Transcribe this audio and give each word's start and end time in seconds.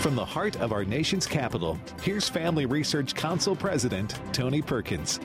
From 0.00 0.14
the 0.14 0.24
heart 0.24 0.60
of 0.60 0.70
our 0.70 0.84
nation's 0.84 1.26
capital, 1.26 1.76
here's 2.02 2.28
Family 2.28 2.66
Research 2.66 3.16
Council 3.16 3.56
President 3.56 4.14
Tony 4.32 4.62
Perkins. 4.62 5.18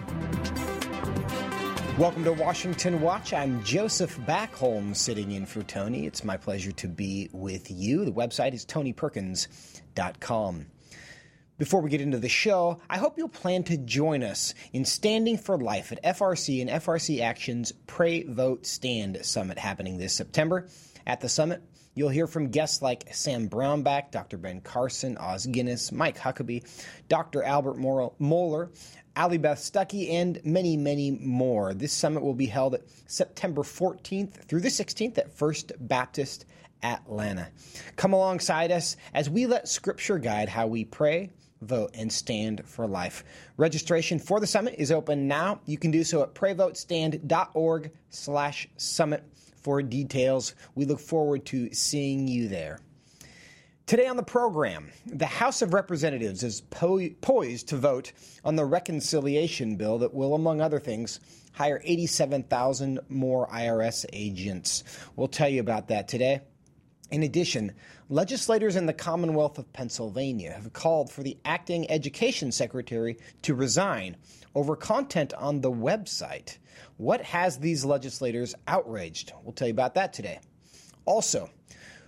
Welcome 2.00 2.24
to 2.24 2.34
Washington 2.34 3.00
Watch. 3.00 3.34
I'm 3.34 3.64
Joseph 3.64 4.18
Backholm 4.22 4.96
sitting 4.96 5.32
in 5.32 5.46
for 5.46 5.62
Tony. 5.62 6.08
It's 6.08 6.24
my 6.24 6.38
pleasure 6.38 6.72
to 6.72 6.88
be 6.88 7.30
with 7.32 7.70
you. 7.70 8.04
The 8.04 8.12
website 8.12 8.56
is 8.56 8.66
tonyperkins.com. 8.66 10.66
Before 11.60 11.82
we 11.82 11.92
get 11.92 12.02
into 12.02 12.18
the 12.18 12.28
show, 12.28 12.82
I 12.90 12.98
hope 12.98 13.20
you'll 13.20 13.30
plan 13.30 13.64
to 13.66 13.78
join 13.78 14.24
us 14.24 14.56
in 14.74 14.86
Standing 14.86 15.38
for 15.38 15.56
Life 15.56 15.92
at 15.92 16.04
FRC 16.04 16.62
and 16.62 16.70
FRC 16.72 17.22
Action's 17.22 17.74
Pray 17.86 18.24
Vote 18.24 18.66
Stand 18.66 19.20
Summit 19.22 19.60
happening 19.60 20.00
this 20.00 20.14
September. 20.14 20.68
At 21.06 21.22
the 21.22 21.30
summit, 21.30 21.62
you'll 21.94 22.10
hear 22.10 22.28
from 22.28 22.50
guests 22.50 22.82
like 22.82 23.14
Sam 23.14 23.50
Brownback, 23.50 24.12
Dr. 24.12 24.38
Ben 24.38 24.62
Carson, 24.62 25.18
Os 25.18 25.46
Guinness, 25.46 25.92
Mike 25.92 26.18
Huckabee, 26.18 26.64
Dr. 27.08 27.44
Albert 27.44 27.78
Mohler, 27.78 28.70
Allie 29.16 29.38
Beth 29.38 29.60
Stuckey, 29.60 30.12
and 30.12 30.40
many, 30.44 30.76
many 30.76 31.12
more. 31.12 31.74
This 31.74 31.94
summit 31.94 32.24
will 32.24 32.34
be 32.34 32.48
held 32.48 32.78
September 33.06 33.62
14th 33.62 34.34
through 34.46 34.62
the 34.62 34.70
16th 34.70 35.18
at 35.18 35.32
First 35.32 35.72
Baptist 35.80 36.46
Atlanta. 36.82 37.50
Come 37.96 38.14
alongside 38.14 38.72
us 38.72 38.98
as 39.14 39.30
we 39.30 39.46
let 39.46 39.68
Scripture 39.68 40.18
guide 40.18 40.50
how 40.50 40.68
we 40.68 40.84
pray, 40.86 41.32
vote, 41.62 41.92
and 41.94 42.12
stand 42.12 42.66
for 42.66 42.88
life. 42.88 43.24
Registration 43.58 44.20
for 44.20 44.40
the 44.40 44.48
summit 44.48 44.76
is 44.78 44.92
open 44.92 45.28
now. 45.28 45.62
You 45.66 45.78
can 45.78 45.92
do 45.92 46.04
so 46.04 46.22
at 46.24 46.36
prayvotestand.org 46.36 47.92
slash 48.10 48.68
summit 48.78 49.24
for 49.64 49.82
details. 49.82 50.54
We 50.76 50.86
look 50.86 51.00
forward 51.00 51.46
to 51.48 51.74
seeing 51.74 52.28
you 52.28 52.48
there. 52.48 52.80
Today 53.86 54.08
on 54.08 54.16
the 54.16 54.24
program, 54.24 54.92
the 55.06 55.26
House 55.26 55.62
of 55.62 55.74
Representatives 55.74 56.42
is 56.42 56.62
po- 56.62 57.10
poised 57.20 57.68
to 57.70 57.78
vote 57.78 58.14
on 58.46 58.56
the 58.56 58.64
reconciliation 58.64 59.76
bill 59.76 59.98
that 60.00 60.14
will, 60.14 60.36
among 60.36 60.62
other 60.62 60.80
things, 60.80 61.20
hire 61.52 61.82
87,000 61.84 63.02
more 63.10 63.48
IRS 63.50 64.06
agents. 64.14 64.84
We'll 65.16 65.28
tell 65.28 65.50
you 65.50 65.60
about 65.60 65.90
that 65.90 66.08
today. 66.08 66.42
In 67.12 67.24
addition, 67.24 67.74
legislators 68.10 68.76
in 68.76 68.86
the 68.86 68.94
Commonwealth 68.94 69.60
of 69.60 69.72
Pennsylvania 69.74 70.54
have 70.54 70.74
called 70.74 71.12
for 71.12 71.22
the 71.22 71.38
acting 71.44 71.90
education 71.92 72.52
secretary 72.52 73.18
to 73.44 73.54
resign 73.54 74.16
over 74.56 74.76
content 74.76 75.34
on 75.34 75.62
the 75.62 75.72
website. 75.72 76.58
What 77.04 77.22
has 77.24 77.58
these 77.58 77.84
legislators 77.84 78.56
outraged? 78.66 79.34
We'll 79.44 79.52
tell 79.52 79.68
you 79.68 79.74
about 79.74 79.96
that 79.96 80.14
today. 80.14 80.40
Also, 81.04 81.50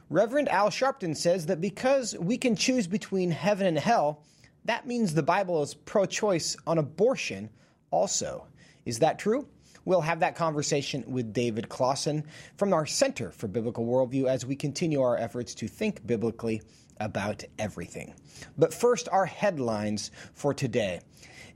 Reverend 0.09 0.47
Al 0.47 0.69
Sharpton 0.69 1.17
says 1.17 1.47
that 1.47 1.59
because 1.59 2.15
we 2.17 2.37
can 2.37 2.55
choose 2.55 2.87
between 2.87 3.29
heaven 3.29 3.67
and 3.67 3.77
hell, 3.77 4.23
that 4.63 4.87
means 4.87 5.13
the 5.13 5.21
Bible 5.21 5.61
is 5.61 5.73
pro 5.73 6.05
choice 6.05 6.55
on 6.65 6.77
abortion 6.77 7.49
also. 7.91 8.47
Is 8.85 8.99
that 8.99 9.19
true? 9.19 9.45
We'll 9.83 9.99
have 9.99 10.21
that 10.21 10.37
conversation 10.37 11.03
with 11.05 11.33
David 11.33 11.67
Closson 11.67 12.23
from 12.55 12.71
our 12.71 12.85
Center 12.85 13.31
for 13.31 13.49
Biblical 13.49 13.85
Worldview 13.85 14.27
as 14.27 14.45
we 14.45 14.55
continue 14.55 15.01
our 15.01 15.17
efforts 15.17 15.53
to 15.55 15.67
think 15.67 16.07
biblically 16.07 16.61
about 17.01 17.43
everything. 17.59 18.13
But 18.57 18.73
first, 18.73 19.09
our 19.11 19.25
headlines 19.25 20.11
for 20.35 20.53
today. 20.53 21.01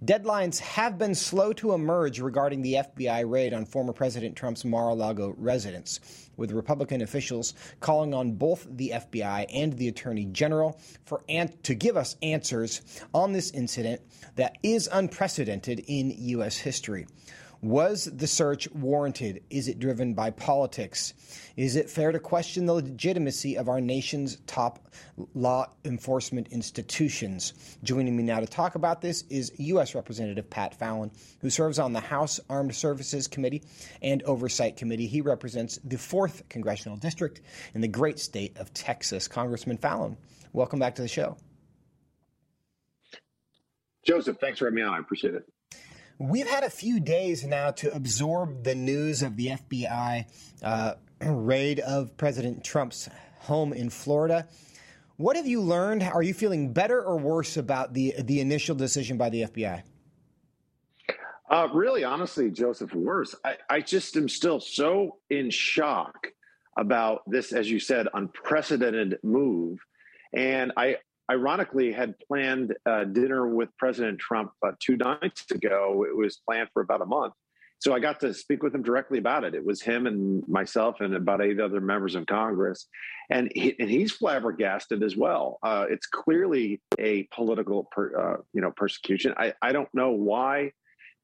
Deadlines 0.06 0.60
have 0.60 0.98
been 0.98 1.14
slow 1.14 1.52
to 1.52 1.74
emerge 1.74 2.22
regarding 2.22 2.62
the 2.62 2.76
FBI 2.76 3.30
raid 3.30 3.54
on 3.54 3.66
former 3.66 3.92
President 3.92 4.34
Trump's 4.34 4.64
Mar 4.64 4.90
a 4.90 4.94
Lago 4.94 5.36
residence, 5.38 6.30
with 6.38 6.54
Republican 6.54 7.02
officials 7.02 7.54
calling 7.82 8.14
on 8.14 8.32
both 8.32 8.66
the 8.70 8.94
FBI 8.96 9.46
and 9.54 9.74
the 9.74 9.90
Attorney 9.90 10.24
General 10.24 10.80
for 11.04 11.22
an- 11.28 11.52
to 11.64 11.76
give 11.76 11.98
us 11.98 12.16
answers 12.22 12.82
on 13.14 13.34
this 13.34 13.52
incident 13.52 14.00
that 14.38 14.58
is 14.64 14.88
unprecedented 14.90 15.84
in 15.88 16.12
U.S. 16.18 16.56
history. 16.56 17.06
Was 17.62 18.06
the 18.06 18.28
search 18.28 18.72
warranted? 18.72 19.44
Is 19.50 19.68
it 19.68 19.80
driven 19.80 20.14
by 20.14 20.30
politics? 20.32 21.14
Is 21.58 21.76
it 21.76 21.90
fair 21.90 22.14
to 22.14 22.20
question 22.20 22.66
the 22.66 22.74
legitimacy 22.74 23.58
of 23.58 23.68
our 23.68 23.82
nation's 23.82 24.38
top 24.48 24.88
law 25.34 25.70
enforcement 25.84 26.48
institutions? 26.52 27.78
Joining 27.84 28.16
me 28.16 28.24
now 28.24 28.40
to 28.40 28.46
talk 28.46 28.76
about 28.76 29.02
this 29.02 29.24
is 29.24 29.52
U.S. 29.58 29.94
Representative 29.94 30.50
Pat 30.50 30.74
Fallon, 30.74 31.12
who 31.42 31.50
serves 31.50 31.80
on 31.80 31.92
the 31.92 32.00
House 32.00 32.40
Armed 32.50 32.74
Services 32.74 33.28
Committee 33.28 33.64
and 34.02 34.24
Oversight 34.24 34.78
Committee. 34.78 35.08
He 35.08 35.20
represents 35.20 35.80
the 35.84 35.98
4th 35.98 36.48
Congressional 36.48 36.98
District 36.98 37.42
in 37.74 37.82
the 37.82 37.90
great 37.90 38.20
state 38.20 38.58
of 38.58 38.74
Texas. 38.74 39.28
Congressman 39.28 39.78
Fallon, 39.78 40.16
welcome 40.54 40.80
back 40.80 40.96
to 40.96 41.02
the 41.02 41.10
show. 41.10 41.36
Joseph, 44.06 44.38
thanks 44.40 44.60
for 44.60 44.66
having 44.66 44.78
me 44.78 44.82
on. 44.82 44.94
I 44.94 45.00
appreciate 45.00 45.34
it. 45.36 45.44
We've 46.22 46.50
had 46.50 46.66
a 46.66 46.70
few 46.70 47.00
days 47.00 47.46
now 47.46 47.72
to 47.72 47.96
absorb 47.96 48.66
the 48.66 48.76
news 48.76 49.24
of 49.24 49.38
the 49.38 49.52
FBI 49.52 50.26
uh, 50.62 50.94
raid 51.22 51.80
of 51.80 52.18
President 52.18 52.62
Trump's 52.62 53.08
home 53.40 53.72
in 53.72 53.90
Florida. 53.90 54.46
What 55.16 55.38
have 55.38 55.48
you 55.48 55.62
learned? 55.62 56.04
Are 56.04 56.22
you 56.22 56.34
feeling 56.34 56.74
better 56.74 57.02
or 57.02 57.18
worse 57.18 57.56
about 57.56 57.94
the 57.94 58.16
the 58.20 58.42
initial 58.42 58.76
decision 58.76 59.18
by 59.18 59.30
the 59.30 59.44
FBI? 59.44 59.84
Uh, 61.50 61.70
really, 61.74 62.04
honestly, 62.04 62.52
Joseph, 62.52 62.94
worse. 62.94 63.34
I, 63.46 63.56
I 63.70 63.80
just 63.80 64.18
am 64.18 64.28
still 64.28 64.60
so 64.60 65.20
in 65.30 65.50
shock 65.50 66.28
about 66.78 67.22
this, 67.28 67.54
as 67.54 67.72
you 67.72 67.80
said, 67.80 68.08
unprecedented 68.14 69.20
move. 69.24 69.80
And 70.34 70.74
I, 70.76 70.98
ironically 71.30 71.92
had 71.92 72.16
planned 72.20 72.76
a 72.86 73.06
dinner 73.06 73.48
with 73.48 73.70
President 73.78 74.20
Trump 74.20 74.52
uh, 74.66 74.72
two 74.80 74.98
nights 74.98 75.50
ago. 75.52 76.06
It 76.08 76.16
was 76.16 76.38
planned 76.38 76.70
for 76.74 76.82
about 76.82 77.02
a 77.02 77.06
month. 77.06 77.34
So 77.80 77.94
I 77.94 78.00
got 78.00 78.20
to 78.22 78.34
speak 78.34 78.62
with 78.62 78.76
him 78.76 78.84
directly 78.84 79.20
about 79.20 79.46
it. 79.46 79.56
It 79.56 79.66
was 79.66 79.82
him 79.82 80.06
and 80.06 80.46
myself 80.50 81.00
and 81.00 81.16
about 81.16 81.42
eight 81.42 81.62
other 81.62 81.80
members 81.80 82.14
of 82.14 82.26
Congress, 82.26 82.88
and 83.30 83.50
he, 83.56 83.74
and 83.80 83.90
he's 83.90 84.12
flabbergasted 84.12 85.02
as 85.02 85.16
well. 85.16 85.60
Uh, 85.64 85.86
it's 85.90 86.06
clearly 86.06 86.82
a 87.00 87.24
political, 87.34 87.86
per, 87.86 88.06
uh, 88.20 88.42
you 88.54 88.60
know, 88.60 88.72
persecution. 88.72 89.34
I, 89.38 89.54
I 89.62 89.72
don't 89.72 89.88
know 89.94 90.12
why 90.12 90.74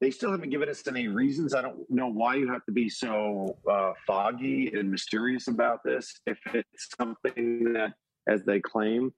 they 0.00 0.10
still 0.10 0.30
haven't 0.30 0.48
given 0.48 0.70
us 0.70 0.86
any 0.86 1.08
reasons. 1.08 1.54
I 1.54 1.60
don't 1.60 1.78
know 1.90 2.08
why 2.08 2.36
you 2.36 2.50
have 2.50 2.64
to 2.66 2.72
be 2.72 2.88
so 2.88 3.58
uh, 3.70 3.92
foggy 4.06 4.72
and 4.74 4.90
mysterious 4.90 5.48
about 5.48 5.80
this. 5.84 6.20
If 6.26 6.38
it's 6.54 6.88
something 6.98 7.72
that, 7.74 7.92
as 8.26 8.44
they 8.44 8.60
claim, 8.60 9.12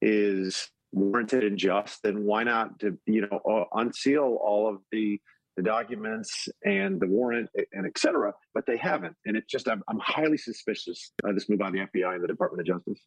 is 0.00 0.68
warranted 0.92 1.44
and 1.44 1.58
just, 1.58 2.02
then 2.02 2.24
why 2.24 2.44
not 2.44 2.78
to 2.80 2.98
you 3.06 3.22
know 3.22 3.40
uh, 3.48 3.78
unseal 3.78 4.38
all 4.42 4.68
of 4.68 4.80
the 4.92 5.20
the 5.58 5.62
documents 5.64 6.48
and 6.64 7.00
the 7.00 7.06
warrant 7.08 7.50
and 7.72 7.84
et 7.84 7.98
cetera, 7.98 8.32
but 8.54 8.64
they 8.64 8.76
haven't. 8.76 9.16
And 9.26 9.36
it's 9.36 9.50
just, 9.50 9.68
I'm, 9.68 9.82
I'm 9.88 9.98
highly 9.98 10.38
suspicious 10.38 11.10
of 11.24 11.34
this 11.34 11.48
move 11.48 11.58
by 11.58 11.72
the 11.72 11.78
FBI 11.78 12.14
and 12.14 12.22
the 12.22 12.28
Department 12.28 12.60
of 12.60 12.76
Justice. 12.76 13.02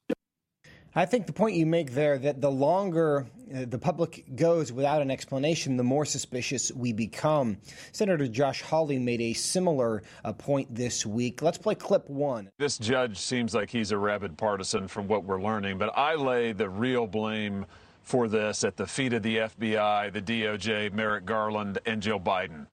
I 0.94 1.06
think 1.06 1.25
the 1.25 1.34
point 1.34 1.56
you 1.56 1.66
make 1.66 1.91
there 1.94 2.18
that 2.18 2.41
the 2.41 2.52
longer 2.52 3.25
uh, 3.53 3.66
the 3.66 3.78
public 3.78 4.25
goes 4.35 4.74
without 4.74 5.02
an 5.02 5.09
explanation, 5.09 5.78
the 5.78 5.84
more 5.84 6.06
suspicious 6.06 6.69
we 6.72 6.91
become. 6.91 7.57
Senator 7.94 8.28
Josh 8.28 8.62
Hawley 8.62 9.00
made 9.00 9.22
a 9.22 9.31
similar 9.31 10.03
uh, 10.25 10.34
point 10.34 10.74
this 10.75 11.06
week. 11.06 11.41
Let's 11.41 11.57
play 11.57 11.75
clip 11.75 12.09
one. 12.09 12.50
This 12.57 12.78
judge 12.78 13.18
seems 13.18 13.56
like 13.56 13.69
he's 13.69 13.91
a 13.91 13.97
rabid 13.97 14.38
partisan 14.38 14.90
from 14.90 15.07
what 15.07 15.24
we're 15.24 15.41
learning, 15.41 15.78
but 15.78 15.97
I 15.97 16.16
lay 16.16 16.52
the 16.52 16.69
real 16.69 17.08
blame 17.08 17.66
for 18.03 18.28
this 18.28 18.66
at 18.66 18.75
the 18.75 18.88
feet 18.88 19.13
of 19.13 19.23
the 19.23 19.38
FBI, 19.38 20.12
the 20.12 20.22
DOJ, 20.22 20.91
Merrick 20.91 21.25
Garland, 21.25 21.79
and 21.85 22.02
Joe 22.02 22.19
Biden. 22.19 22.68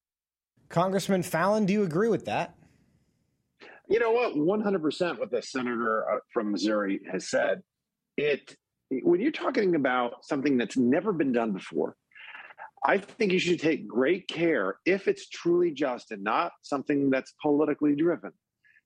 Congressman 0.69 1.23
Fallon, 1.23 1.67
do 1.67 1.73
you 1.73 1.85
agree 1.85 2.09
with 2.09 2.25
that? 2.25 2.55
You 3.89 4.01
know 4.01 4.11
what? 4.11 4.35
100% 4.35 5.19
what 5.19 5.31
the 5.31 5.41
senator 5.41 6.05
uh, 6.11 6.19
from 6.33 6.51
Missouri 6.51 7.01
has 7.11 7.29
said 7.31 7.63
it 8.19 8.57
when 8.91 9.21
you're 9.21 9.33
talking 9.33 9.75
about 9.75 10.25
something 10.25 10.59
that's 10.59 10.77
never 10.77 11.13
been 11.13 11.33
done 11.33 11.53
before 11.53 11.97
i 12.85 12.99
think 12.99 13.33
you 13.33 13.39
should 13.39 13.61
take 13.61 13.89
great 13.89 14.29
care 14.29 14.77
if 14.85 15.09
it's 15.09 15.29
truly 15.29 15.71
just 15.71 16.11
and 16.11 16.23
not 16.23 16.53
something 16.63 17.11
that's 17.11 17.33
politically 17.41 17.95
driven 17.95 18.33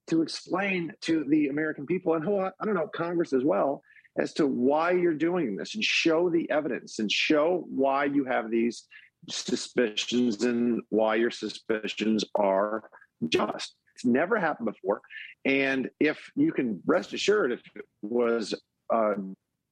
to 0.06 0.22
explain 0.22 0.92
to 1.00 1.24
the 1.28 1.48
american 1.48 1.86
people 1.86 2.14
and 2.14 2.24
i 2.28 2.64
don't 2.64 2.74
know 2.74 2.88
congress 2.94 3.32
as 3.32 3.42
well 3.42 3.82
as 4.18 4.34
to 4.34 4.46
why 4.46 4.90
you're 4.90 5.14
doing 5.14 5.56
this 5.56 5.74
and 5.74 5.82
show 5.82 6.28
the 6.28 6.48
evidence 6.50 6.98
and 6.98 7.10
show 7.10 7.64
why 7.68 8.04
you 8.04 8.24
have 8.24 8.50
these 8.50 8.86
suspicions 9.28 10.42
and 10.44 10.82
why 10.90 11.14
your 11.14 11.30
suspicions 11.30 12.24
are 12.34 12.88
just. 13.28 13.74
It's 13.94 14.04
never 14.04 14.38
happened 14.38 14.66
before. 14.66 15.02
And 15.44 15.90
if 16.00 16.30
you 16.34 16.52
can 16.52 16.82
rest 16.86 17.12
assured 17.12 17.52
if 17.52 17.60
it 17.74 17.84
was 18.02 18.54
uh, 18.92 19.14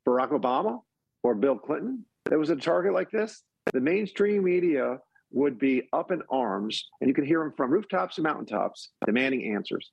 Barack 0.09 0.31
Obama 0.31 0.81
or 1.23 1.35
Bill 1.35 1.59
Clinton 1.59 2.05
that 2.27 2.39
was 2.39 2.51
a 2.51 2.57
target 2.57 2.93
like 2.93 3.11
this, 3.11 3.43
the 3.73 3.81
mainstream 3.81 4.45
media 4.45 4.99
would 5.33 5.59
be 5.59 5.89
up 5.93 6.11
in 6.11 6.23
arms, 6.31 6.89
and 7.01 7.09
you 7.09 7.15
could 7.15 7.27
hear 7.27 7.41
them 7.41 7.53
from 7.57 7.71
rooftops 7.71 8.19
and 8.19 8.25
mountaintops 8.25 8.91
demanding 9.07 9.55
answers. 9.55 9.91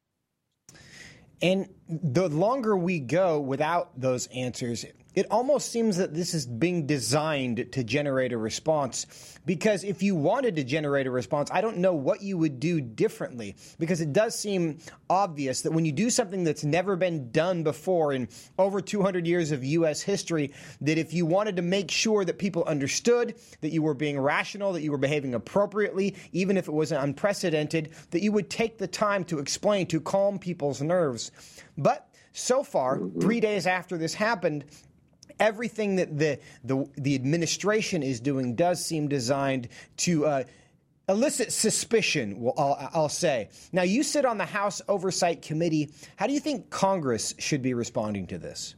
And 1.41 1.67
the 1.89 2.29
longer 2.29 2.75
we 2.75 2.99
go 2.99 3.39
without 3.39 3.99
those 3.99 4.27
answers, 4.27 4.85
it 5.17 5.25
almost 5.31 5.71
seems 5.71 5.97
that 5.97 6.13
this 6.13 6.35
is 6.35 6.45
being 6.45 6.85
designed 6.85 7.71
to 7.71 7.83
generate 7.83 8.33
a 8.33 8.37
response. 8.37 9.07
Because 9.47 9.83
if 9.83 10.03
you 10.03 10.15
wanted 10.15 10.57
to 10.57 10.63
generate 10.63 11.07
a 11.07 11.11
response, 11.11 11.49
I 11.51 11.61
don't 11.61 11.77
know 11.77 11.95
what 11.95 12.21
you 12.21 12.37
would 12.37 12.59
do 12.59 12.79
differently. 12.79 13.55
Because 13.79 13.99
it 13.99 14.13
does 14.13 14.37
seem 14.37 14.77
obvious 15.09 15.63
that 15.63 15.71
when 15.71 15.85
you 15.85 15.91
do 15.91 16.11
something 16.11 16.43
that's 16.43 16.63
never 16.63 16.95
been 16.95 17.31
done 17.31 17.63
before 17.63 18.13
in 18.13 18.27
over 18.59 18.79
200 18.79 19.25
years 19.25 19.51
of 19.51 19.63
U.S. 19.63 20.03
history, 20.03 20.53
that 20.81 20.99
if 20.99 21.13
you 21.13 21.25
wanted 21.25 21.55
to 21.55 21.63
make 21.63 21.89
sure 21.89 22.23
that 22.23 22.37
people 22.37 22.63
understood 22.65 23.33
that 23.61 23.71
you 23.71 23.81
were 23.81 23.95
being 23.95 24.19
rational, 24.19 24.71
that 24.73 24.83
you 24.83 24.91
were 24.91 24.99
behaving 24.99 25.33
appropriately, 25.33 26.15
even 26.31 26.57
if 26.57 26.67
it 26.67 26.73
was 26.73 26.91
unprecedented, 26.91 27.89
that 28.11 28.21
you 28.21 28.31
would 28.31 28.51
take 28.51 28.77
the 28.77 28.87
time 28.87 29.23
to 29.23 29.39
explain, 29.39 29.87
to 29.87 29.99
calm 29.99 30.37
people's 30.37 30.79
nerves. 30.79 31.31
But 31.77 32.07
so 32.33 32.63
far, 32.63 32.99
three 33.19 33.39
days 33.39 33.67
after 33.67 33.97
this 33.97 34.13
happened, 34.13 34.65
everything 35.39 35.97
that 35.97 36.17
the, 36.17 36.39
the, 36.63 36.89
the 36.97 37.15
administration 37.15 38.03
is 38.03 38.19
doing 38.19 38.55
does 38.55 38.83
seem 38.83 39.07
designed 39.07 39.69
to 39.97 40.25
uh, 40.25 40.43
elicit 41.09 41.51
suspicion, 41.51 42.39
well, 42.39 42.53
I'll, 42.57 42.89
I'll, 42.93 43.09
say. 43.09 43.49
Now, 43.71 43.83
you 43.83 44.03
sit 44.03 44.25
on 44.25 44.37
the 44.37 44.45
House 44.45 44.81
Oversight 44.87 45.41
Committee. 45.41 45.91
How 46.15 46.27
do 46.27 46.33
you 46.33 46.39
think 46.39 46.69
Congress 46.69 47.33
should 47.39 47.61
be 47.61 47.73
responding 47.73 48.27
to 48.27 48.37
this? 48.37 48.75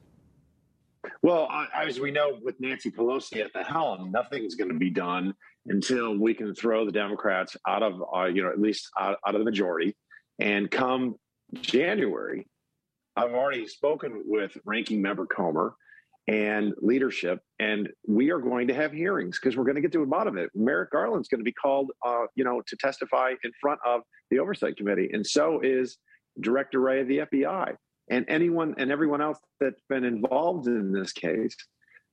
Well, 1.22 1.50
as 1.74 2.00
we 2.00 2.12
know, 2.12 2.38
with 2.42 2.60
Nancy 2.60 2.92
Pelosi 2.92 3.44
at 3.44 3.52
the 3.54 3.64
helm, 3.64 4.12
nothing's 4.12 4.56
going 4.56 4.70
to 4.70 4.78
be 4.78 4.90
done 4.90 5.34
until 5.66 6.18
we 6.18 6.34
can 6.34 6.54
throw 6.54 6.86
the 6.86 6.92
Democrats 6.92 7.58
out 7.68 7.84
of, 7.84 8.04
uh, 8.16 8.26
you 8.26 8.44
know, 8.44 8.50
at 8.50 8.60
least 8.60 8.90
out, 9.00 9.18
out 9.26 9.36
of 9.36 9.40
the 9.40 9.46
majority. 9.46 9.96
And 10.40 10.70
come 10.70 11.16
January, 11.54 12.48
I've 13.16 13.34
already 13.34 13.68
spoken 13.68 14.24
with 14.26 14.58
Ranking 14.66 15.02
Member 15.02 15.26
Comer 15.26 15.76
and 16.30 16.76
leadership. 16.80 17.42
And 17.60 17.90
we 18.08 18.30
are 18.30 18.38
going 18.40 18.68
to 18.68 18.74
have 18.74 18.92
hearings 18.92 19.40
because 19.40 19.58
we're 19.58 19.64
going 19.64 19.76
to 19.76 19.82
get 19.82 19.92
to 19.94 20.00
the 20.00 20.06
bottom 20.06 20.38
of 20.38 20.44
it. 20.44 20.52
Merrick 20.54 20.92
Garland's 20.92 21.28
going 21.28 21.40
to 21.40 21.46
be 21.46 21.54
called, 21.54 21.92
uh, 22.06 22.26
you 22.36 22.44
know, 22.44 22.62
to 22.68 22.78
testify 22.78 23.34
in 23.44 23.52
front 23.60 23.80
of 23.86 24.02
the 24.30 24.38
Oversight 24.38 24.78
Committee, 24.78 25.10
and 25.12 25.26
so 25.26 25.60
is 25.62 25.98
Director 26.40 26.80
Wray 26.80 27.02
of 27.02 27.08
the 27.08 27.20
FBI, 27.20 27.76
and 28.12 28.26
anyone 28.28 28.76
and 28.78 28.92
everyone 28.92 29.22
else 29.22 29.40
that's 29.60 29.82
been 29.90 30.04
involved 30.04 30.68
in 30.68 30.92
this 30.92 31.12
case. 31.12 31.56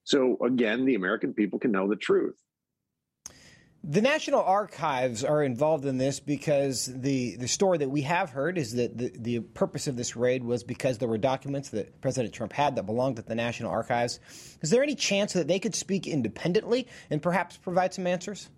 So 0.04 0.38
again, 0.42 0.86
the 0.86 0.94
American 0.94 1.34
people 1.34 1.58
can 1.58 1.72
know 1.72 1.86
the 1.86 1.96
truth. 1.96 2.36
The 3.88 4.02
National 4.02 4.42
Archives 4.42 5.22
are 5.22 5.44
involved 5.44 5.84
in 5.84 5.96
this 5.96 6.18
because 6.18 6.86
the, 6.86 7.36
the 7.36 7.46
story 7.46 7.78
that 7.78 7.88
we 7.88 8.02
have 8.02 8.30
heard 8.30 8.58
is 8.58 8.72
that 8.72 8.98
the, 8.98 9.12
the 9.16 9.40
purpose 9.40 9.86
of 9.86 9.94
this 9.94 10.16
raid 10.16 10.42
was 10.42 10.64
because 10.64 10.98
there 10.98 11.08
were 11.08 11.18
documents 11.18 11.68
that 11.68 12.00
President 12.00 12.34
Trump 12.34 12.52
had 12.52 12.74
that 12.74 12.82
belonged 12.84 13.20
at 13.20 13.28
the 13.28 13.34
National 13.36 13.70
Archives. 13.70 14.18
Is 14.60 14.70
there 14.70 14.82
any 14.82 14.96
chance 14.96 15.34
that 15.34 15.46
they 15.46 15.60
could 15.60 15.76
speak 15.76 16.08
independently 16.08 16.88
and 17.10 17.22
perhaps 17.22 17.58
provide 17.58 17.94
some 17.94 18.08
answers? 18.08 18.48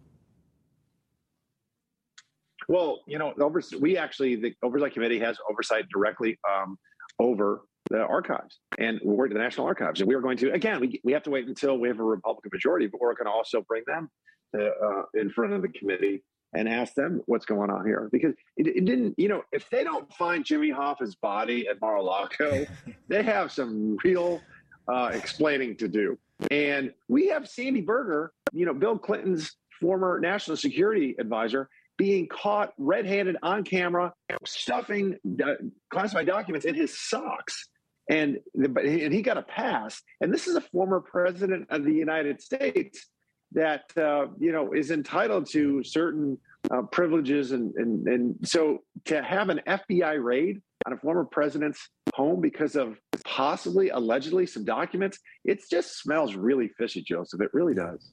Well, 2.66 3.00
you 3.06 3.18
know, 3.18 3.34
we 3.80 3.98
actually, 3.98 4.36
the 4.36 4.54
Oversight 4.62 4.94
Committee 4.94 5.18
has 5.18 5.36
oversight 5.50 5.90
directly 5.92 6.38
um, 6.50 6.78
over 7.18 7.64
the 7.90 8.00
archives 8.00 8.60
and 8.78 8.98
we're 9.04 9.28
the 9.28 9.34
National 9.34 9.66
Archives. 9.66 10.00
And 10.00 10.08
we 10.08 10.14
are 10.14 10.22
going 10.22 10.38
to, 10.38 10.52
again, 10.52 10.80
we, 10.80 10.98
we 11.04 11.12
have 11.12 11.24
to 11.24 11.30
wait 11.30 11.46
until 11.46 11.76
we 11.78 11.88
have 11.88 12.00
a 12.00 12.04
Republican 12.04 12.48
majority, 12.50 12.86
but 12.86 12.98
we're 12.98 13.12
going 13.12 13.26
to 13.26 13.30
also 13.30 13.60
bring 13.68 13.82
them 13.86 14.08
to, 14.54 14.70
uh, 14.70 15.02
in 15.14 15.30
front 15.30 15.52
of 15.52 15.62
the 15.62 15.68
committee 15.68 16.22
and 16.54 16.68
ask 16.68 16.94
them 16.94 17.20
what's 17.26 17.44
going 17.44 17.70
on 17.70 17.84
here. 17.86 18.08
Because 18.10 18.34
it, 18.56 18.66
it, 18.66 18.84
didn't 18.84 19.14
you 19.18 19.28
know 19.28 19.42
if 19.52 19.68
they 19.70 19.84
don't 19.84 20.12
find 20.14 20.44
jimmy 20.44 20.70
hoffa's 20.70 21.14
body 21.14 21.68
at 21.68 21.80
mar-a-lago 21.80 22.66
they 23.08 23.22
have 23.22 23.52
some 23.52 23.96
real 24.04 24.40
uh, 24.88 25.10
explaining 25.12 25.76
to 25.76 25.88
do. 25.88 26.18
And 26.50 26.92
we 27.08 27.28
have 27.28 27.48
sandy 27.48 27.80
berger 27.80 28.32
you 28.52 28.66
know 28.66 28.74
bill 28.74 28.98
clinton's 28.98 29.56
former 29.80 30.18
national 30.20 30.56
security 30.56 31.14
advisor 31.18 31.68
being 31.96 32.28
caught 32.28 32.72
red-handed 32.78 33.36
on 33.42 33.64
camera 33.64 34.12
stuffing 34.46 35.16
uh, 35.44 35.54
classified 35.90 36.26
documents 36.26 36.64
in 36.64 36.74
his 36.74 36.98
socks. 36.98 37.68
And, 38.10 38.38
the, 38.54 38.70
and 39.04 39.12
he 39.12 39.20
got 39.20 39.36
a 39.36 39.42
pass. 39.42 40.00
And 40.22 40.32
this 40.32 40.46
is 40.46 40.56
a 40.56 40.62
former 40.62 41.00
president 41.00 41.66
of 41.70 41.84
the 41.84 41.92
united 41.92 42.40
states 42.40 43.06
that 43.52 43.84
uh, 43.96 44.26
you 44.38 44.52
know 44.52 44.72
is 44.72 44.90
entitled 44.90 45.48
to 45.50 45.82
certain 45.82 46.38
uh, 46.70 46.82
privileges, 46.82 47.52
and, 47.52 47.74
and 47.76 48.06
and 48.06 48.36
so 48.44 48.78
to 49.06 49.22
have 49.22 49.48
an 49.48 49.60
FBI 49.66 50.22
raid 50.22 50.60
on 50.86 50.92
a 50.92 50.96
former 50.96 51.24
president's 51.24 51.88
home 52.14 52.40
because 52.40 52.76
of 52.76 52.98
possibly 53.24 53.90
allegedly 53.90 54.46
some 54.46 54.64
documents, 54.64 55.18
it 55.44 55.60
just 55.70 56.00
smells 56.00 56.34
really 56.34 56.68
fishy, 56.78 57.02
Joseph. 57.02 57.40
It 57.40 57.50
really 57.52 57.74
does. 57.74 58.10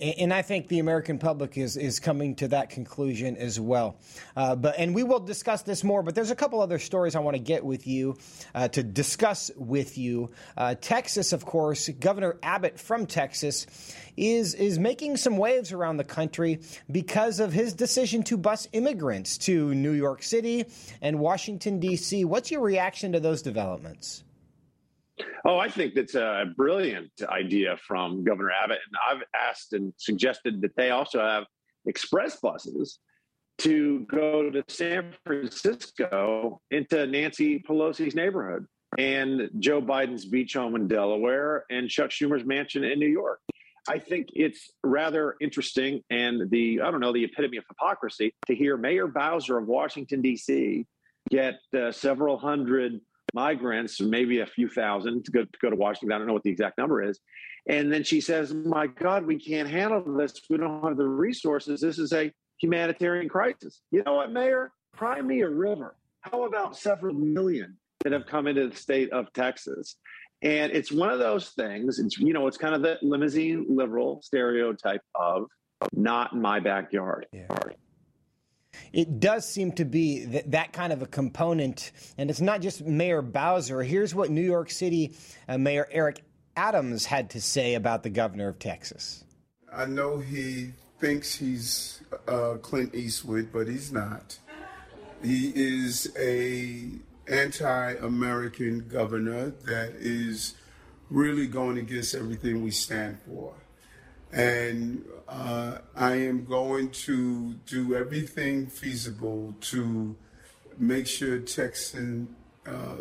And 0.00 0.34
I 0.34 0.42
think 0.42 0.66
the 0.66 0.80
American 0.80 1.18
public 1.18 1.56
is 1.56 1.76
is 1.76 2.00
coming 2.00 2.34
to 2.36 2.48
that 2.48 2.70
conclusion 2.70 3.36
as 3.36 3.60
well. 3.60 3.98
Uh, 4.34 4.56
but 4.56 4.74
and 4.78 4.94
we 4.94 5.04
will 5.04 5.20
discuss 5.20 5.62
this 5.62 5.84
more. 5.84 6.02
But 6.02 6.16
there's 6.16 6.32
a 6.32 6.36
couple 6.36 6.60
other 6.60 6.80
stories 6.80 7.14
I 7.14 7.20
want 7.20 7.36
to 7.36 7.42
get 7.42 7.64
with 7.64 7.86
you 7.86 8.16
uh, 8.54 8.66
to 8.68 8.82
discuss 8.82 9.50
with 9.56 9.96
you. 9.96 10.30
Uh, 10.56 10.74
Texas, 10.80 11.32
of 11.32 11.44
course, 11.44 11.88
Governor 11.88 12.36
Abbott 12.42 12.80
from 12.80 13.06
Texas 13.06 13.66
is 14.16 14.54
is 14.54 14.78
making 14.78 15.18
some 15.18 15.36
waves 15.36 15.70
around 15.70 15.98
the 15.98 16.04
country 16.04 16.60
because 16.90 17.38
of 17.38 17.52
his 17.52 17.72
decision 17.72 18.24
to 18.24 18.36
bus 18.36 18.66
immigrants 18.72 19.38
to 19.38 19.72
New 19.72 19.92
York 19.92 20.24
City 20.24 20.64
and 21.00 21.20
Washington 21.20 21.78
D.C. 21.78 22.24
What's 22.24 22.50
your 22.50 22.60
reaction 22.60 23.12
to 23.12 23.20
those 23.20 23.40
developments? 23.40 24.24
Oh, 25.44 25.58
I 25.58 25.68
think 25.68 25.94
that's 25.94 26.14
a 26.14 26.44
brilliant 26.56 27.10
idea 27.28 27.76
from 27.86 28.24
Governor 28.24 28.50
Abbott. 28.50 28.78
And 28.86 28.96
I've 29.10 29.26
asked 29.34 29.72
and 29.72 29.92
suggested 29.96 30.60
that 30.60 30.76
they 30.76 30.90
also 30.90 31.20
have 31.20 31.44
express 31.86 32.36
buses 32.40 32.98
to 33.58 34.00
go 34.10 34.50
to 34.50 34.62
San 34.68 35.14
Francisco 35.24 36.60
into 36.70 37.06
Nancy 37.06 37.58
Pelosi's 37.60 38.14
neighborhood 38.14 38.66
and 38.98 39.50
Joe 39.58 39.80
Biden's 39.80 40.26
beach 40.26 40.54
home 40.54 40.76
in 40.76 40.88
Delaware 40.88 41.64
and 41.70 41.88
Chuck 41.88 42.10
Schumer's 42.10 42.44
mansion 42.44 42.84
in 42.84 42.98
New 42.98 43.08
York. 43.08 43.40
I 43.88 43.98
think 43.98 44.28
it's 44.34 44.70
rather 44.82 45.36
interesting 45.40 46.02
and 46.10 46.50
the, 46.50 46.80
I 46.80 46.90
don't 46.90 47.00
know, 47.00 47.12
the 47.12 47.24
epitome 47.24 47.56
of 47.56 47.64
hypocrisy 47.68 48.34
to 48.46 48.54
hear 48.54 48.76
Mayor 48.76 49.06
Bowser 49.06 49.58
of 49.58 49.66
Washington, 49.66 50.22
D.C. 50.22 50.84
get 51.30 51.60
uh, 51.76 51.92
several 51.92 52.36
hundred 52.36 53.00
migrants, 53.34 54.00
maybe 54.00 54.40
a 54.40 54.46
few 54.46 54.68
thousand 54.68 55.24
to 55.24 55.30
go, 55.30 55.44
to 55.44 55.58
go 55.60 55.70
to 55.70 55.76
Washington. 55.76 56.12
I 56.12 56.18
don't 56.18 56.26
know 56.26 56.32
what 56.32 56.42
the 56.42 56.50
exact 56.50 56.78
number 56.78 57.02
is. 57.02 57.20
And 57.68 57.92
then 57.92 58.04
she 58.04 58.20
says, 58.20 58.54
My 58.54 58.86
God, 58.86 59.26
we 59.26 59.38
can't 59.38 59.68
handle 59.68 60.02
this. 60.16 60.40
We 60.48 60.56
don't 60.56 60.82
have 60.82 60.96
the 60.96 61.06
resources. 61.06 61.80
This 61.80 61.98
is 61.98 62.12
a 62.12 62.32
humanitarian 62.60 63.28
crisis. 63.28 63.80
You 63.90 64.02
know 64.04 64.14
what, 64.14 64.32
Mayor? 64.32 64.72
Cry 64.96 65.20
me 65.20 65.40
a 65.42 65.48
river. 65.48 65.96
How 66.20 66.44
about 66.44 66.76
several 66.76 67.14
million 67.14 67.76
that 68.02 68.12
have 68.12 68.26
come 68.26 68.46
into 68.46 68.68
the 68.68 68.76
state 68.76 69.10
of 69.12 69.32
Texas? 69.32 69.96
And 70.42 70.72
it's 70.72 70.92
one 70.92 71.10
of 71.10 71.18
those 71.18 71.50
things. 71.50 71.98
It's 71.98 72.18
you 72.18 72.32
know, 72.32 72.46
it's 72.46 72.58
kind 72.58 72.74
of 72.74 72.82
the 72.82 72.98
limousine 73.02 73.66
liberal 73.68 74.20
stereotype 74.22 75.02
of 75.14 75.46
not 75.92 76.36
my 76.36 76.60
backyard. 76.60 77.26
Yeah 77.32 77.46
it 78.92 79.20
does 79.20 79.48
seem 79.48 79.72
to 79.72 79.84
be 79.84 80.24
that, 80.24 80.72
kind 80.72 80.92
of 80.92 81.02
a 81.02 81.06
component. 81.06 81.92
And 82.18 82.30
it's 82.30 82.40
not 82.40 82.60
just 82.60 82.84
Mayor 82.84 83.22
Bowser. 83.22 83.82
Here's 83.82 84.14
what 84.14 84.30
New 84.30 84.42
York 84.42 84.70
City 84.70 85.14
uh, 85.48 85.58
Mayor 85.58 85.88
Eric 85.90 86.22
Adams 86.56 87.04
had 87.04 87.30
to 87.30 87.40
say 87.40 87.74
about 87.74 88.02
the 88.02 88.10
governor 88.10 88.48
of 88.48 88.58
Texas. 88.58 89.24
I 89.72 89.86
know 89.86 90.18
he 90.18 90.70
thinks 90.98 91.34
he's 91.34 92.00
uh, 92.26 92.54
Clint 92.62 92.94
Eastwood, 92.94 93.50
but 93.52 93.68
he's 93.68 93.92
not. 93.92 94.38
He 95.22 95.52
is 95.54 96.14
a 96.18 96.90
anti-American 97.28 98.88
governor 98.88 99.50
that 99.66 99.94
is 99.98 100.54
really 101.10 101.46
going 101.46 101.78
against 101.78 102.14
everything 102.14 102.62
we 102.62 102.70
stand 102.70 103.18
for. 103.26 103.54
And 104.32 105.04
uh, 105.28 105.78
I 105.94 106.14
am 106.14 106.44
going 106.44 106.90
to 106.90 107.54
do 107.66 107.94
everything 107.94 108.66
feasible 108.66 109.54
to 109.72 110.16
make 110.78 111.06
sure 111.06 111.38
Texan 111.40 112.34
uh, 112.66 112.96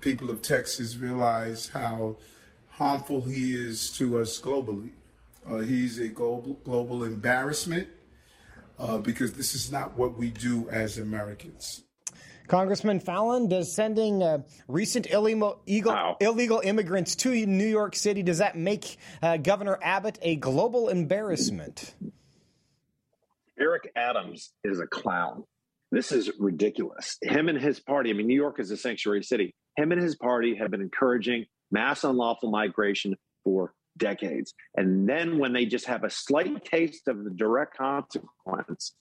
people 0.00 0.30
of 0.30 0.42
Texas 0.42 0.96
realize 0.96 1.68
how 1.68 2.16
harmful 2.70 3.22
he 3.22 3.54
is 3.54 3.90
to 3.92 4.18
us 4.18 4.40
globally. 4.40 4.90
Uh, 5.48 5.58
he's 5.58 5.98
a 5.98 6.08
global 6.08 6.54
global 6.64 7.04
embarrassment 7.04 7.88
uh, 8.78 8.98
because 8.98 9.32
this 9.34 9.54
is 9.54 9.70
not 9.70 9.96
what 9.96 10.18
we 10.18 10.30
do 10.30 10.68
as 10.70 10.98
Americans. 10.98 11.85
Congressman 12.48 13.00
Fallon, 13.00 13.48
does 13.48 13.72
sending 13.72 14.22
uh, 14.22 14.38
recent 14.68 15.10
illegal, 15.10 15.62
wow. 15.84 16.16
illegal 16.20 16.60
immigrants 16.62 17.16
to 17.16 17.46
New 17.46 17.66
York 17.66 17.96
City 17.96 18.22
does 18.22 18.38
that 18.38 18.56
make 18.56 18.98
uh, 19.22 19.36
Governor 19.36 19.78
Abbott 19.82 20.18
a 20.22 20.36
global 20.36 20.88
embarrassment? 20.88 21.94
Eric 23.58 23.90
Adams 23.96 24.52
is 24.64 24.80
a 24.80 24.86
clown. 24.86 25.44
This 25.90 26.12
is 26.12 26.30
ridiculous. 26.38 27.16
Him 27.22 27.48
and 27.48 27.58
his 27.58 27.80
party. 27.80 28.10
I 28.10 28.12
mean, 28.12 28.26
New 28.26 28.36
York 28.36 28.60
is 28.60 28.70
a 28.70 28.76
sanctuary 28.76 29.22
city. 29.22 29.54
Him 29.76 29.92
and 29.92 30.00
his 30.00 30.16
party 30.16 30.56
have 30.56 30.70
been 30.70 30.80
encouraging 30.80 31.46
mass 31.70 32.04
unlawful 32.04 32.50
migration 32.50 33.16
for 33.44 33.72
decades. 33.96 34.52
And 34.76 35.08
then 35.08 35.38
when 35.38 35.52
they 35.52 35.64
just 35.64 35.86
have 35.86 36.04
a 36.04 36.10
slight 36.10 36.64
taste 36.64 37.08
of 37.08 37.24
the 37.24 37.30
direct 37.30 37.76
consequence 37.76 38.94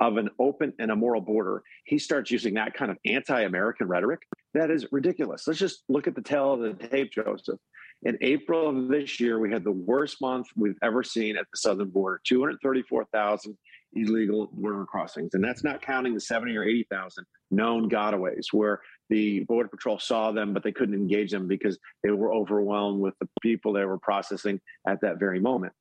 of 0.00 0.16
an 0.16 0.30
open 0.38 0.72
and 0.78 0.90
immoral 0.90 1.20
border, 1.20 1.62
he 1.84 1.98
starts 1.98 2.30
using 2.30 2.54
that 2.54 2.74
kind 2.74 2.90
of 2.90 2.98
anti 3.04 3.42
American 3.42 3.88
rhetoric. 3.88 4.22
That 4.54 4.70
is 4.70 4.86
ridiculous. 4.92 5.46
Let's 5.46 5.58
just 5.58 5.82
look 5.88 6.06
at 6.06 6.14
the 6.14 6.22
tail 6.22 6.52
of 6.54 6.60
the 6.60 6.88
tape, 6.88 7.12
Joseph. 7.12 7.58
In 8.04 8.16
April 8.20 8.68
of 8.68 8.88
this 8.88 9.18
year, 9.18 9.40
we 9.40 9.50
had 9.50 9.64
the 9.64 9.72
worst 9.72 10.20
month 10.20 10.46
we've 10.56 10.78
ever 10.82 11.02
seen 11.02 11.36
at 11.36 11.46
the 11.50 11.56
southern 11.56 11.90
border 11.90 12.20
234,000 12.24 13.56
illegal 13.94 14.48
border 14.52 14.84
crossings. 14.84 15.34
And 15.34 15.42
that's 15.42 15.64
not 15.64 15.82
counting 15.82 16.14
the 16.14 16.20
70 16.20 16.56
or 16.56 16.62
80,000 16.62 17.24
known 17.50 17.88
gotaways 17.88 18.52
where 18.52 18.80
the 19.08 19.40
Border 19.40 19.68
Patrol 19.68 19.98
saw 19.98 20.32
them, 20.32 20.52
but 20.52 20.62
they 20.62 20.72
couldn't 20.72 20.94
engage 20.94 21.30
them 21.30 21.48
because 21.48 21.78
they 22.04 22.10
were 22.10 22.32
overwhelmed 22.32 23.00
with 23.00 23.14
the 23.20 23.28
people 23.40 23.72
they 23.72 23.84
were 23.84 23.98
processing 23.98 24.60
at 24.86 25.00
that 25.00 25.18
very 25.18 25.40
moment. 25.40 25.72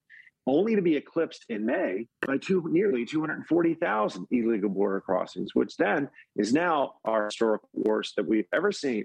Only 0.49 0.75
to 0.77 0.81
be 0.81 0.95
eclipsed 0.95 1.43
in 1.49 1.65
May 1.65 2.07
by 2.25 2.37
two, 2.37 2.63
nearly 2.69 3.05
240,000 3.05 4.27
illegal 4.31 4.69
border 4.69 5.01
crossings, 5.01 5.53
which 5.53 5.75
then 5.75 6.09
is 6.37 6.53
now 6.53 6.93
our 7.03 7.25
historical 7.25 7.67
worst 7.73 8.15
that 8.15 8.25
we've 8.25 8.47
ever 8.53 8.71
seen. 8.71 9.03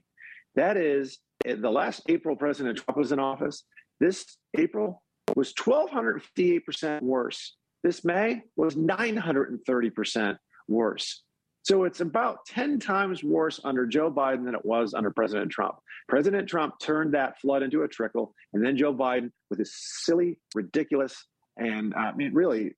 That 0.55 0.77
is, 0.77 1.19
the 1.45 1.69
last 1.69 2.03
April 2.09 2.37
President 2.37 2.79
Trump 2.79 2.97
was 2.97 3.11
in 3.11 3.19
office. 3.19 3.65
This 3.99 4.39
April 4.57 5.03
was 5.35 5.53
1,258% 5.55 7.03
worse. 7.03 7.57
This 7.83 8.05
May 8.05 8.43
was 8.55 8.77
930% 8.77 10.37
worse. 10.69 11.25
So 11.65 11.85
it's 11.85 12.01
about 12.01 12.45
10 12.47 12.79
times 12.81 13.25
worse 13.25 13.61
under 13.65 13.87
Joe 13.87 14.13
Biden 14.13 14.45
than 14.45 14.55
it 14.55 14.65
was 14.65 14.95
under 14.95 15.11
President 15.11 15.51
Trump. 15.51 15.77
President 16.09 16.49
Trump 16.49 16.75
turned 16.81 17.15
that 17.15 17.41
flood 17.41 17.63
into 17.63 17.83
a 17.83 17.89
trickle, 17.89 18.35
and 18.53 18.65
then 18.65 18.77
Joe 18.77 18.95
Biden, 18.95 19.31
with 19.49 19.59
his 19.59 19.73
silly, 19.75 20.39
ridiculous, 20.55 21.25
and 21.57 21.95
uh, 21.95 21.99
I 21.99 22.15
mean, 22.15 22.33
really, 22.35 22.75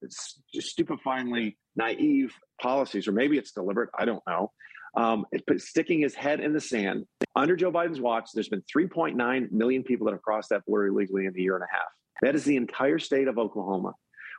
stupefyingly 0.59 1.55
naive 1.75 2.33
policies, 2.61 3.07
or 3.07 3.11
maybe 3.11 3.37
it's 3.37 3.51
deliberate, 3.51 3.89
I 3.97 4.05
don't 4.05 4.23
know. 4.27 4.51
Um, 4.97 5.25
it, 5.31 5.43
sticking 5.61 5.99
his 5.99 6.15
head 6.15 6.39
in 6.39 6.53
the 6.53 6.61
sand. 6.61 7.05
Under 7.35 7.55
Joe 7.55 7.71
Biden's 7.71 7.99
watch, 7.99 8.29
there's 8.33 8.47
been 8.47 8.63
3.9 8.73 9.51
million 9.51 9.83
people 9.83 10.05
that 10.05 10.13
have 10.13 10.21
crossed 10.21 10.49
that 10.49 10.65
border 10.65 10.87
illegally 10.87 11.25
in 11.25 11.33
a 11.35 11.41
year 11.41 11.55
and 11.55 11.63
a 11.63 11.73
half. 11.73 11.87
That 12.21 12.35
is 12.35 12.45
the 12.45 12.55
entire 12.55 12.99
state 12.99 13.27
of 13.27 13.37
Oklahoma. 13.37 13.93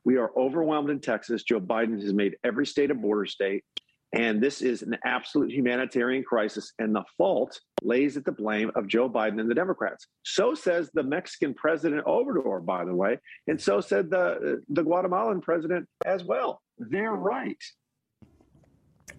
We 0.05 0.17
are 0.17 0.31
overwhelmed 0.37 0.89
in 0.89 1.01
Texas. 1.01 1.43
Joe 1.43 1.61
Biden 1.61 2.01
has 2.01 2.15
made 2.15 2.37
every 2.43 2.65
state 2.65 2.91
a 2.91 2.95
border 2.95 3.27
state. 3.27 3.65
And 4.13 4.41
this 4.41 4.63
is 4.63 4.83
an 4.83 4.97
absolute 5.05 5.51
humanitarian 5.51 6.23
crisis. 6.23 6.73
And 6.79 6.95
the 6.95 7.05
fault 7.19 7.61
lays 7.83 8.17
at 8.17 8.25
the 8.25 8.33
blame 8.33 8.71
of 8.75 8.87
Joe 8.87 9.11
Biden 9.11 9.41
and 9.41 9.51
the 9.51 9.55
Democrats. 9.55 10.07
So 10.25 10.55
says 10.55 10.91
the 10.95 11.03
Mexican 11.03 11.55
president 11.55 12.05
Obrador, 12.07 12.65
by 12.65 12.85
the 12.85 12.95
way. 12.95 13.19
And 13.47 13.61
so 13.61 13.81
said 13.81 14.11
the, 14.11 14.19
uh, 14.19 14.57
the 14.69 14.83
Guatemalan 14.83 15.41
president 15.41 15.87
as 16.05 16.25
well. 16.25 16.63
They're 16.79 17.13
right 17.13 17.63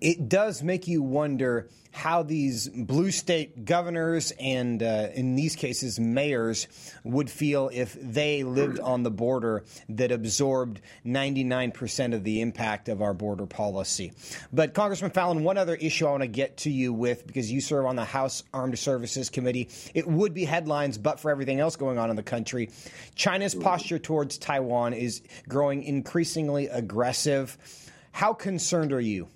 it 0.01 0.30
does 0.30 0.63
make 0.63 0.88
you 0.88 1.01
wonder 1.01 1.68
how 1.98 2.22
these 2.22 2.70
blue 2.70 3.10
state 3.10 3.66
governors 3.66 4.32
and, 4.39 4.84
uh, 4.84 5.08
in 5.16 5.34
these 5.34 5.56
cases, 5.56 6.00
mayors 6.00 6.68
would 7.04 7.27
feel 7.27 7.72
if 7.74 7.98
they 8.00 8.44
lived 8.44 8.80
on 8.80 9.01
the 9.01 9.10
border 9.10 9.63
that 9.89 10.12
absorbed 10.12 10.80
99% 11.04 12.13
of 12.13 12.24
the 12.24 12.42
impact 12.42 12.88
of 12.88 13.01
our 13.01 13.16
border 13.16 13.48
policy. 13.48 14.12
But, 14.54 14.75
Congressman 14.75 15.10
Fallon, 15.10 15.44
one 15.44 15.58
other 15.58 15.74
issue 15.74 16.06
I 16.06 16.12
want 16.12 16.22
to 16.22 16.27
get 16.27 16.58
to 16.58 16.70
you 16.70 16.94
with 16.94 17.25
because 17.25 17.51
you 17.51 17.62
serve 17.62 17.88
on 17.88 17.96
the 17.96 18.06
House 18.06 18.44
Armed 18.54 18.77
Services 18.77 19.32
Committee. 19.32 19.70
It 19.96 20.08
would 20.08 20.36
be 20.36 20.46
headlines, 20.46 21.00
but 21.00 21.20
for 21.20 21.32
everything 21.32 21.60
else 21.60 21.75
going 21.75 21.98
on 21.98 22.12
in 22.12 22.16
the 22.16 22.22
country, 22.22 22.70
China's 23.16 23.56
posture 23.56 23.98
towards 23.98 24.38
Taiwan 24.38 24.94
is 24.94 25.24
growing 25.50 25.82
increasingly 25.82 26.68
aggressive. 26.68 27.58
How 28.12 28.34
concerned 28.34 28.94
are 28.94 29.01
you? 29.01 29.30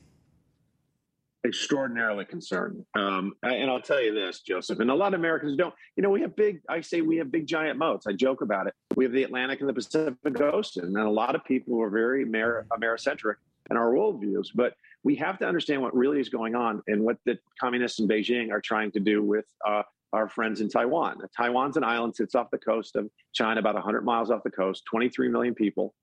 Extraordinarily 1.45 2.25
concerned. 2.25 2.85
Um, 2.95 3.33
and 3.43 3.69
I'll 3.69 3.81
tell 3.81 4.01
you 4.01 4.13
this, 4.13 4.41
Joseph, 4.41 4.79
and 4.79 4.91
a 4.91 4.95
lot 4.95 5.13
of 5.13 5.19
Americans 5.19 5.57
don't, 5.57 5.73
you 5.95 6.03
know, 6.03 6.09
we 6.09 6.21
have 6.21 6.35
big, 6.35 6.61
I 6.69 6.81
say 6.81 7.01
we 7.01 7.17
have 7.17 7.31
big 7.31 7.47
giant 7.47 7.79
moats. 7.79 8.05
I 8.07 8.13
joke 8.13 8.41
about 8.41 8.67
it. 8.67 8.73
We 8.95 9.05
have 9.05 9.13
the 9.13 9.23
Atlantic 9.23 9.59
and 9.59 9.69
the 9.69 9.73
Pacific 9.73 10.39
Ocean, 10.39 10.85
and 10.85 10.97
a 10.97 11.09
lot 11.09 11.35
of 11.35 11.43
people 11.43 11.81
are 11.81 11.89
very 11.89 12.23
Amer- 12.23 12.67
Americentric 12.71 13.35
in 13.69 13.77
our 13.77 13.91
worldviews. 13.91 14.47
But 14.53 14.75
we 15.03 15.15
have 15.15 15.39
to 15.39 15.47
understand 15.47 15.81
what 15.81 15.95
really 15.95 16.19
is 16.19 16.29
going 16.29 16.55
on 16.55 16.83
and 16.87 17.03
what 17.03 17.17
the 17.25 17.39
communists 17.59 17.99
in 17.99 18.07
Beijing 18.07 18.51
are 18.51 18.61
trying 18.61 18.91
to 18.91 18.99
do 18.99 19.23
with 19.23 19.45
uh, 19.67 19.81
our 20.13 20.27
friends 20.27 20.61
in 20.61 20.69
Taiwan. 20.69 21.17
Taiwan's 21.35 21.77
an 21.77 21.83
island, 21.83 22.15
sits 22.15 22.35
off 22.35 22.51
the 22.51 22.57
coast 22.57 22.95
of 22.95 23.09
China, 23.33 23.59
about 23.59 23.75
100 23.75 24.03
miles 24.03 24.29
off 24.29 24.43
the 24.43 24.51
coast, 24.51 24.83
23 24.85 25.29
million 25.29 25.55
people 25.55 25.95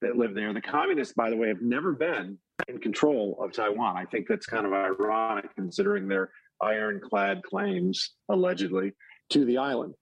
that 0.00 0.16
live 0.16 0.34
there. 0.34 0.52
The 0.52 0.60
communists, 0.60 1.14
by 1.14 1.30
the 1.30 1.36
way, 1.36 1.48
have 1.48 1.62
never 1.62 1.92
been 1.92 2.38
in 2.68 2.78
control 2.78 3.38
of 3.40 3.52
Taiwan. 3.52 3.96
I 3.96 4.04
think 4.04 4.26
that's 4.28 4.46
kind 4.46 4.66
of 4.66 4.72
ironic 4.72 5.54
considering 5.54 6.08
their 6.08 6.30
ironclad 6.62 7.42
claims, 7.42 8.14
allegedly, 8.28 8.92
to 9.30 9.44
the 9.44 9.58
island. 9.58 9.94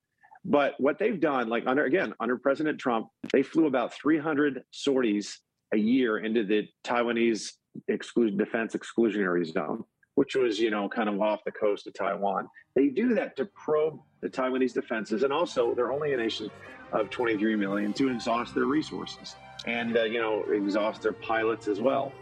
But 0.44 0.74
what 0.78 0.98
they've 0.98 1.20
done, 1.20 1.48
like 1.48 1.66
under 1.66 1.84
again 1.84 2.14
under 2.20 2.36
President 2.36 2.78
Trump, 2.78 3.08
they 3.32 3.42
flew 3.42 3.66
about 3.66 3.92
300 3.94 4.62
sorties 4.70 5.40
a 5.74 5.76
year 5.76 6.18
into 6.18 6.44
the 6.44 6.68
Taiwanese 6.84 7.50
exclusion 7.88 8.38
defense 8.38 8.74
exclusionary 8.74 9.44
zone, 9.44 9.82
which 10.14 10.36
was 10.36 10.58
you 10.60 10.70
know 10.70 10.88
kind 10.88 11.08
of 11.08 11.20
off 11.20 11.40
the 11.44 11.52
coast 11.52 11.88
of 11.88 11.94
Taiwan. 11.94 12.48
They 12.76 12.88
do 12.88 13.14
that 13.14 13.36
to 13.36 13.46
probe 13.46 13.98
the 14.22 14.28
Taiwanese 14.28 14.72
defenses, 14.72 15.24
and 15.24 15.32
also 15.32 15.74
they're 15.74 15.92
only 15.92 16.14
a 16.14 16.16
nation 16.16 16.48
of 16.92 17.10
23 17.10 17.56
million 17.56 17.92
to 17.94 18.08
exhaust 18.08 18.54
their 18.54 18.66
resources 18.66 19.34
and 19.66 19.96
uh, 19.96 20.02
you 20.04 20.20
know 20.20 20.44
exhaust 20.44 21.02
their 21.02 21.12
pilots 21.12 21.68
as 21.68 21.80
well. 21.80 22.12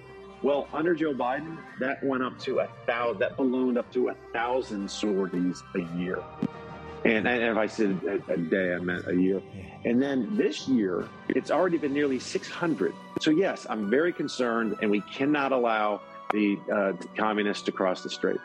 Well, 0.43 0.69
under 0.75 0.95
Joe 0.95 1.15
Biden, 1.15 1.57
that 1.81 2.05
went 2.05 2.23
up 2.23 2.39
to 2.41 2.61
a 2.61 2.69
thousand, 2.87 3.21
that 3.21 3.37
ballooned 3.37 3.79
up 3.79 3.91
to 3.95 4.09
a 4.09 4.15
thousand 4.35 4.91
sorties 4.91 5.63
a 5.75 5.81
year. 5.97 6.23
And, 7.05 7.27
and 7.29 7.43
if 7.43 7.57
I 7.57 7.67
said 7.67 7.99
a, 8.07 8.33
a, 8.33 8.37
day, 8.37 8.75
I 8.75 8.79
meant 8.79 9.07
a 9.07 9.15
year. 9.15 9.43
And 9.85 10.03
then 10.03 10.37
this 10.37 10.69
year, 10.69 11.09
it's 11.29 11.51
already 11.51 11.79
been 11.79 11.93
nearly 11.93 12.19
600. 12.19 12.95
So, 13.21 13.31
yes, 13.31 13.67
I'm 13.69 13.89
very 13.91 14.13
concerned, 14.13 14.77
and 14.81 14.91
we 14.91 15.01
cannot 15.03 15.53
allow 15.53 16.01
the 16.33 16.59
uh, 16.73 16.93
communists 17.17 17.63
to 17.65 17.73
cross 17.73 18.03
the 18.03 18.11
straits. 18.11 18.41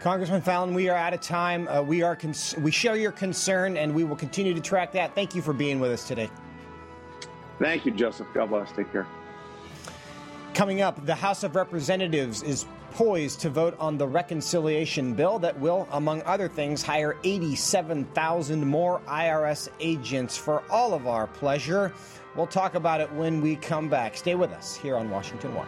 Congressman 0.00 0.40
Fallon, 0.40 0.74
we 0.74 0.88
are 0.88 0.96
out 0.96 1.14
of 1.14 1.20
time. 1.20 1.66
Uh, 1.66 1.82
we 1.82 2.02
are 2.02 2.14
cons- 2.14 2.56
we 2.58 2.70
share 2.70 2.96
your 2.96 3.12
concern, 3.12 3.76
and 3.76 3.92
we 3.92 4.04
will 4.04 4.16
continue 4.16 4.54
to 4.54 4.60
track 4.60 4.92
that. 4.92 5.14
Thank 5.14 5.34
you 5.34 5.42
for 5.42 5.52
being 5.52 5.80
with 5.80 5.90
us 5.90 6.06
today. 6.06 6.30
Thank 7.58 7.86
you, 7.86 7.92
Joseph. 7.92 8.26
God 8.34 8.50
bless. 8.50 8.70
Take 8.72 8.92
care. 8.92 9.06
Coming 10.54 10.80
up, 10.80 11.04
the 11.04 11.14
House 11.14 11.42
of 11.42 11.54
Representatives 11.54 12.42
is 12.42 12.66
poised 12.92 13.40
to 13.40 13.50
vote 13.50 13.76
on 13.78 13.98
the 13.98 14.06
reconciliation 14.06 15.12
bill 15.12 15.38
that 15.40 15.58
will, 15.60 15.86
among 15.92 16.22
other 16.22 16.48
things, 16.48 16.82
hire 16.82 17.16
87,000 17.24 18.66
more 18.66 19.00
IRS 19.00 19.68
agents 19.80 20.36
for 20.36 20.62
all 20.70 20.94
of 20.94 21.06
our 21.06 21.26
pleasure. 21.26 21.92
We'll 22.34 22.46
talk 22.46 22.74
about 22.74 23.02
it 23.02 23.12
when 23.12 23.42
we 23.42 23.56
come 23.56 23.88
back. 23.88 24.16
Stay 24.16 24.34
with 24.34 24.50
us 24.52 24.76
here 24.76 24.96
on 24.96 25.10
Washington 25.10 25.54
Watch. 25.54 25.66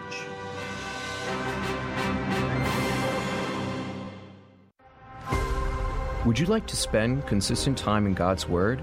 Would 6.25 6.39
you 6.39 6.47
like 6.47 6.67
to 6.67 6.77
spend 6.77 7.27
consistent 7.27 7.77
time 7.77 8.07
in 8.07 8.15
God's 8.15 8.49
Word? 8.49 8.83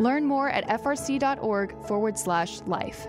Learn 0.00 0.24
more 0.24 0.48
at 0.48 0.66
frc.org 0.68 1.86
forward 1.86 2.18
slash 2.18 2.60
life. 2.62 3.06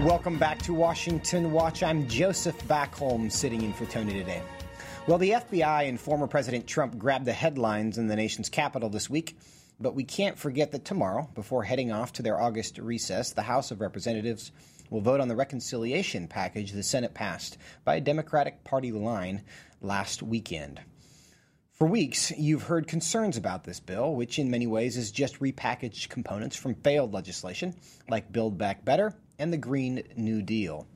Welcome 0.00 0.38
back 0.38 0.58
to 0.62 0.72
Washington 0.72 1.52
Watch. 1.52 1.82
I'm 1.82 2.08
Joseph 2.08 2.56
Backholm 2.66 3.30
sitting 3.30 3.62
in 3.62 3.72
for 3.72 3.84
Tony 3.84 4.12
today. 4.12 4.42
Well, 5.06 5.18
the 5.18 5.30
FBI 5.30 5.88
and 5.88 6.00
former 6.00 6.26
President 6.26 6.66
Trump 6.66 6.96
grabbed 6.98 7.24
the 7.24 7.32
headlines 7.32 7.98
in 7.98 8.06
the 8.06 8.16
nation's 8.16 8.48
capital 8.48 8.88
this 8.88 9.10
week 9.10 9.36
but 9.80 9.94
we 9.94 10.04
can't 10.04 10.38
forget 10.38 10.72
that 10.72 10.84
tomorrow, 10.84 11.28
before 11.34 11.62
heading 11.64 11.92
off 11.92 12.12
to 12.14 12.22
their 12.22 12.40
August 12.40 12.78
recess, 12.78 13.32
the 13.32 13.42
House 13.42 13.70
of 13.70 13.80
Representatives 13.80 14.50
will 14.90 15.00
vote 15.00 15.20
on 15.20 15.28
the 15.28 15.36
reconciliation 15.36 16.26
package 16.26 16.72
the 16.72 16.82
Senate 16.82 17.14
passed 17.14 17.58
by 17.84 17.96
a 17.96 18.00
Democratic 18.00 18.64
Party 18.64 18.90
line 18.92 19.42
last 19.80 20.22
weekend. 20.22 20.80
For 21.72 21.86
weeks, 21.86 22.32
you've 22.36 22.64
heard 22.64 22.88
concerns 22.88 23.36
about 23.36 23.62
this 23.62 23.78
bill, 23.78 24.14
which 24.14 24.40
in 24.40 24.50
many 24.50 24.66
ways 24.66 24.96
is 24.96 25.12
just 25.12 25.38
repackaged 25.38 26.08
components 26.08 26.56
from 26.56 26.74
failed 26.74 27.12
legislation 27.12 27.76
like 28.08 28.32
Build 28.32 28.58
Back 28.58 28.84
Better 28.84 29.14
and 29.38 29.52
the 29.52 29.58
Green 29.58 30.02
New 30.16 30.42
Deal. 30.42 30.88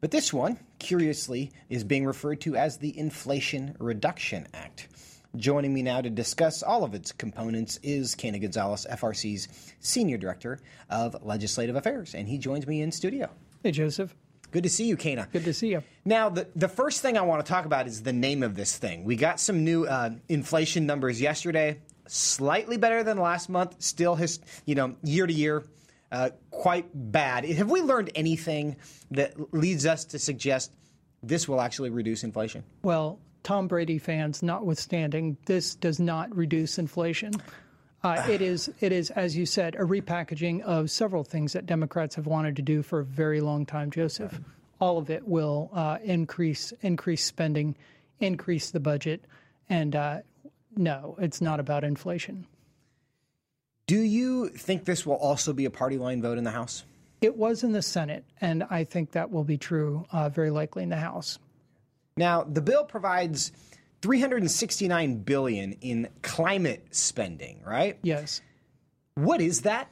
But 0.00 0.10
this 0.10 0.32
one, 0.32 0.58
curiously, 0.78 1.52
is 1.68 1.84
being 1.84 2.06
referred 2.06 2.40
to 2.40 2.56
as 2.56 2.78
the 2.78 2.98
Inflation 2.98 3.76
Reduction 3.78 4.48
Act. 4.54 4.88
Joining 5.36 5.72
me 5.72 5.82
now 5.82 6.02
to 6.02 6.10
discuss 6.10 6.62
all 6.62 6.84
of 6.84 6.92
its 6.94 7.10
components 7.10 7.78
is 7.82 8.14
Quena 8.14 8.38
Gonzalez, 8.38 8.86
FRC's 8.90 9.48
Senior 9.80 10.18
Director 10.18 10.60
of 10.90 11.24
Legislative 11.24 11.74
Affairs, 11.74 12.14
and 12.14 12.28
he 12.28 12.36
joins 12.36 12.66
me 12.66 12.82
in 12.82 12.92
studio. 12.92 13.30
Hey, 13.62 13.70
Joseph. 13.70 14.14
Good 14.50 14.64
to 14.64 14.68
see 14.68 14.84
you, 14.84 14.98
Quena. 14.98 15.32
Good 15.32 15.44
to 15.44 15.54
see 15.54 15.68
you. 15.68 15.82
Now, 16.04 16.28
the, 16.28 16.48
the 16.54 16.68
first 16.68 17.00
thing 17.00 17.16
I 17.16 17.22
want 17.22 17.44
to 17.44 17.50
talk 17.50 17.64
about 17.64 17.86
is 17.86 18.02
the 18.02 18.12
name 18.12 18.42
of 18.42 18.54
this 18.54 18.76
thing. 18.76 19.04
We 19.04 19.16
got 19.16 19.40
some 19.40 19.64
new 19.64 19.86
uh, 19.86 20.10
inflation 20.28 20.84
numbers 20.84 21.18
yesterday, 21.18 21.80
slightly 22.06 22.76
better 22.76 23.02
than 23.02 23.16
last 23.16 23.48
month, 23.48 23.76
still, 23.78 24.14
his, 24.14 24.38
you 24.66 24.74
know, 24.74 24.96
year 25.02 25.26
to 25.26 25.32
year, 25.32 25.64
uh, 26.10 26.28
quite 26.50 26.90
bad. 26.92 27.46
Have 27.46 27.70
we 27.70 27.80
learned 27.80 28.10
anything 28.14 28.76
that 29.12 29.54
leads 29.54 29.86
us 29.86 30.04
to 30.06 30.18
suggest 30.18 30.74
this 31.22 31.48
will 31.48 31.62
actually 31.62 31.88
reduce 31.88 32.22
inflation? 32.22 32.64
Well, 32.82 33.18
Tom 33.42 33.68
Brady 33.68 33.98
fans 33.98 34.42
notwithstanding, 34.42 35.36
this 35.46 35.74
does 35.74 35.98
not 35.98 36.34
reduce 36.34 36.78
inflation. 36.78 37.32
Uh, 38.04 38.24
it 38.28 38.40
is, 38.40 38.70
it 38.80 38.92
is, 38.92 39.10
as 39.10 39.36
you 39.36 39.46
said, 39.46 39.74
a 39.76 39.84
repackaging 39.84 40.60
of 40.62 40.90
several 40.90 41.22
things 41.22 41.52
that 41.52 41.66
Democrats 41.66 42.16
have 42.16 42.26
wanted 42.26 42.56
to 42.56 42.62
do 42.62 42.82
for 42.82 43.00
a 43.00 43.04
very 43.04 43.40
long 43.40 43.64
time. 43.64 43.90
Joseph, 43.90 44.40
all 44.80 44.98
of 44.98 45.08
it 45.10 45.26
will 45.26 45.70
uh, 45.72 45.98
increase 46.02 46.72
increase 46.82 47.24
spending, 47.24 47.76
increase 48.18 48.72
the 48.72 48.80
budget, 48.80 49.24
and 49.68 49.94
uh, 49.94 50.18
no, 50.76 51.16
it's 51.20 51.40
not 51.40 51.60
about 51.60 51.84
inflation. 51.84 52.46
Do 53.86 54.00
you 54.00 54.48
think 54.48 54.84
this 54.84 55.06
will 55.06 55.16
also 55.16 55.52
be 55.52 55.64
a 55.64 55.70
party 55.70 55.98
line 55.98 56.22
vote 56.22 56.38
in 56.38 56.44
the 56.44 56.50
House? 56.50 56.84
It 57.20 57.36
was 57.36 57.62
in 57.62 57.70
the 57.70 57.82
Senate, 57.82 58.24
and 58.40 58.64
I 58.64 58.82
think 58.82 59.12
that 59.12 59.30
will 59.30 59.44
be 59.44 59.58
true 59.58 60.06
uh, 60.10 60.28
very 60.28 60.50
likely 60.50 60.82
in 60.82 60.88
the 60.88 60.96
House. 60.96 61.38
Now, 62.16 62.44
the 62.44 62.60
bill 62.60 62.84
provides 62.84 63.52
369 64.02 65.18
billion 65.18 65.72
in 65.74 66.08
climate 66.22 66.86
spending, 66.90 67.60
right? 67.64 67.98
Yes. 68.02 68.40
What 69.14 69.40
is 69.40 69.62
that? 69.62 69.88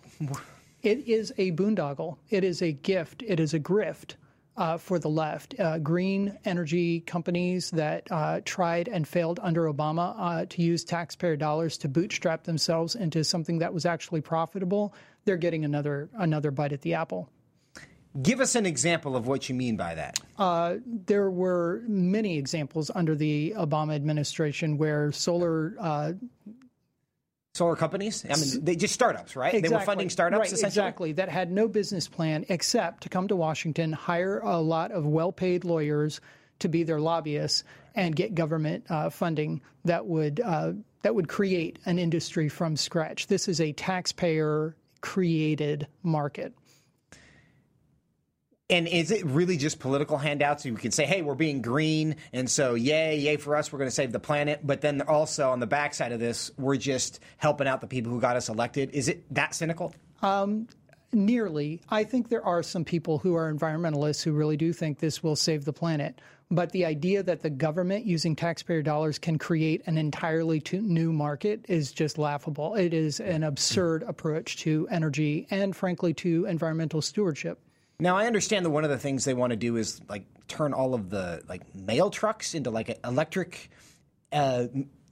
It 0.83 1.07
is 1.09 1.33
a 1.39 1.53
boondoggle. 1.53 2.17
It 2.29 2.43
is 2.43 2.63
a 2.63 2.73
gift. 2.73 3.23
It 3.27 3.39
is 3.39 3.55
a 3.55 3.61
grift 3.61 4.15
uh, 4.57 4.77
for 4.79 4.99
the 4.99 5.09
left. 5.09 5.59
Uh, 5.59 5.79
green 5.79 6.39
energy 6.45 7.01
companies 7.01 7.71
that 7.71 8.07
uh, 8.11 8.41
tried 8.45 8.89
and 8.89 9.07
failed 9.07 9.41
under 9.43 9.73
Obama 9.73 10.15
uh, 10.19 10.47
to 10.51 10.63
use 10.63 10.85
taxpayer 10.85 11.37
dollars 11.37 11.79
to 11.79 11.89
bootstrap 11.89 12.45
themselves 12.45 12.95
into 12.95 13.25
something 13.25 13.59
that 13.59 13.73
was 13.73 13.87
actually 13.87 14.21
profitable. 14.21 14.95
They're 15.25 15.37
getting 15.37 15.65
another 15.65 16.09
another 16.15 16.51
bite 16.51 16.73
at 16.73 16.83
the 16.83 16.95
apple. 16.95 17.31
Give 18.21 18.41
us 18.41 18.57
an 18.57 18.67
example 18.67 19.15
of 19.15 19.29
what 19.29 19.49
you 19.49 19.55
mean 19.55 19.77
by 19.77 19.95
that. 19.95 20.19
Uh, 20.37 20.77
there 20.85 21.31
were 21.31 21.83
many 21.87 22.39
examples 22.39 22.91
under 22.93 23.15
the 23.15 23.55
Obama 23.57 23.95
administration 23.95 24.79
where 24.79 25.13
solar. 25.13 25.75
Uh, 25.79 26.13
solar 27.55 27.77
companies? 27.77 28.25
I 28.25 28.35
mean, 28.37 28.65
they 28.65 28.75
just 28.75 28.95
startups, 28.95 29.37
right? 29.37 29.55
Exactly. 29.55 29.69
They 29.69 29.77
were 29.77 29.83
funding 29.83 30.11
startups, 30.11 30.53
right, 30.53 30.65
Exactly. 30.65 31.13
That 31.13 31.29
had 31.29 31.53
no 31.53 31.69
business 31.69 32.09
plan 32.09 32.45
except 32.49 33.05
to 33.05 33.09
come 33.09 33.29
to 33.29 33.37
Washington, 33.37 33.93
hire 33.93 34.41
a 34.41 34.59
lot 34.59 34.91
of 34.91 35.07
well 35.07 35.31
paid 35.31 35.65
lawyers 35.65 36.21
to 36.59 36.69
be 36.69 36.83
their 36.83 37.01
lobbyists, 37.01 37.63
and 37.95 38.15
get 38.17 38.35
government 38.35 38.85
uh, 38.91 39.11
funding 39.11 39.61
that 39.85 40.07
would. 40.07 40.41
Uh, 40.41 40.73
that 41.03 41.15
would 41.15 41.29
create 41.29 41.79
an 41.87 41.99
industry 41.99 42.51
from 42.51 42.77
scratch. 42.77 43.27
This 43.27 43.49
is 43.49 43.59
a 43.59 43.73
taxpayer 43.73 44.77
created 45.01 45.87
market. 46.03 46.53
And 48.71 48.87
is 48.87 49.11
it 49.11 49.27
really 49.27 49.57
just 49.57 49.81
political 49.81 50.17
handouts? 50.17 50.65
You 50.65 50.75
can 50.75 50.93
say, 50.93 51.05
hey, 51.05 51.23
we're 51.23 51.35
being 51.35 51.61
green, 51.61 52.17
and 52.33 52.49
so 52.49 52.75
yay, 52.75 53.19
yay 53.19 53.37
for 53.37 53.57
us, 53.57 53.73
we're 53.73 53.81
going 53.81 53.91
to 53.91 53.95
save 53.95 54.13
the 54.13 54.21
planet. 54.21 54.61
But 54.63 54.81
then 54.81 55.03
also 55.03 55.51
on 55.51 55.59
the 55.59 55.67
backside 55.67 56.13
of 56.13 56.21
this, 56.21 56.53
we're 56.57 56.77
just 56.77 57.19
helping 57.37 57.67
out 57.67 57.81
the 57.81 57.89
people 57.89 58.13
who 58.13 58.21
got 58.21 58.37
us 58.37 58.49
elected. 58.49 58.91
Is 58.93 59.09
it 59.09 59.25
that 59.35 59.55
cynical? 59.57 59.93
Um, 60.23 60.69
nearly. 61.13 61.81
I 61.89 62.05
think 62.05 62.29
there 62.29 62.45
are 62.45 62.63
some 62.63 62.85
people 62.85 63.19
who 63.19 63.35
are 63.35 63.53
environmentalists 63.53 64.23
who 64.23 64.33
really 64.33 64.57
do 64.57 64.73
think 64.73 65.01
this 65.01 65.21
will 65.21 65.37
save 65.37 65.65
the 65.65 65.73
planet. 65.73 66.21
But 66.53 66.73
the 66.73 66.85
idea 66.85 67.23
that 67.23 67.43
the 67.43 67.51
government 67.51 68.07
using 68.07 68.35
taxpayer 68.35 68.83
dollars 68.83 69.19
can 69.19 69.39
create 69.39 69.83
an 69.87 69.99
entirely 69.99 70.63
new 70.73 71.13
market 71.13 71.65
is 71.69 71.93
just 71.93 72.19
laughable. 72.19 72.75
It 72.75 72.93
is 72.93 73.21
an 73.21 73.45
absurd 73.45 74.03
approach 74.03 74.57
to 74.59 74.87
energy 74.91 75.47
and, 75.51 75.75
frankly, 75.75 76.13
to 76.15 76.47
environmental 76.47 77.03
stewardship. 77.03 77.61
Now 78.01 78.17
I 78.17 78.27
understand 78.27 78.65
that 78.65 78.71
one 78.71 78.85
of 78.85 78.91
the 78.91 78.99
things 78.99 79.25
they 79.25 79.35
want 79.35 79.51
to 79.51 79.57
do 79.57 79.77
is 79.77 80.01
like 80.09 80.25
turn 80.49 80.73
all 80.73 80.95
of 80.95 81.11
the 81.11 81.43
like 81.49 81.75
mail 81.75 82.11
trucks 82.11 82.55
into 82.55 82.71
like 82.71 82.99
electric 83.05 83.71
uh, 84.33 84.67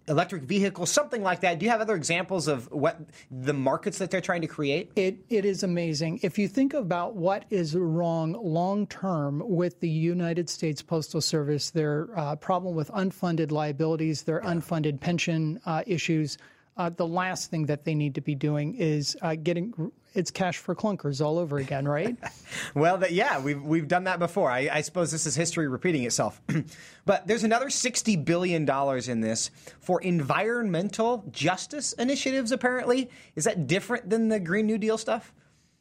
electric 0.09 0.45
vehicles, 0.45 0.91
something 0.91 1.23
like 1.23 1.41
that. 1.41 1.59
Do 1.59 1.67
you 1.67 1.71
have 1.71 1.83
other 1.83 1.95
examples 1.95 2.49
of 2.49 2.71
what 2.73 2.99
the 3.31 3.53
markets 3.53 3.99
that 3.99 4.11
they're 4.11 4.23
trying 4.23 4.41
to 4.41 4.47
create? 4.47 4.91
It 4.97 5.19
it 5.29 5.45
is 5.45 5.63
amazing. 5.63 6.21
If 6.23 6.39
you 6.39 6.49
think 6.49 6.75
about 6.75 7.15
what 7.15 7.45
is 7.51 7.77
wrong 7.77 8.33
long 8.33 8.87
term 8.87 9.43
with 9.45 9.81
the 9.81 9.89
United 9.89 10.49
States 10.49 10.83
Postal 10.83 11.21
Service, 11.21 11.71
their 11.71 12.09
uh, 12.17 12.37
problem 12.37 12.75
with 12.75 12.91
unfunded 12.91 13.53
liabilities, 13.53 14.23
their 14.23 14.41
unfunded 14.41 15.01
pension 15.01 15.61
uh, 15.67 15.83
issues 15.87 16.39
uh, 16.79 16.89
the 16.91 17.07
last 17.07 17.51
thing 17.51 17.67
that 17.67 17.85
they 17.85 17.95
need 17.95 18.15
to 18.15 18.21
be 18.21 18.35
doing 18.35 18.75
is 18.77 19.17
uh, 19.21 19.35
getting 19.35 19.91
it's 20.15 20.31
cash 20.31 20.59
for 20.59 20.75
clunkers 20.75 21.25
all 21.25 21.39
over 21.39 21.59
again, 21.59 21.87
right? 21.87 22.17
well, 22.75 23.03
yeah, 23.09 23.41
we've 23.41 23.63
we've 23.63 23.89
done 23.89 24.05
that 24.05 24.19
before. 24.19 24.51
I, 24.51 24.69
I 24.73 24.81
suppose 24.81 25.11
this 25.11 25.27
is 25.27 25.35
history 25.35 25.69
repeating 25.69 26.05
itself. 26.05 26.41
but 27.07 27.27
there's 27.27 27.45
another 27.45 27.71
sixty 27.71 28.17
billion 28.17 28.65
dollars 28.65 29.09
in 29.09 29.21
this 29.21 29.51
for 29.81 30.01
environmental 30.03 31.25
justice 31.31 31.93
initiatives. 31.95 32.53
Apparently, 32.53 33.11
is 33.37 33.45
that 33.45 33.67
different 33.67 34.11
than 34.11 34.29
the 34.29 34.41
Green 34.41 34.67
New 34.67 34.79
Deal 34.79 34.99
stuff? 34.99 35.33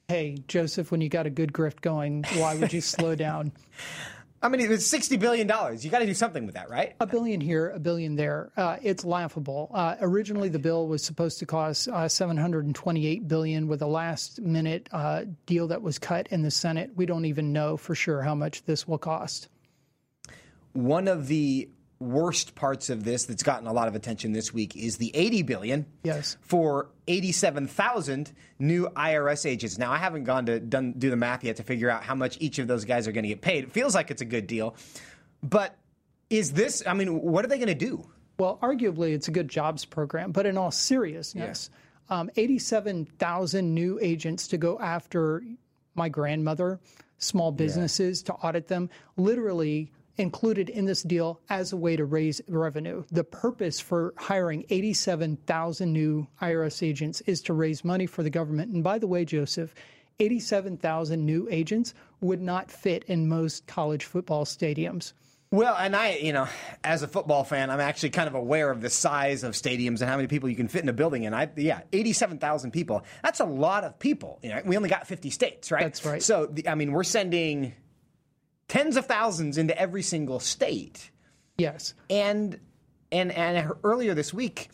Hey, 0.08 0.38
Joseph, 0.48 0.90
when 0.90 1.02
you 1.02 1.10
got 1.10 1.26
a 1.26 1.30
good 1.30 1.52
grift 1.52 1.82
going, 1.82 2.24
why 2.36 2.56
would 2.56 2.72
you 2.72 2.80
slow 2.80 3.14
down? 3.14 3.52
I 4.40 4.50
mean, 4.50 4.62
it's 4.62 4.86
sixty 4.86 5.18
billion 5.18 5.48
dollars. 5.48 5.84
You 5.84 5.90
got 5.90 6.00
to 6.00 6.06
do 6.06 6.14
something 6.14 6.46
with 6.46 6.54
that, 6.54 6.70
right? 6.70 6.96
A 7.00 7.08
billion 7.08 7.42
here, 7.42 7.72
a 7.72 7.80
billion 7.80 8.16
there. 8.16 8.52
Uh, 8.56 8.78
it's 8.84 9.04
laughable. 9.04 9.72
Uh, 9.74 9.96
originally, 10.00 10.50
the 10.50 10.60
bill 10.60 10.88
was 10.88 11.04
supposed 11.04 11.40
to 11.40 11.48
cost 11.48 11.88
uh, 11.88 12.08
seven 12.08 12.38
hundred 12.38 12.66
and 12.66 12.76
twenty-eight 12.76 13.28
billion. 13.28 13.68
With 13.68 13.82
a 13.82 13.88
last-minute 13.88 14.90
uh, 14.92 15.26
deal 15.48 15.68
that 15.70 15.82
was 15.82 15.98
cut 15.98 16.28
in 16.28 16.44
the 16.44 16.52
Senate, 16.52 16.92
we 16.96 17.08
don't 17.08 17.26
even 17.26 17.52
know 17.52 17.78
for 17.78 17.96
sure 17.96 18.22
how 18.22 18.36
much 18.36 18.64
this 18.66 18.88
will 18.88 19.00
cost. 19.00 19.48
One 20.74 21.08
of 21.08 21.28
the 21.28 21.70
worst 22.00 22.54
parts 22.54 22.90
of 22.90 23.04
this 23.04 23.26
that's 23.26 23.44
gotten 23.44 23.68
a 23.68 23.74
lot 23.74 23.88
of 23.88 23.96
attention 23.96 24.32
this 24.32 24.54
week 24.54 24.76
is 24.76 24.98
the 24.98 25.12
80 25.16 25.42
billion 25.44 25.86
yes 26.04 26.38
for 26.42 26.90
87,000 27.08 28.32
new 28.60 28.88
IRS 28.90 29.46
agents. 29.46 29.78
Now 29.78 29.92
I 29.92 29.98
haven't 29.98 30.26
gone 30.26 30.46
to 30.48 30.60
done, 30.60 30.94
do 30.98 31.10
the 31.10 31.16
math 31.16 31.44
yet 31.44 31.56
to 31.56 31.64
figure 31.64 31.90
out 31.90 32.04
how 32.04 32.16
much 32.16 32.38
each 32.40 32.60
of 32.60 32.68
those 32.68 32.86
guys 32.86 33.08
are 33.08 33.12
going 33.12 33.24
to 33.24 33.30
get 33.30 33.42
paid. 33.42 33.64
It 33.64 33.72
feels 33.72 33.96
like 33.96 34.12
it's 34.12 34.22
a 34.22 34.26
good 34.26 34.48
deal. 34.48 34.76
But 35.42 35.76
is 36.30 36.52
this 36.54 36.84
I 36.86 36.94
mean 36.94 37.22
what 37.22 37.46
are 37.46 37.48
they 37.48 37.58
going 37.58 37.68
to 37.68 37.76
do? 37.76 38.08
Well, 38.38 38.60
arguably 38.62 39.14
it's 39.14 39.28
a 39.28 39.32
good 39.32 39.48
jobs 39.48 39.86
program, 39.86 40.32
but 40.32 40.46
in 40.46 40.58
all 40.58 40.70
seriousness, 40.70 41.72
yeah. 42.10 42.20
um, 42.20 42.30
87,000 42.36 43.74
new 43.74 43.98
agents 44.00 44.50
to 44.50 44.58
go 44.58 44.78
after 44.80 45.44
my 45.96 46.10
grandmother, 46.10 46.80
small 47.18 47.52
businesses 47.52 48.22
yeah. 48.22 48.34
to 48.34 48.40
audit 48.42 48.68
them. 48.68 48.92
Literally 49.16 49.92
included 50.18 50.70
in 50.70 50.86
this 50.86 51.04
deal 51.04 51.40
as 51.50 51.74
a 51.74 51.78
way 51.78 51.96
to 51.96 52.06
raise 52.06 52.42
revenue. 52.48 53.04
The 53.12 53.24
purpose 53.24 53.80
for 53.80 54.14
hiring 54.18 54.66
87,000 54.70 55.92
new 55.92 56.28
IRS 56.42 56.84
agents 56.88 57.22
is 57.22 57.42
to 57.44 57.54
raise 57.54 57.84
money 57.86 58.06
for 58.06 58.24
the 58.24 58.30
government. 58.30 58.72
And 58.74 58.84
by 58.84 59.00
the 59.00 59.08
way, 59.08 59.26
Joseph, 59.26 59.74
87,000 60.20 61.26
new 61.26 61.48
agents 61.52 61.94
would 62.22 62.42
not 62.42 62.72
fit 62.72 63.04
in 63.06 63.28
most 63.28 63.68
college 63.68 64.06
football 64.06 64.46
stadiums. 64.46 65.14
Well, 65.50 65.78
and 65.78 65.96
I, 65.96 66.16
you 66.16 66.34
know, 66.34 66.48
as 66.84 67.04
a 67.04 67.08
football 67.08 67.46
fan, 67.46 67.70
I'm 67.70 67.80
actually 67.80 68.10
kind 68.10 68.28
of 68.28 68.36
aware 68.36 68.70
of 68.70 68.82
the 68.82 68.90
size 68.90 69.44
of 69.44 69.54
stadiums 69.54 70.02
and 70.02 70.10
how 70.10 70.18
many 70.18 70.28
people 70.28 70.50
you 70.50 70.58
can 70.58 70.68
fit 70.68 70.84
in 70.84 70.90
a 70.90 70.94
building. 70.94 71.26
And 71.26 71.34
I, 71.34 71.50
yeah, 71.56 71.82
87,000 71.94 72.72
people. 72.72 73.06
That's 73.24 73.40
a 73.40 73.46
lot 73.46 73.86
of 73.86 73.98
people. 73.98 74.40
You 74.44 74.50
know, 74.50 74.62
we 74.66 74.76
only 74.76 74.90
got 74.90 75.08
50 75.08 75.30
states, 75.30 75.72
right? 75.72 75.84
That's 75.84 76.04
right. 76.04 76.22
So, 76.22 76.48
the, 76.48 76.68
I 76.68 76.76
mean, 76.76 76.92
we're 76.92 77.06
sending 77.06 77.74
tens 78.68 78.98
of 78.98 79.06
thousands 79.06 79.58
into 79.58 79.78
every 79.78 80.04
single 80.04 80.40
state. 80.40 81.12
Yes. 81.58 81.94
And 82.10 82.60
and 83.12 83.32
and 83.32 83.72
earlier 83.84 84.14
this 84.14 84.34
week, 84.34 84.70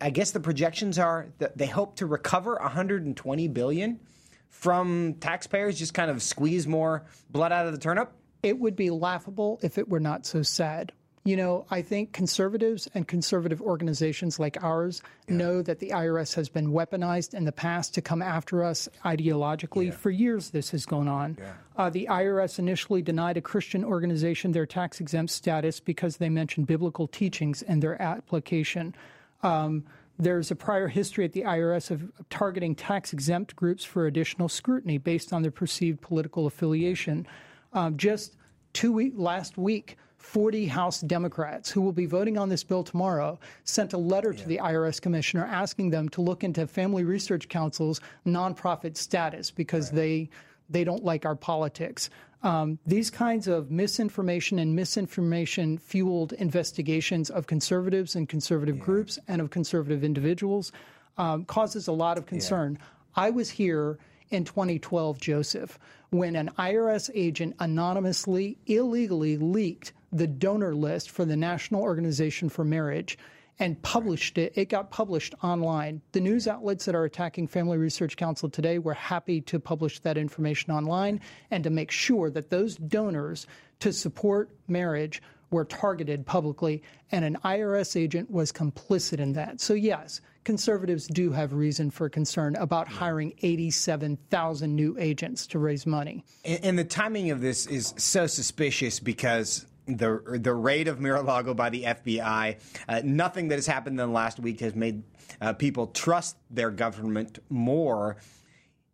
I 0.00 0.10
guess 0.10 0.30
the 0.30 0.40
projections 0.40 0.98
are 0.98 1.28
that 1.38 1.58
they 1.58 1.66
hope 1.66 1.96
to 1.96 2.06
recover 2.06 2.54
120 2.56 3.48
billion 3.48 4.00
from 4.48 5.14
taxpayers 5.20 5.78
just 5.78 5.94
kind 5.94 6.10
of 6.10 6.22
squeeze 6.22 6.66
more 6.66 7.04
blood 7.30 7.52
out 7.52 7.66
of 7.66 7.72
the 7.72 7.78
turnip. 7.78 8.12
It 8.42 8.58
would 8.58 8.76
be 8.76 8.90
laughable 8.90 9.58
if 9.62 9.78
it 9.78 9.88
were 9.88 10.00
not 10.00 10.26
so 10.26 10.42
sad. 10.42 10.92
You 11.26 11.38
know, 11.38 11.64
I 11.70 11.80
think 11.80 12.12
conservatives 12.12 12.86
and 12.92 13.08
conservative 13.08 13.62
organizations 13.62 14.38
like 14.38 14.62
ours 14.62 15.00
yeah. 15.26 15.36
know 15.36 15.62
that 15.62 15.78
the 15.78 15.88
IRS 15.88 16.34
has 16.34 16.50
been 16.50 16.70
weaponized 16.70 17.32
in 17.32 17.44
the 17.44 17.52
past 17.52 17.94
to 17.94 18.02
come 18.02 18.20
after 18.20 18.62
us 18.62 18.90
ideologically. 19.06 19.86
Yeah. 19.86 19.92
For 19.92 20.10
years, 20.10 20.50
this 20.50 20.70
has 20.72 20.84
gone 20.84 21.08
on. 21.08 21.38
Yeah. 21.40 21.52
Uh, 21.78 21.88
the 21.88 22.08
IRS 22.10 22.58
initially 22.58 23.00
denied 23.00 23.38
a 23.38 23.40
Christian 23.40 23.84
organization 23.84 24.52
their 24.52 24.66
tax 24.66 25.00
exempt 25.00 25.32
status 25.32 25.80
because 25.80 26.18
they 26.18 26.28
mentioned 26.28 26.66
biblical 26.66 27.08
teachings 27.08 27.62
in 27.62 27.80
their 27.80 28.00
application. 28.02 28.94
Um, 29.42 29.84
there's 30.18 30.50
a 30.50 30.56
prior 30.56 30.88
history 30.88 31.24
at 31.24 31.32
the 31.32 31.42
IRS 31.42 31.90
of 31.90 32.12
targeting 32.28 32.74
tax 32.74 33.14
exempt 33.14 33.56
groups 33.56 33.82
for 33.82 34.06
additional 34.06 34.50
scrutiny 34.50 34.98
based 34.98 35.32
on 35.32 35.40
their 35.40 35.50
perceived 35.50 36.02
political 36.02 36.46
affiliation. 36.46 37.26
Um, 37.72 37.96
just 37.96 38.36
two 38.74 38.92
week 38.92 39.14
last 39.16 39.56
week, 39.56 39.96
40 40.24 40.66
House 40.66 41.00
Democrats 41.02 41.70
who 41.70 41.82
will 41.82 41.92
be 41.92 42.06
voting 42.06 42.38
on 42.38 42.48
this 42.48 42.64
bill 42.64 42.82
tomorrow 42.82 43.38
sent 43.64 43.92
a 43.92 43.98
letter 43.98 44.32
yeah. 44.32 44.40
to 44.42 44.48
the 44.48 44.58
IRS 44.58 45.00
commissioner 45.00 45.44
asking 45.44 45.90
them 45.90 46.08
to 46.08 46.22
look 46.22 46.42
into 46.42 46.66
Family 46.66 47.04
Research 47.04 47.48
Council's 47.48 48.00
nonprofit 48.26 48.96
status 48.96 49.50
because 49.50 49.90
right. 49.90 49.96
they 49.96 50.30
they 50.70 50.82
don't 50.82 51.04
like 51.04 51.26
our 51.26 51.36
politics. 51.36 52.08
Um, 52.42 52.78
these 52.86 53.10
kinds 53.10 53.46
of 53.46 53.70
misinformation 53.70 54.58
and 54.58 54.74
misinformation 54.74 55.76
fueled 55.76 56.32
investigations 56.32 57.28
of 57.28 57.46
conservatives 57.46 58.16
and 58.16 58.26
conservative 58.26 58.78
yeah. 58.78 58.84
groups 58.84 59.18
and 59.28 59.42
of 59.42 59.50
conservative 59.50 60.02
individuals 60.02 60.72
um, 61.18 61.44
causes 61.44 61.86
a 61.86 61.92
lot 61.92 62.16
of 62.16 62.24
concern. 62.24 62.78
Yeah. 62.80 62.86
I 63.26 63.30
was 63.30 63.50
here 63.50 63.98
in 64.34 64.44
2012, 64.44 65.18
Joseph, 65.20 65.78
when 66.10 66.36
an 66.36 66.50
IRS 66.58 67.10
agent 67.14 67.56
anonymously, 67.60 68.58
illegally 68.66 69.38
leaked 69.38 69.92
the 70.12 70.26
donor 70.26 70.74
list 70.74 71.10
for 71.10 71.24
the 71.24 71.36
National 71.36 71.82
Organization 71.82 72.48
for 72.48 72.64
Marriage 72.64 73.18
and 73.58 73.80
published 73.82 74.36
it. 74.36 74.52
It 74.56 74.68
got 74.68 74.90
published 74.90 75.34
online. 75.42 76.02
The 76.12 76.20
news 76.20 76.48
outlets 76.48 76.84
that 76.86 76.94
are 76.94 77.04
attacking 77.04 77.46
Family 77.46 77.78
Research 77.78 78.16
Council 78.16 78.50
today 78.50 78.78
were 78.78 78.94
happy 78.94 79.40
to 79.42 79.60
publish 79.60 80.00
that 80.00 80.18
information 80.18 80.72
online 80.72 81.20
and 81.50 81.62
to 81.64 81.70
make 81.70 81.90
sure 81.90 82.30
that 82.30 82.50
those 82.50 82.76
donors 82.76 83.46
to 83.80 83.92
support 83.92 84.50
marriage 84.66 85.22
were 85.50 85.64
targeted 85.64 86.26
publicly, 86.26 86.82
and 87.12 87.24
an 87.24 87.38
IRS 87.44 88.00
agent 88.00 88.30
was 88.30 88.50
complicit 88.50 89.20
in 89.20 89.34
that. 89.34 89.60
So, 89.60 89.74
yes, 89.74 90.20
conservatives 90.44 91.06
do 91.06 91.32
have 91.32 91.52
reason 91.52 91.90
for 91.90 92.08
concern 92.08 92.56
about 92.56 92.88
hiring 92.88 93.34
87,000 93.42 94.74
new 94.74 94.96
agents 94.98 95.46
to 95.48 95.58
raise 95.58 95.86
money. 95.86 96.24
And, 96.44 96.64
and 96.64 96.78
the 96.78 96.84
timing 96.84 97.30
of 97.30 97.40
this 97.40 97.66
is 97.66 97.94
so 97.96 98.26
suspicious 98.26 99.00
because 99.00 99.66
the 99.86 100.38
the 100.40 100.54
raid 100.54 100.88
of 100.88 101.00
Mar-a-Lago 101.00 101.54
by 101.54 101.70
the 101.70 101.82
FBI. 101.82 102.58
Uh, 102.88 103.00
nothing 103.04 103.48
that 103.48 103.56
has 103.56 103.66
happened 103.66 104.00
in 104.00 104.06
the 104.06 104.12
last 104.12 104.40
week 104.40 104.60
has 104.60 104.74
made 104.74 105.02
uh, 105.40 105.52
people 105.52 105.88
trust 105.88 106.36
their 106.50 106.70
government 106.70 107.38
more. 107.50 108.16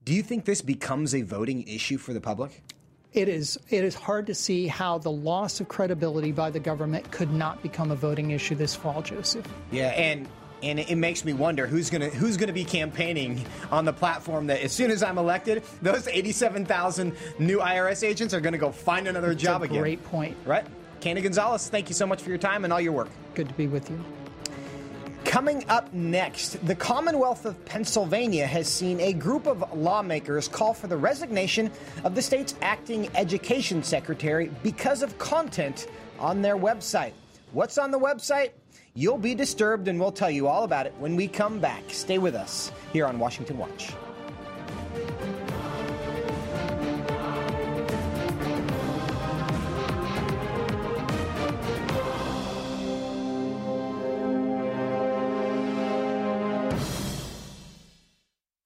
Do 0.04 0.14
you 0.14 0.22
think 0.22 0.44
this 0.44 0.62
becomes 0.62 1.14
a 1.14 1.22
voting 1.22 1.66
issue 1.68 1.98
for 1.98 2.12
the 2.12 2.20
public? 2.20 2.62
It 3.12 3.28
is. 3.28 3.58
It 3.68 3.84
is 3.84 3.94
hard 3.94 4.26
to 4.28 4.34
see 4.34 4.66
how 4.66 4.98
the 4.98 5.10
loss 5.10 5.60
of 5.60 5.68
credibility 5.68 6.32
by 6.32 6.50
the 6.50 6.60
government 6.60 7.10
could 7.10 7.32
not 7.32 7.62
become 7.62 7.90
a 7.90 7.96
voting 7.96 8.30
issue 8.30 8.54
this 8.54 8.74
fall, 8.74 9.02
Joseph. 9.02 9.46
Yeah, 9.72 9.88
and 9.88 10.28
and 10.62 10.78
it 10.78 10.96
makes 10.96 11.24
me 11.24 11.32
wonder 11.32 11.66
who's 11.66 11.90
gonna 11.90 12.08
who's 12.08 12.36
gonna 12.36 12.52
be 12.52 12.64
campaigning 12.64 13.44
on 13.70 13.84
the 13.84 13.92
platform 13.92 14.46
that 14.48 14.60
as 14.60 14.72
soon 14.72 14.90
as 14.90 15.02
I'm 15.02 15.18
elected, 15.18 15.62
those 15.82 16.06
87,000 16.06 17.14
new 17.38 17.58
IRS 17.58 18.06
agents 18.06 18.34
are 18.34 18.40
gonna 18.40 18.58
go 18.58 18.70
find 18.70 19.08
another 19.08 19.28
That's 19.28 19.42
job 19.42 19.62
a 19.62 19.64
again. 19.64 19.80
Great 19.80 20.04
point. 20.04 20.36
Right? 20.44 20.66
Quena 21.00 21.22
Gonzalez, 21.22 21.68
thank 21.68 21.88
you 21.88 21.94
so 21.94 22.06
much 22.06 22.22
for 22.22 22.28
your 22.28 22.38
time 22.38 22.64
and 22.64 22.72
all 22.72 22.80
your 22.80 22.92
work. 22.92 23.08
Good 23.34 23.48
to 23.48 23.54
be 23.54 23.66
with 23.66 23.88
you. 23.90 23.98
Coming 25.24 25.64
up 25.68 25.92
next, 25.94 26.66
the 26.66 26.74
Commonwealth 26.74 27.46
of 27.46 27.64
Pennsylvania 27.64 28.46
has 28.46 28.68
seen 28.68 29.00
a 29.00 29.12
group 29.12 29.46
of 29.46 29.64
lawmakers 29.76 30.48
call 30.48 30.74
for 30.74 30.88
the 30.88 30.96
resignation 30.96 31.70
of 32.04 32.14
the 32.14 32.22
state's 32.22 32.54
acting 32.62 33.08
education 33.14 33.82
secretary 33.82 34.50
because 34.62 35.02
of 35.02 35.16
content 35.18 35.86
on 36.18 36.42
their 36.42 36.56
website. 36.56 37.12
What's 37.52 37.78
on 37.78 37.90
the 37.92 37.98
website? 37.98 38.50
You'll 38.94 39.18
be 39.18 39.36
disturbed, 39.36 39.86
and 39.86 40.00
we'll 40.00 40.10
tell 40.10 40.30
you 40.30 40.48
all 40.48 40.64
about 40.64 40.86
it 40.86 40.94
when 40.98 41.14
we 41.14 41.28
come 41.28 41.60
back. 41.60 41.84
Stay 41.88 42.18
with 42.18 42.34
us 42.34 42.72
here 42.92 43.06
on 43.06 43.20
Washington 43.20 43.56
Watch. 43.56 43.92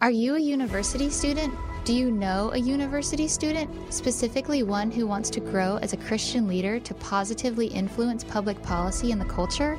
Are 0.01 0.11
you 0.11 0.37
a 0.37 0.39
university 0.39 1.11
student? 1.11 1.55
Do 1.85 1.95
you 1.95 2.11
know 2.11 2.51
a 2.53 2.59
university 2.59 3.29
student, 3.29 3.71
specifically 3.93 4.63
one 4.63 4.91
who 4.91 5.07
wants 5.07 5.29
to 5.31 5.41
grow 5.41 5.77
as 5.77 5.93
a 5.93 5.99
Christian 5.99 6.49
leader 6.49 6.79
to 6.81 6.95
positively 6.95 7.67
influence 7.67 8.25
public 8.25 8.63
policy 8.63 9.13
and 9.13 9.21
the 9.21 9.27
culture? 9.27 9.79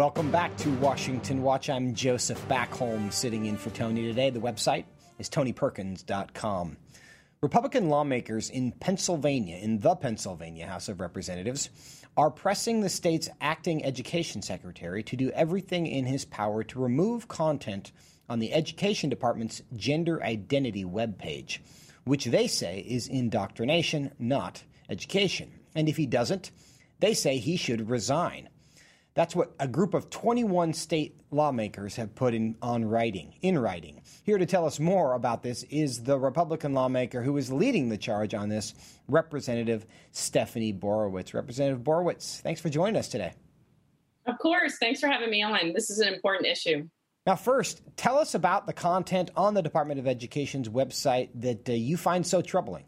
Welcome 0.00 0.30
back 0.30 0.56
to 0.56 0.70
Washington 0.76 1.42
Watch. 1.42 1.68
I'm 1.68 1.92
Joseph 1.92 2.42
Backholm 2.48 3.12
sitting 3.12 3.44
in 3.44 3.58
for 3.58 3.68
Tony 3.68 4.02
today. 4.02 4.30
The 4.30 4.40
website 4.40 4.86
is 5.18 5.28
tonyperkins.com. 5.28 6.78
Republican 7.42 7.90
lawmakers 7.90 8.48
in 8.48 8.72
Pennsylvania, 8.72 9.58
in 9.58 9.78
the 9.80 9.94
Pennsylvania 9.94 10.66
House 10.66 10.88
of 10.88 11.02
Representatives, 11.02 11.68
are 12.16 12.30
pressing 12.30 12.80
the 12.80 12.88
state's 12.88 13.28
acting 13.42 13.84
education 13.84 14.40
secretary 14.40 15.02
to 15.02 15.16
do 15.16 15.30
everything 15.32 15.86
in 15.86 16.06
his 16.06 16.24
power 16.24 16.64
to 16.64 16.80
remove 16.80 17.28
content 17.28 17.92
on 18.26 18.38
the 18.38 18.54
Education 18.54 19.10
Department's 19.10 19.60
gender 19.76 20.22
identity 20.22 20.82
webpage, 20.82 21.58
which 22.04 22.24
they 22.24 22.46
say 22.46 22.78
is 22.88 23.06
indoctrination, 23.06 24.12
not 24.18 24.64
education. 24.88 25.52
And 25.74 25.90
if 25.90 25.98
he 25.98 26.06
doesn't, 26.06 26.52
they 27.00 27.12
say 27.12 27.36
he 27.36 27.58
should 27.58 27.90
resign. 27.90 28.48
That's 29.14 29.34
what 29.34 29.52
a 29.58 29.66
group 29.66 29.94
of 29.94 30.08
21 30.08 30.72
state 30.72 31.20
lawmakers 31.30 31.96
have 31.96 32.14
put 32.14 32.32
in 32.34 32.56
on 32.62 32.84
writing, 32.84 33.34
in 33.42 33.58
writing. 33.58 34.02
Here 34.24 34.38
to 34.38 34.46
tell 34.46 34.64
us 34.66 34.78
more 34.78 35.14
about 35.14 35.42
this 35.42 35.64
is 35.64 36.04
the 36.04 36.18
Republican 36.18 36.74
lawmaker 36.74 37.22
who 37.22 37.36
is 37.36 37.52
leading 37.52 37.88
the 37.88 37.98
charge 37.98 38.34
on 38.34 38.48
this, 38.48 38.74
Representative 39.08 39.86
Stephanie 40.12 40.72
Borowicz. 40.72 41.34
Representative 41.34 41.82
Borowicz, 41.82 42.40
thanks 42.40 42.60
for 42.60 42.68
joining 42.68 42.96
us 42.96 43.08
today. 43.08 43.32
Of 44.26 44.38
course. 44.38 44.76
Thanks 44.78 45.00
for 45.00 45.08
having 45.08 45.30
me 45.30 45.42
on. 45.42 45.72
This 45.72 45.90
is 45.90 45.98
an 45.98 46.12
important 46.12 46.46
issue. 46.46 46.88
Now, 47.26 47.36
first, 47.36 47.82
tell 47.96 48.18
us 48.18 48.34
about 48.34 48.66
the 48.66 48.72
content 48.72 49.30
on 49.36 49.54
the 49.54 49.62
Department 49.62 50.00
of 50.00 50.06
Education's 50.06 50.68
website 50.68 51.28
that 51.34 51.68
uh, 51.68 51.72
you 51.72 51.96
find 51.96 52.26
so 52.26 52.40
troubling. 52.40 52.84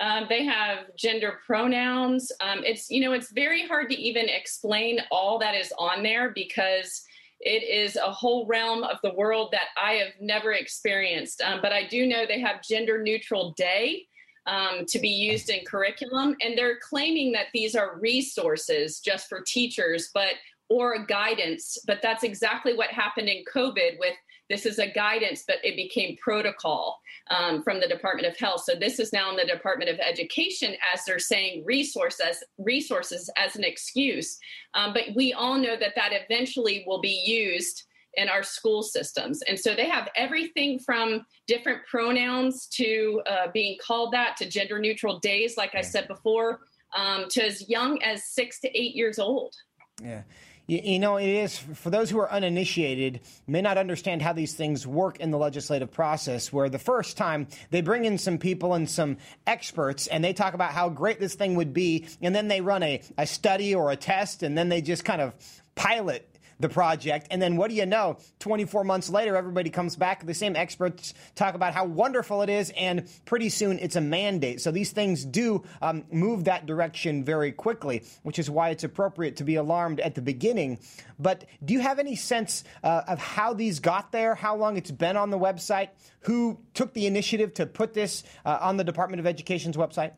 Um, 0.00 0.26
they 0.28 0.44
have 0.44 0.94
gender 0.96 1.40
pronouns. 1.44 2.30
Um, 2.40 2.62
it's 2.64 2.90
you 2.90 3.00
know 3.00 3.12
it's 3.12 3.32
very 3.32 3.66
hard 3.66 3.88
to 3.90 4.00
even 4.00 4.28
explain 4.28 5.00
all 5.10 5.38
that 5.40 5.54
is 5.54 5.72
on 5.78 6.02
there 6.02 6.30
because 6.30 7.04
it 7.40 7.62
is 7.62 7.96
a 7.96 8.10
whole 8.10 8.46
realm 8.46 8.82
of 8.82 8.98
the 9.02 9.14
world 9.14 9.50
that 9.52 9.68
I 9.80 9.92
have 9.94 10.12
never 10.20 10.52
experienced. 10.52 11.40
Um, 11.40 11.60
but 11.62 11.72
I 11.72 11.86
do 11.86 12.06
know 12.06 12.26
they 12.26 12.40
have 12.40 12.62
gender 12.62 13.00
neutral 13.00 13.52
day 13.52 14.06
um, 14.46 14.86
to 14.86 14.98
be 14.98 15.08
used 15.08 15.50
in 15.50 15.64
curriculum, 15.64 16.34
and 16.42 16.56
they're 16.56 16.78
claiming 16.78 17.32
that 17.32 17.46
these 17.52 17.74
are 17.74 17.98
resources 17.98 19.00
just 19.00 19.28
for 19.28 19.42
teachers, 19.46 20.10
but 20.14 20.34
or 20.68 21.04
guidance. 21.04 21.78
But 21.86 22.00
that's 22.02 22.24
exactly 22.24 22.74
what 22.74 22.90
happened 22.90 23.28
in 23.28 23.44
COVID 23.54 23.98
with 23.98 24.14
this 24.48 24.66
is 24.66 24.78
a 24.78 24.90
guidance, 24.90 25.44
but 25.46 25.56
it 25.62 25.76
became 25.76 26.16
protocol 26.16 27.00
um, 27.30 27.62
from 27.62 27.80
the 27.80 27.88
Department 27.88 28.26
of 28.26 28.36
Health. 28.36 28.64
So 28.64 28.74
this 28.74 28.98
is 28.98 29.12
now 29.12 29.30
in 29.30 29.36
the 29.36 29.44
Department 29.44 29.90
of 29.90 29.98
Education 30.00 30.74
as 30.92 31.04
they're 31.04 31.18
saying 31.18 31.64
resources 31.66 32.42
resources 32.58 33.30
as 33.36 33.56
an 33.56 33.64
excuse. 33.64 34.38
Um, 34.74 34.92
but 34.92 35.04
we 35.14 35.32
all 35.32 35.58
know 35.58 35.76
that 35.76 35.94
that 35.96 36.12
eventually 36.12 36.84
will 36.86 37.00
be 37.00 37.22
used 37.26 37.84
in 38.14 38.28
our 38.28 38.42
school 38.42 38.82
systems. 38.82 39.42
And 39.42 39.58
so 39.58 39.74
they 39.74 39.88
have 39.88 40.08
everything 40.16 40.78
from 40.78 41.24
different 41.46 41.86
pronouns 41.86 42.66
to 42.68 43.22
uh, 43.26 43.46
being 43.52 43.78
called 43.84 44.12
that 44.12 44.36
to 44.38 44.48
gender 44.48 44.78
neutral 44.78 45.18
days, 45.20 45.56
like 45.56 45.74
I 45.74 45.82
said 45.82 46.08
before, 46.08 46.60
um, 46.96 47.26
to 47.30 47.44
as 47.44 47.68
young 47.68 48.02
as 48.02 48.24
six 48.24 48.60
to 48.60 48.78
eight 48.78 48.96
years 48.96 49.18
old. 49.18 49.54
Yeah. 50.02 50.22
You, 50.68 50.80
you, 50.84 50.98
know, 50.98 51.16
it 51.16 51.26
is 51.26 51.58
for 51.58 51.88
those 51.90 52.10
who 52.10 52.20
are 52.20 52.30
uninitiated, 52.30 53.20
may 53.46 53.62
not 53.62 53.78
understand 53.78 54.20
how 54.22 54.34
these 54.34 54.54
things 54.54 54.86
work 54.86 55.18
in 55.18 55.30
the 55.30 55.38
legislative 55.38 55.90
process. 55.90 56.52
Where 56.52 56.68
the 56.68 56.78
first 56.78 57.16
time 57.16 57.48
they 57.70 57.80
bring 57.80 58.04
in 58.04 58.18
some 58.18 58.38
people 58.38 58.74
and 58.74 58.88
some 58.88 59.16
experts, 59.46 60.06
and 60.06 60.22
they 60.22 60.34
talk 60.34 60.54
about 60.54 60.72
how 60.72 60.90
great 60.90 61.18
this 61.18 61.34
thing 61.34 61.56
would 61.56 61.72
be, 61.72 62.06
and 62.20 62.34
then 62.34 62.48
they 62.48 62.60
run 62.60 62.82
a, 62.82 63.00
a 63.16 63.26
study 63.26 63.74
or 63.74 63.90
a 63.90 63.96
test, 63.96 64.42
and 64.42 64.56
then 64.56 64.68
they 64.68 64.82
just 64.82 65.04
kind 65.04 65.22
of 65.22 65.34
pilot 65.74 66.37
the 66.60 66.68
project. 66.68 67.28
And 67.30 67.40
then 67.40 67.56
what 67.56 67.70
do 67.70 67.76
you 67.76 67.86
know? 67.86 68.18
24 68.40 68.84
months 68.84 69.10
later, 69.10 69.36
everybody 69.36 69.70
comes 69.70 69.96
back. 69.96 70.24
The 70.24 70.34
same 70.34 70.56
experts 70.56 71.14
talk 71.34 71.54
about 71.54 71.74
how 71.74 71.84
wonderful 71.84 72.42
it 72.42 72.50
is, 72.50 72.72
and 72.76 73.08
pretty 73.24 73.48
soon 73.48 73.78
it's 73.78 73.96
a 73.96 74.00
mandate. 74.00 74.60
So 74.60 74.70
these 74.70 74.92
things 74.92 75.24
do 75.24 75.64
um, 75.82 76.04
move 76.10 76.44
that 76.44 76.66
direction 76.66 77.24
very 77.24 77.52
quickly, 77.52 78.04
which 78.22 78.38
is 78.38 78.50
why 78.50 78.70
it's 78.70 78.84
appropriate 78.84 79.36
to 79.36 79.44
be 79.44 79.56
alarmed 79.56 80.00
at 80.00 80.14
the 80.14 80.22
beginning. 80.22 80.78
But 81.18 81.44
do 81.64 81.74
you 81.74 81.80
have 81.80 81.98
any 81.98 82.16
sense 82.16 82.64
uh, 82.82 83.02
of 83.06 83.18
how 83.18 83.54
these 83.54 83.80
got 83.80 84.12
there, 84.12 84.34
how 84.34 84.56
long 84.56 84.76
it's 84.76 84.90
been 84.90 85.16
on 85.16 85.30
the 85.30 85.38
website, 85.38 85.90
who 86.20 86.58
took 86.74 86.92
the 86.94 87.06
initiative 87.06 87.54
to 87.54 87.66
put 87.66 87.94
this 87.94 88.22
uh, 88.44 88.58
on 88.60 88.76
the 88.76 88.84
Department 88.84 89.20
of 89.20 89.26
Education's 89.26 89.76
website? 89.76 90.12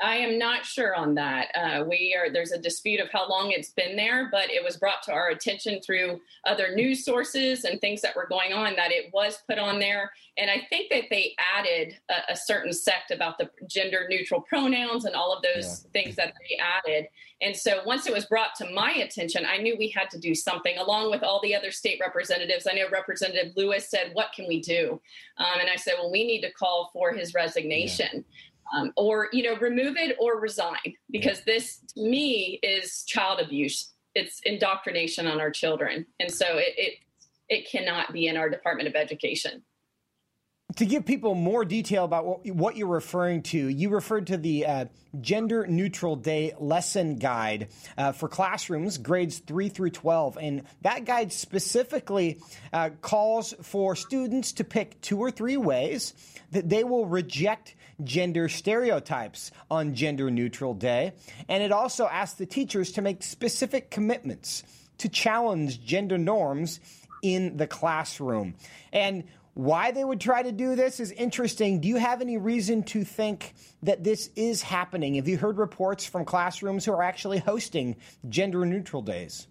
I 0.00 0.16
am 0.16 0.38
not 0.38 0.64
sure 0.64 0.94
on 0.94 1.14
that. 1.14 1.48
Uh, 1.54 1.84
we 1.84 2.16
are 2.18 2.30
there's 2.32 2.52
a 2.52 2.58
dispute 2.58 3.00
of 3.00 3.10
how 3.10 3.28
long 3.28 3.50
it's 3.50 3.70
been 3.70 3.96
there, 3.96 4.28
but 4.30 4.50
it 4.50 4.62
was 4.62 4.76
brought 4.76 5.02
to 5.04 5.12
our 5.12 5.28
attention 5.28 5.80
through 5.80 6.20
other 6.44 6.74
news 6.74 7.04
sources 7.04 7.64
and 7.64 7.80
things 7.80 8.00
that 8.02 8.14
were 8.14 8.26
going 8.28 8.52
on 8.52 8.76
that 8.76 8.92
it 8.92 9.12
was 9.12 9.42
put 9.48 9.58
on 9.58 9.78
there. 9.78 10.12
And 10.36 10.50
I 10.50 10.66
think 10.70 10.90
that 10.90 11.04
they 11.10 11.34
added 11.56 11.96
a, 12.08 12.32
a 12.32 12.36
certain 12.36 12.72
sect 12.72 13.10
about 13.10 13.38
the 13.38 13.50
gender 13.66 14.06
neutral 14.08 14.40
pronouns 14.40 15.04
and 15.04 15.14
all 15.14 15.32
of 15.32 15.42
those 15.42 15.84
yeah. 15.84 16.02
things 16.02 16.16
that 16.16 16.34
they 16.48 16.56
added. 16.58 17.08
And 17.40 17.56
so 17.56 17.82
once 17.84 18.06
it 18.06 18.12
was 18.12 18.26
brought 18.26 18.56
to 18.56 18.70
my 18.70 18.90
attention, 18.92 19.46
I 19.46 19.58
knew 19.58 19.76
we 19.78 19.88
had 19.88 20.10
to 20.10 20.18
do 20.18 20.34
something 20.34 20.76
along 20.76 21.10
with 21.10 21.22
all 21.22 21.40
the 21.40 21.54
other 21.54 21.70
state 21.70 22.00
representatives. 22.00 22.66
I 22.68 22.74
know 22.74 22.88
Representative 22.90 23.52
Lewis 23.56 23.88
said, 23.88 24.10
"What 24.12 24.32
can 24.32 24.48
we 24.48 24.60
do?" 24.60 25.00
Um, 25.36 25.60
and 25.60 25.70
I 25.70 25.76
said, 25.76 25.94
"Well, 25.98 26.10
we 26.10 26.24
need 26.24 26.40
to 26.40 26.50
call 26.50 26.90
for 26.92 27.12
his 27.12 27.34
resignation." 27.34 28.08
Yeah. 28.12 28.20
Um, 28.76 28.92
or 28.96 29.28
you 29.32 29.42
know 29.42 29.56
remove 29.56 29.96
it 29.96 30.16
or 30.20 30.40
resign 30.40 30.94
because 31.10 31.42
this 31.42 31.78
to 31.94 32.02
me 32.02 32.58
is 32.62 33.04
child 33.04 33.40
abuse. 33.40 33.92
It's 34.14 34.40
indoctrination 34.44 35.26
on 35.26 35.40
our 35.40 35.50
children. 35.50 36.06
And 36.18 36.30
so 36.30 36.46
it, 36.56 36.74
it 36.76 36.94
it 37.48 37.70
cannot 37.70 38.12
be 38.12 38.26
in 38.26 38.36
our 38.36 38.48
department 38.48 38.88
of 38.88 38.94
education. 38.94 39.62
To 40.76 40.84
give 40.84 41.06
people 41.06 41.34
more 41.34 41.64
detail 41.64 42.04
about 42.04 42.26
what, 42.26 42.46
what 42.46 42.76
you're 42.76 42.88
referring 42.88 43.42
to, 43.44 43.58
you 43.68 43.88
referred 43.88 44.26
to 44.26 44.36
the 44.36 44.66
uh, 44.66 44.84
Gender 45.18 45.66
Neutral 45.66 46.14
Day 46.14 46.52
lesson 46.58 47.16
guide 47.16 47.68
uh, 47.96 48.12
for 48.12 48.28
classrooms, 48.28 48.98
grades 48.98 49.38
3 49.38 49.70
through 49.70 49.90
12. 49.90 50.36
And 50.38 50.62
that 50.82 51.06
guide 51.06 51.32
specifically 51.32 52.40
uh, 52.70 52.90
calls 53.00 53.54
for 53.62 53.96
students 53.96 54.52
to 54.54 54.64
pick 54.64 55.00
two 55.00 55.18
or 55.18 55.30
three 55.30 55.56
ways 55.56 56.12
that 56.50 56.68
they 56.68 56.84
will 56.84 57.06
reject 57.06 57.74
gender 58.02 58.48
stereotypes 58.48 59.50
on 59.70 59.94
Gender 59.94 60.30
Neutral 60.30 60.74
Day. 60.74 61.12
And 61.48 61.62
it 61.62 61.72
also 61.72 62.06
asked 62.06 62.38
the 62.38 62.46
teachers 62.46 62.92
to 62.92 63.02
make 63.02 63.22
specific 63.22 63.90
commitments 63.90 64.62
to 64.98 65.08
challenge 65.08 65.84
gender 65.84 66.18
norms 66.18 66.80
in 67.22 67.56
the 67.56 67.66
classroom. 67.66 68.54
And 68.92 69.24
why 69.54 69.90
they 69.90 70.04
would 70.04 70.20
try 70.20 70.42
to 70.42 70.52
do 70.52 70.76
this 70.76 71.00
is 71.00 71.10
interesting. 71.10 71.80
Do 71.80 71.88
you 71.88 71.96
have 71.96 72.20
any 72.20 72.36
reason 72.36 72.84
to 72.84 73.02
think 73.02 73.54
that 73.82 74.04
this 74.04 74.30
is 74.36 74.62
happening? 74.62 75.14
Have 75.14 75.26
you 75.26 75.36
heard 75.36 75.58
reports 75.58 76.06
from 76.06 76.24
classrooms 76.24 76.84
who 76.84 76.92
are 76.92 77.02
actually 77.02 77.38
hosting 77.38 77.96
gender 78.28 78.64
neutral 78.64 79.02
days? 79.02 79.48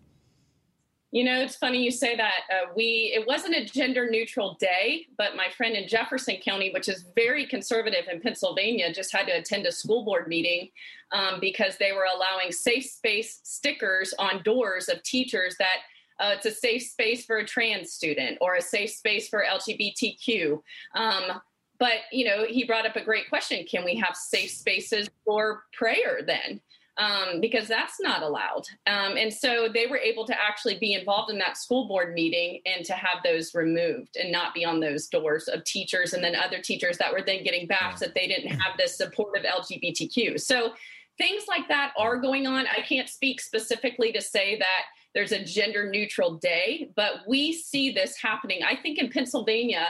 You 1.11 1.23
know, 1.23 1.39
it's 1.39 1.55
funny 1.55 1.81
you 1.81 1.91
say 1.91 2.17
that. 2.17 2.41
Uh, 2.51 2.71
we 2.75 3.13
it 3.15 3.25
wasn't 3.25 3.55
a 3.55 3.65
gender 3.65 4.09
neutral 4.09 4.57
day, 4.59 5.07
but 5.17 5.37
my 5.37 5.47
friend 5.55 5.75
in 5.75 5.87
Jefferson 5.87 6.35
County, 6.43 6.69
which 6.73 6.89
is 6.89 7.05
very 7.15 7.45
conservative 7.45 8.05
in 8.11 8.19
Pennsylvania, 8.19 8.93
just 8.93 9.13
had 9.13 9.25
to 9.27 9.31
attend 9.31 9.65
a 9.65 9.71
school 9.71 10.03
board 10.03 10.27
meeting 10.27 10.69
um, 11.13 11.39
because 11.39 11.77
they 11.77 11.93
were 11.93 12.07
allowing 12.13 12.51
safe 12.51 12.85
space 12.85 13.39
stickers 13.43 14.13
on 14.19 14.43
doors 14.43 14.89
of 14.89 15.01
teachers 15.03 15.55
that 15.59 15.77
uh, 16.19 16.33
it's 16.35 16.45
a 16.45 16.51
safe 16.51 16.83
space 16.83 17.25
for 17.25 17.37
a 17.37 17.45
trans 17.45 17.93
student 17.93 18.37
or 18.41 18.55
a 18.55 18.61
safe 18.61 18.89
space 18.89 19.29
for 19.29 19.45
LGBTQ. 19.49 20.61
Um, 20.95 21.41
but 21.79 21.99
you 22.11 22.25
know, 22.25 22.45
he 22.47 22.65
brought 22.65 22.85
up 22.85 22.95
a 22.95 23.03
great 23.03 23.29
question: 23.29 23.65
Can 23.69 23.85
we 23.85 23.95
have 23.95 24.15
safe 24.15 24.51
spaces 24.51 25.09
for 25.25 25.63
prayer 25.73 26.19
then? 26.25 26.59
Um, 26.99 27.41
because 27.41 27.67
that's 27.67 27.99
not 28.01 28.23
allowed. 28.23 28.63
Um, 28.87 29.17
and 29.17 29.31
so 29.31 29.69
they 29.71 29.85
were 29.85 29.99
able 29.99 30.25
to 30.25 30.33
actually 30.33 30.79
be 30.79 30.93
involved 30.93 31.29
in 31.29 31.37
that 31.37 31.55
school 31.55 31.87
board 31.87 32.15
meeting 32.15 32.59
and 32.65 32.83
to 32.85 32.93
have 32.93 33.21
those 33.23 33.53
removed 33.53 34.17
and 34.17 34.31
not 34.31 34.55
be 34.55 34.65
on 34.65 34.79
those 34.79 35.05
doors 35.05 35.47
of 35.47 35.63
teachers 35.63 36.13
and 36.13 36.23
then 36.23 36.35
other 36.35 36.59
teachers 36.59 36.97
that 36.97 37.13
were 37.13 37.21
then 37.21 37.43
getting 37.43 37.67
bashed 37.67 37.99
that 37.99 38.15
they 38.15 38.27
didn't 38.27 38.49
have 38.49 38.75
this 38.77 38.97
support 38.97 39.37
of 39.37 39.43
LGBTQ. 39.43 40.39
So 40.39 40.73
things 41.17 41.43
like 41.47 41.67
that 41.67 41.93
are 41.97 42.17
going 42.17 42.47
on. 42.47 42.65
I 42.67 42.81
can't 42.81 43.09
speak 43.09 43.41
specifically 43.41 44.11
to 44.13 44.21
say 44.21 44.57
that 44.57 44.85
there's 45.13 45.31
a 45.31 45.43
gender 45.43 45.89
neutral 45.89 46.35
day, 46.35 46.89
but 46.95 47.21
we 47.27 47.53
see 47.53 47.91
this 47.91 48.17
happening. 48.21 48.61
I 48.63 48.75
think 48.75 48.99
in 48.99 49.09
Pennsylvania, 49.09 49.87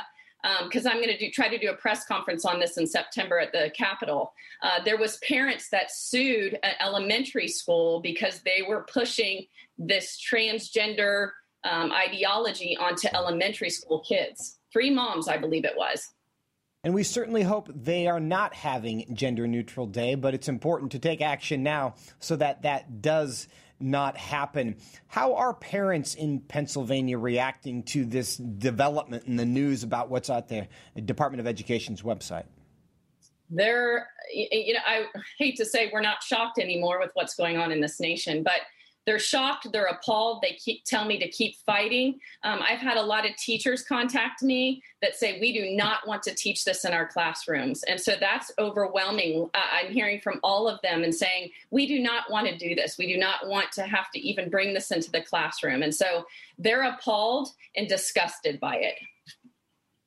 because 0.64 0.86
um, 0.86 0.94
I'm 0.94 1.02
going 1.02 1.18
to 1.18 1.32
try 1.32 1.50
to 1.50 1.58
do 1.58 1.70
a 1.70 1.76
press 1.76 2.06
conference 2.06 2.46
on 2.46 2.60
this 2.60 2.78
in 2.78 2.88
September 2.88 3.40
at 3.40 3.52
the 3.52 3.72
Capitol. 3.76 4.34
Uh, 4.62 4.84
there 4.84 4.98
was 4.98 5.18
parents 5.18 5.70
that 5.70 5.92
sued 5.92 6.58
an 6.64 6.74
elementary 6.80 7.48
school 7.48 8.00
because 8.02 8.42
they 8.42 8.64
were 8.68 8.86
pushing 8.92 9.46
this 9.78 10.18
transgender 10.20 11.32
um, 11.64 11.92
ideology 11.92 12.78
onto 12.78 13.08
elementary 13.14 13.70
school 13.70 14.00
kids. 14.08 14.60
Three 14.72 14.90
moms, 14.90 15.28
I 15.28 15.38
believe 15.38 15.66
it 15.66 15.76
was. 15.76 16.08
And 16.84 16.94
we 16.94 17.04
certainly 17.04 17.44
hope 17.44 17.70
they 17.74 18.08
are 18.08 18.20
not 18.20 18.54
having 18.54 19.14
gender 19.14 19.48
neutral 19.48 19.88
day, 19.88 20.16
but 20.16 20.34
it's 20.34 20.48
important 20.48 20.92
to 20.94 21.00
take 21.00 21.22
action 21.22 21.64
now 21.64 21.96
so 22.20 22.36
that 22.38 22.62
that 22.62 23.02
does 23.02 23.48
not 23.80 24.18
happen. 24.18 24.78
How 25.08 25.36
are 25.36 25.54
parents 25.54 26.16
in 26.16 26.40
Pennsylvania 26.40 27.18
reacting 27.18 27.84
to 27.84 28.06
this 28.06 28.38
development 28.38 29.26
in 29.26 29.36
the 29.36 29.46
news 29.46 29.84
about 29.84 30.10
what's 30.10 30.28
there, 30.48 30.68
the 30.96 31.02
Department 31.02 31.42
of 31.42 31.48
Education's 31.48 32.02
website? 32.02 32.46
They're, 33.50 34.08
you 34.34 34.74
know, 34.74 34.80
I 34.86 35.06
hate 35.38 35.56
to 35.58 35.66
say 35.66 35.90
we're 35.94 36.02
not 36.02 36.22
shocked 36.22 36.60
anymore 36.60 37.00
with 37.00 37.12
what's 37.14 37.36
going 37.36 37.58
on 37.58 37.72
in 37.72 37.80
this 37.80 38.00
nation, 38.00 38.44
but 38.44 38.62
they're 39.08 39.18
shocked, 39.18 39.72
they're 39.72 39.86
appalled. 39.86 40.42
They 40.42 40.52
keep 40.52 40.84
tell 40.84 41.06
me 41.06 41.18
to 41.18 41.30
keep 41.30 41.56
fighting. 41.66 42.20
Um, 42.44 42.60
I've 42.62 42.80
had 42.80 42.98
a 42.98 43.02
lot 43.02 43.28
of 43.28 43.38
teachers 43.38 43.82
contact 43.82 44.44
me 44.44 44.84
that 45.02 45.16
say 45.16 45.40
we 45.40 45.54
do 45.54 45.76
not 45.76 46.06
want 46.06 46.22
to 46.24 46.36
teach 46.36 46.66
this 46.66 46.84
in 46.84 46.92
our 46.92 47.08
classrooms, 47.08 47.84
and 47.84 48.00
so 48.00 48.16
that's 48.20 48.52
overwhelming. 48.60 49.50
Uh, 49.56 49.60
I'm 49.72 49.94
hearing 49.94 50.20
from 50.20 50.42
all 50.44 50.68
of 50.68 50.82
them 50.82 51.06
and 51.06 51.16
saying 51.16 51.52
we 51.72 51.88
do 51.88 52.00
not 52.00 52.30
want 52.30 52.48
to 52.48 52.58
do 52.58 52.76
this. 52.76 52.98
We 52.98 53.08
do 53.12 53.18
not 53.18 53.48
want 53.48 53.72
to 53.74 53.84
have 53.84 54.12
to 54.12 54.20
even 54.20 54.50
bring 54.50 54.74
this 54.74 54.92
into 54.92 55.10
the 55.10 55.22
classroom, 55.22 55.84
and 55.84 55.96
so 55.96 56.26
they're 56.60 56.84
appalled 56.84 57.48
and 57.78 57.88
disgusted 57.88 58.60
by 58.60 58.76
it. 58.76 58.96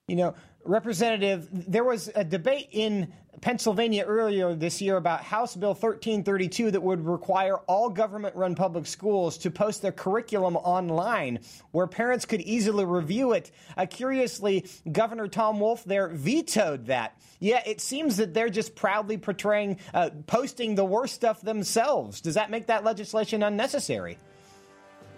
You 0.08 0.16
know, 0.16 0.34
Representative, 0.64 1.48
there 1.50 1.84
was 1.84 2.10
a 2.14 2.22
debate 2.22 2.68
in 2.72 3.12
Pennsylvania 3.40 4.04
earlier 4.04 4.54
this 4.54 4.82
year 4.82 4.96
about 4.96 5.22
House 5.22 5.56
Bill 5.56 5.70
1332 5.70 6.72
that 6.72 6.82
would 6.82 7.06
require 7.06 7.56
all 7.66 7.88
government 7.88 8.36
run 8.36 8.54
public 8.54 8.86
schools 8.86 9.38
to 9.38 9.50
post 9.50 9.80
their 9.80 9.92
curriculum 9.92 10.56
online 10.56 11.40
where 11.70 11.86
parents 11.86 12.26
could 12.26 12.42
easily 12.42 12.84
review 12.84 13.32
it. 13.32 13.50
Uh, 13.76 13.86
curiously, 13.86 14.66
Governor 14.90 15.28
Tom 15.28 15.58
Wolf 15.58 15.84
there 15.84 16.08
vetoed 16.08 16.86
that. 16.86 17.18
Yeah, 17.38 17.62
it 17.64 17.80
seems 17.80 18.18
that 18.18 18.34
they're 18.34 18.50
just 18.50 18.74
proudly 18.74 19.16
portraying, 19.16 19.78
uh, 19.94 20.10
posting 20.26 20.74
the 20.74 20.84
worst 20.84 21.14
stuff 21.14 21.40
themselves. 21.40 22.20
Does 22.20 22.34
that 22.34 22.50
make 22.50 22.66
that 22.66 22.84
legislation 22.84 23.42
unnecessary? 23.42 24.18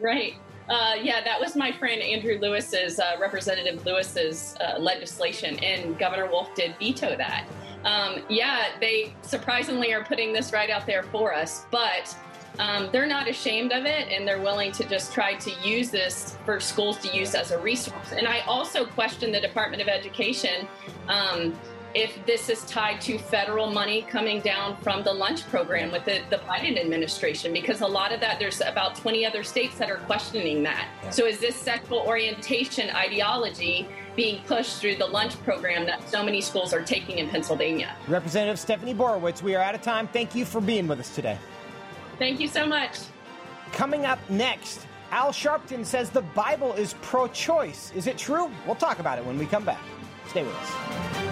Right. 0.01 0.35
Uh, 0.73 0.95
yeah, 1.03 1.23
that 1.23 1.39
was 1.39 1.55
my 1.55 1.71
friend 1.71 2.01
Andrew 2.01 2.39
Lewis's, 2.41 2.99
uh, 2.99 3.17
Representative 3.21 3.85
Lewis's 3.85 4.57
uh, 4.59 4.79
legislation, 4.79 5.59
and 5.59 5.99
Governor 5.99 6.31
Wolf 6.31 6.55
did 6.55 6.75
veto 6.79 7.15
that. 7.15 7.47
Um, 7.85 8.23
yeah, 8.31 8.69
they 8.81 9.15
surprisingly 9.21 9.93
are 9.93 10.03
putting 10.03 10.33
this 10.33 10.51
right 10.51 10.71
out 10.71 10.87
there 10.87 11.03
for 11.03 11.35
us, 11.35 11.67
but 11.71 12.17
um, 12.59 12.89
they're 12.91 13.07
not 13.07 13.29
ashamed 13.29 13.71
of 13.71 13.85
it, 13.85 14.09
and 14.11 14.27
they're 14.27 14.41
willing 14.41 14.73
to 14.73 14.89
just 14.89 15.13
try 15.13 15.35
to 15.35 15.51
use 15.63 15.91
this 15.91 16.39
for 16.47 16.59
schools 16.59 16.97
to 17.01 17.15
use 17.15 17.35
as 17.35 17.51
a 17.51 17.59
resource. 17.59 18.13
And 18.17 18.27
I 18.27 18.41
also 18.41 18.87
question 18.87 19.31
the 19.31 19.41
Department 19.43 19.83
of 19.83 19.89
Education. 19.89 20.67
Um, 21.07 21.55
if 21.95 22.25
this 22.27 22.49
is 22.49 22.65
tied 22.65 23.01
to 23.03 23.19
federal 23.19 23.71
money 23.71 24.03
coming 24.03 24.41
down 24.41 24.77
from 24.79 25.03
the 25.03 25.13
lunch 25.13 25.47
program 25.49 25.93
with 25.93 26.05
the, 26.05 26.21
the 26.31 26.39
Biden 26.39 26.81
administration, 26.81 27.53
because 27.53 27.81
a 27.81 27.87
lot 27.87 28.13
of 28.13 28.21
that, 28.21 28.39
there's 28.39 28.61
about 28.61 28.97
20 28.97 29.27
other 29.27 29.43
states 29.43 29.77
that 29.79 29.91
are 29.91 29.99
questioning 29.99 30.63
that. 30.63 30.89
So 31.11 31.27
is 31.27 31.39
this 31.39 31.57
sexual 31.57 31.99
orientation 31.99 32.91
ideology 32.91 33.89
being 34.17 34.43
pushed 34.45 34.79
through 34.79 34.97
the 34.97 35.07
lunch 35.07 35.41
program 35.43 35.87
that 35.87 36.09
so 36.09 36.25
many 36.25 36.41
schools 36.41 36.73
are 36.73 36.83
taking 36.83 37.19
in 37.19 37.29
Pennsylvania? 37.29 37.95
Representative 38.09 38.59
Stephanie 38.59 38.95
Borowicz, 38.95 39.43
we 39.43 39.55
are 39.55 39.63
out 39.63 39.75
of 39.75 39.83
time. 39.83 40.09
Thank 40.09 40.35
you 40.35 40.45
for 40.45 40.61
being 40.61 40.87
with 40.87 41.01
us 41.01 41.15
today. 41.15 41.39
Thank 42.19 42.41
you 42.41 42.49
so 42.49 42.67
much. 42.67 42.99
Coming 43.73 44.05
up 44.05 44.19
next, 44.29 44.87
Al 45.11 45.31
Sharpton 45.31 45.85
says 45.85 46.11
the 46.11 46.23
Bible 46.23 46.73
is 46.75 46.95
pro 47.03 47.27
choice. 47.29 47.93
Is 47.95 48.07
it 48.07 48.17
true? 48.17 48.51
We'll 48.67 48.77
talk 48.77 48.99
about 48.99 49.19
it 49.19 49.25
when 49.25 49.39
we 49.39 49.47
come 49.47 49.65
back. 49.65 49.81
Stay 50.29 50.43
with 50.43 50.55
us. 50.55 51.32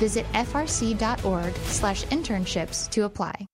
Visit 0.00 0.24
frc.org 0.32 1.54
slash 1.54 2.04
internships 2.06 2.88
to 2.90 3.04
apply. 3.04 3.46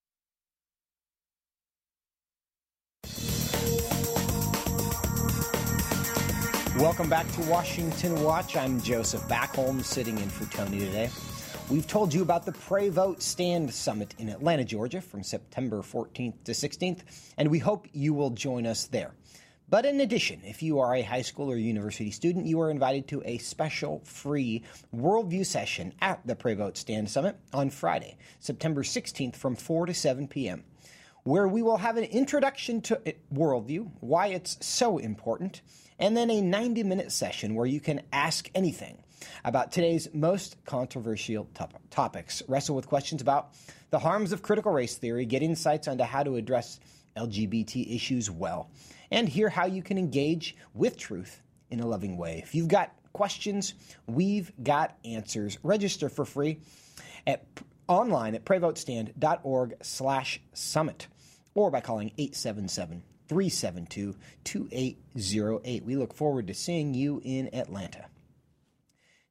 Welcome 6.78 7.08
back 7.08 7.26
to 7.32 7.40
Washington 7.50 8.22
Watch. 8.22 8.56
I'm 8.56 8.80
Joseph 8.80 9.22
Backholm, 9.22 9.82
sitting 9.82 10.18
in 10.18 10.28
for 10.28 10.44
Tony 10.54 10.78
today. 10.78 11.10
We've 11.68 11.86
told 11.86 12.14
you 12.14 12.22
about 12.22 12.46
the 12.46 12.52
Pray 12.52 12.90
Vote 12.90 13.20
Stand 13.22 13.74
Summit 13.74 14.14
in 14.18 14.28
Atlanta, 14.28 14.62
Georgia 14.62 15.00
from 15.00 15.24
September 15.24 15.78
14th 15.78 16.44
to 16.44 16.52
16th, 16.52 17.00
and 17.38 17.50
we 17.50 17.58
hope 17.58 17.88
you 17.92 18.14
will 18.14 18.30
join 18.30 18.66
us 18.66 18.86
there. 18.86 19.14
But 19.68 19.84
in 19.84 20.00
addition, 20.00 20.42
if 20.44 20.62
you 20.62 20.78
are 20.78 20.94
a 20.94 21.02
high 21.02 21.22
school 21.22 21.50
or 21.50 21.56
university 21.56 22.12
student, 22.12 22.46
you 22.46 22.60
are 22.60 22.70
invited 22.70 23.08
to 23.08 23.22
a 23.24 23.38
special 23.38 24.00
free 24.04 24.62
worldview 24.94 25.44
session 25.44 25.92
at 26.00 26.24
the 26.24 26.36
Pray 26.36 26.54
Vote 26.54 26.76
Stand 26.76 27.10
Summit 27.10 27.36
on 27.52 27.70
Friday, 27.70 28.16
September 28.38 28.84
16th 28.84 29.34
from 29.34 29.56
4 29.56 29.86
to 29.86 29.94
7 29.94 30.28
p.m., 30.28 30.62
where 31.24 31.48
we 31.48 31.62
will 31.62 31.78
have 31.78 31.96
an 31.96 32.04
introduction 32.04 32.80
to 32.82 33.00
worldview, 33.34 33.90
why 33.98 34.28
it's 34.28 34.56
so 34.64 34.98
important, 34.98 35.62
and 35.98 36.16
then 36.16 36.30
a 36.30 36.40
90 36.40 36.84
minute 36.84 37.10
session 37.10 37.56
where 37.56 37.66
you 37.66 37.80
can 37.80 38.02
ask 38.12 38.48
anything 38.54 39.02
about 39.44 39.72
today's 39.72 40.08
most 40.14 40.64
controversial 40.64 41.48
top- 41.54 41.80
topics. 41.90 42.40
Wrestle 42.46 42.76
with 42.76 42.86
questions 42.86 43.20
about 43.20 43.54
the 43.90 43.98
harms 43.98 44.30
of 44.30 44.42
critical 44.42 44.70
race 44.70 44.96
theory, 44.96 45.26
get 45.26 45.42
insights 45.42 45.88
onto 45.88 46.04
how 46.04 46.22
to 46.22 46.36
address 46.36 46.78
LGBT 47.16 47.96
issues 47.96 48.30
well, 48.30 48.70
and 49.10 49.28
hear 49.28 49.48
how 49.48 49.66
you 49.66 49.82
can 49.82 49.98
engage 49.98 50.56
with 50.74 50.96
truth 50.96 51.42
in 51.70 51.80
a 51.80 51.86
loving 51.86 52.16
way. 52.16 52.40
If 52.42 52.54
you've 52.54 52.68
got 52.68 52.92
questions, 53.12 53.74
we've 54.06 54.52
got 54.62 54.96
answers. 55.04 55.58
Register 55.62 56.08
for 56.08 56.24
free 56.24 56.58
at 57.26 57.44
online 57.88 58.34
at 58.34 58.44
prayvotestand.org 58.44 59.74
slash 59.82 60.40
summit 60.52 61.06
or 61.54 61.70
by 61.70 61.80
calling 61.80 62.12
877 62.18 63.02
372 63.28 64.14
2808. 64.44 65.84
We 65.84 65.96
look 65.96 66.14
forward 66.14 66.46
to 66.48 66.54
seeing 66.54 66.94
you 66.94 67.20
in 67.24 67.54
Atlanta. 67.54 68.06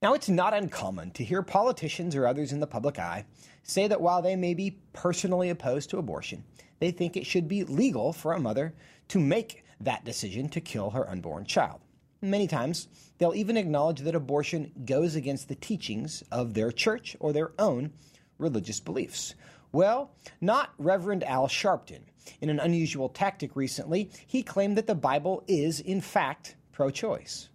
Now, 0.01 0.13
it's 0.13 0.30
not 0.30 0.53
uncommon 0.53 1.11
to 1.11 1.23
hear 1.23 1.41
politicians 1.41 2.15
or 2.15 2.28
others 2.28 2.51
in 2.51 2.59
the 2.59 2.67
public 2.67 2.99
eye 2.99 3.26
say 3.63 3.88
that 3.88 4.01
while 4.01 4.21
they 4.21 4.36
may 4.36 4.53
be 4.53 4.78
personally 4.93 5.49
opposed 5.49 5.89
to 5.89 5.97
abortion, 5.97 6.43
they 6.80 6.91
think 6.91 7.15
it 7.15 7.26
should 7.26 7.47
be 7.47 7.63
legal 7.63 8.13
for 8.13 8.34
a 8.34 8.39
mother 8.39 8.76
to 9.07 9.19
make 9.19 9.63
that 9.86 10.05
decision 10.05 10.49
to 10.49 10.61
kill 10.61 10.91
her 10.91 11.09
unborn 11.09 11.45
child. 11.45 11.79
Many 12.21 12.47
times, 12.47 12.88
they'll 13.17 13.36
even 13.36 13.57
acknowledge 13.57 14.01
that 14.01 14.15
abortion 14.15 14.71
goes 14.86 15.15
against 15.15 15.47
the 15.47 15.55
teachings 15.55 16.23
of 16.31 16.53
their 16.53 16.71
church 16.71 17.15
or 17.19 17.31
their 17.31 17.51
own 17.59 17.93
religious 18.38 18.79
beliefs. 18.79 19.36
Well, 19.71 20.11
not 20.41 20.73
Reverend 20.77 21.23
Al 21.23 21.47
Sharpton. 21.47 22.01
In 22.41 22.49
an 22.49 22.59
unusual 22.59 23.09
tactic 23.09 23.55
recently, 23.55 24.09
he 24.25 24.41
claimed 24.41 24.77
that 24.77 24.88
the 24.88 24.95
Bible 24.95 25.43
is, 25.47 25.79
in 25.79 26.01
fact, 26.01 26.55
pro 26.71 26.89
choice. 26.89 27.49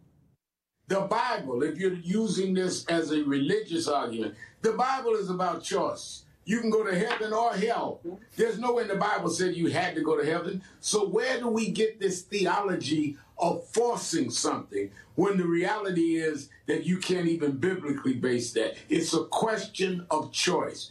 The 0.88 1.00
Bible, 1.00 1.62
if 1.62 1.78
you're 1.78 1.94
using 1.94 2.54
this 2.54 2.84
as 2.86 3.12
a 3.12 3.22
religious 3.22 3.88
argument, 3.88 4.34
the 4.62 4.72
Bible 4.72 5.14
is 5.14 5.30
about 5.30 5.62
choice. 5.62 6.24
You 6.44 6.60
can 6.60 6.70
go 6.70 6.82
to 6.84 6.98
heaven 6.98 7.32
or 7.32 7.54
hell. 7.54 8.00
There's 8.36 8.58
nowhere 8.58 8.82
in 8.82 8.88
the 8.88 8.96
Bible 8.96 9.28
said 9.30 9.54
you 9.54 9.68
had 9.68 9.94
to 9.94 10.02
go 10.02 10.16
to 10.16 10.24
heaven. 10.24 10.62
So 10.80 11.06
where 11.06 11.38
do 11.38 11.48
we 11.48 11.70
get 11.70 12.00
this 12.00 12.22
theology 12.22 13.16
of 13.38 13.66
forcing 13.68 14.30
something 14.30 14.90
when 15.14 15.36
the 15.36 15.46
reality 15.46 16.16
is 16.16 16.48
that 16.66 16.84
you 16.84 16.98
can't 16.98 17.28
even 17.28 17.58
biblically 17.58 18.14
base 18.14 18.52
that? 18.54 18.76
It's 18.88 19.14
a 19.14 19.24
question 19.24 20.06
of 20.10 20.32
choice. 20.32 20.90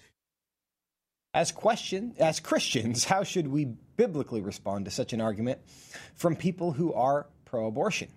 As 1.33 1.51
question 1.51 2.15
as 2.19 2.39
Christians, 2.39 3.03
how 3.03 3.23
should 3.23 3.47
we 3.47 3.65
biblically 3.97 4.41
respond 4.41 4.85
to 4.85 4.91
such 4.91 5.13
an 5.13 5.21
argument 5.21 5.59
from 6.15 6.35
people 6.35 6.71
who 6.71 6.93
are 6.93 7.27
pro-abortion? 7.45 8.07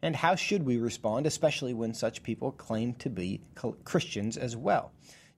And 0.00 0.14
how 0.14 0.34
should 0.34 0.64
we 0.64 0.76
respond, 0.76 1.26
especially 1.26 1.72
when 1.72 1.94
such 1.94 2.22
people 2.22 2.52
claim 2.52 2.92
to 2.94 3.10
be 3.10 3.40
Christians 3.84 4.36
as 4.36 4.54
well? 4.54 4.92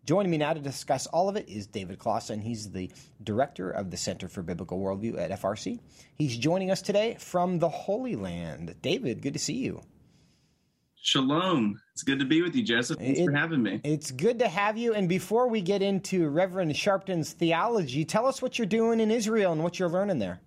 Joining 0.07 0.31
me 0.31 0.39
now 0.39 0.53
to 0.53 0.61
discuss 0.61 1.09
all 1.09 1.29
of 1.29 1.35
it 1.35 1.49
is 1.49 1.67
David 1.67 1.99
Closson. 1.99 2.41
He's 2.41 2.71
the 2.71 2.89
director 3.25 3.73
of 3.73 3.91
the 3.91 3.97
Center 3.97 4.29
for 4.29 4.41
Biblical 4.41 4.79
Worldview 4.79 5.19
at 5.19 5.33
FRC. 5.33 5.81
He's 6.15 6.39
joining 6.39 6.71
us 6.71 6.81
today 6.81 7.17
from 7.19 7.59
the 7.59 7.69
Holy 7.69 8.15
Land. 8.15 8.77
David, 8.83 9.21
good 9.21 9.33
to 9.33 9.41
see 9.41 9.55
you. 9.55 9.83
Shalom. 10.95 11.81
It's 11.93 12.05
good 12.05 12.21
to 12.21 12.25
be 12.25 12.41
with 12.41 12.55
you, 12.55 12.63
Joseph. 12.63 12.99
Thanks 12.99 13.19
it, 13.19 13.25
for 13.25 13.33
having 13.33 13.65
me. 13.65 13.81
It's 13.83 14.13
good 14.13 14.39
to 14.39 14.49
have 14.49 14.79
you. 14.79 14.95
And 14.95 15.09
before 15.09 15.49
we 15.49 15.61
get 15.61 15.83
into 15.83 16.29
Reverend 16.29 16.77
Sharpton's 16.77 17.33
theology, 17.33 18.05
tell 18.05 18.27
us 18.27 18.41
what 18.41 18.61
you're 18.61 18.67
doing 18.67 19.01
in 19.01 19.11
Israel 19.11 19.51
and 19.51 19.63
what 19.65 19.81
you're 19.81 19.89
learning 19.89 20.21
there. 20.21 20.41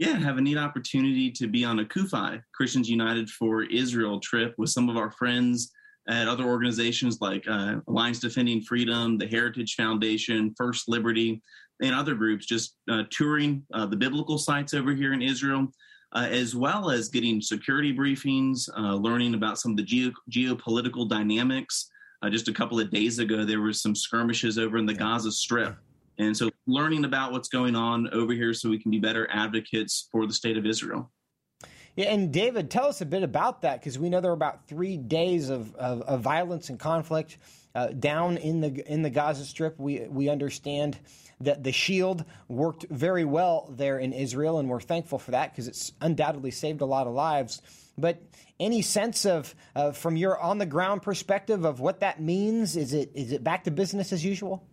Yeah, 0.00 0.18
have 0.18 0.38
a 0.38 0.40
neat 0.40 0.58
opportunity 0.58 1.30
to 1.30 1.46
be 1.46 1.64
on 1.64 1.78
a 1.78 1.84
CUFI, 1.84 2.42
Christians 2.52 2.90
United 2.90 3.30
for 3.30 3.62
Israel 3.62 4.18
trip 4.18 4.54
with 4.58 4.70
some 4.70 4.88
of 4.88 4.96
our 4.96 5.12
friends 5.12 5.70
at 6.08 6.28
other 6.28 6.44
organizations 6.44 7.20
like 7.20 7.44
uh, 7.48 7.76
Alliance 7.88 8.18
Defending 8.18 8.62
Freedom, 8.62 9.18
the 9.18 9.26
Heritage 9.26 9.74
Foundation, 9.76 10.54
First 10.56 10.88
Liberty, 10.88 11.40
and 11.80 11.94
other 11.94 12.14
groups, 12.14 12.46
just 12.46 12.76
uh, 12.90 13.04
touring 13.10 13.64
uh, 13.72 13.86
the 13.86 13.96
biblical 13.96 14.38
sites 14.38 14.74
over 14.74 14.92
here 14.92 15.12
in 15.12 15.22
Israel 15.22 15.68
uh, 16.14 16.28
as 16.30 16.54
well 16.54 16.90
as 16.90 17.08
getting 17.08 17.40
security 17.40 17.94
briefings, 17.94 18.68
uh, 18.76 18.94
learning 18.94 19.34
about 19.34 19.58
some 19.58 19.72
of 19.72 19.76
the 19.76 19.82
geo- 19.82 20.12
geopolitical 20.30 21.08
dynamics. 21.08 21.88
Uh, 22.22 22.30
just 22.30 22.48
a 22.48 22.52
couple 22.52 22.78
of 22.78 22.90
days 22.90 23.18
ago, 23.18 23.44
there 23.44 23.60
were 23.60 23.72
some 23.72 23.94
skirmishes 23.94 24.58
over 24.58 24.76
in 24.76 24.86
the 24.86 24.94
Gaza 24.94 25.32
Strip. 25.32 25.76
And 26.18 26.36
so 26.36 26.50
learning 26.66 27.04
about 27.04 27.32
what's 27.32 27.48
going 27.48 27.74
on 27.74 28.08
over 28.12 28.32
here 28.32 28.52
so 28.52 28.68
we 28.68 28.78
can 28.78 28.90
be 28.90 28.98
better 28.98 29.28
advocates 29.32 30.08
for 30.12 30.26
the 30.26 30.32
state 30.32 30.56
of 30.56 30.66
Israel. 30.66 31.10
Yeah, 31.94 32.06
and 32.06 32.32
David, 32.32 32.70
tell 32.70 32.86
us 32.86 33.02
a 33.02 33.06
bit 33.06 33.22
about 33.22 33.62
that 33.62 33.80
because 33.80 33.98
we 33.98 34.08
know 34.08 34.20
there 34.20 34.30
are 34.30 34.34
about 34.34 34.66
three 34.66 34.96
days 34.96 35.50
of, 35.50 35.74
of, 35.76 36.00
of 36.02 36.20
violence 36.22 36.70
and 36.70 36.78
conflict 36.78 37.36
uh, 37.74 37.88
down 37.88 38.38
in 38.38 38.60
the 38.60 38.90
in 38.90 39.02
the 39.02 39.10
Gaza 39.10 39.44
Strip. 39.44 39.78
We 39.78 40.00
we 40.08 40.28
understand 40.28 40.98
that 41.40 41.64
the 41.64 41.72
shield 41.72 42.24
worked 42.48 42.86
very 42.88 43.24
well 43.24 43.68
there 43.76 43.98
in 43.98 44.12
Israel, 44.12 44.58
and 44.58 44.68
we're 44.68 44.80
thankful 44.80 45.18
for 45.18 45.32
that 45.32 45.52
because 45.52 45.68
it's 45.68 45.92
undoubtedly 46.00 46.50
saved 46.50 46.80
a 46.80 46.86
lot 46.86 47.06
of 47.06 47.12
lives. 47.12 47.60
But 47.98 48.22
any 48.58 48.80
sense 48.80 49.26
of 49.26 49.54
uh, 49.74 49.92
from 49.92 50.16
your 50.16 50.40
on 50.40 50.58
the 50.58 50.66
ground 50.66 51.02
perspective 51.02 51.64
of 51.64 51.80
what 51.80 52.00
that 52.00 52.22
means? 52.22 52.76
Is 52.76 52.94
it 52.94 53.10
is 53.14 53.32
it 53.32 53.44
back 53.44 53.64
to 53.64 53.70
business 53.70 54.12
as 54.12 54.24
usual? 54.24 54.66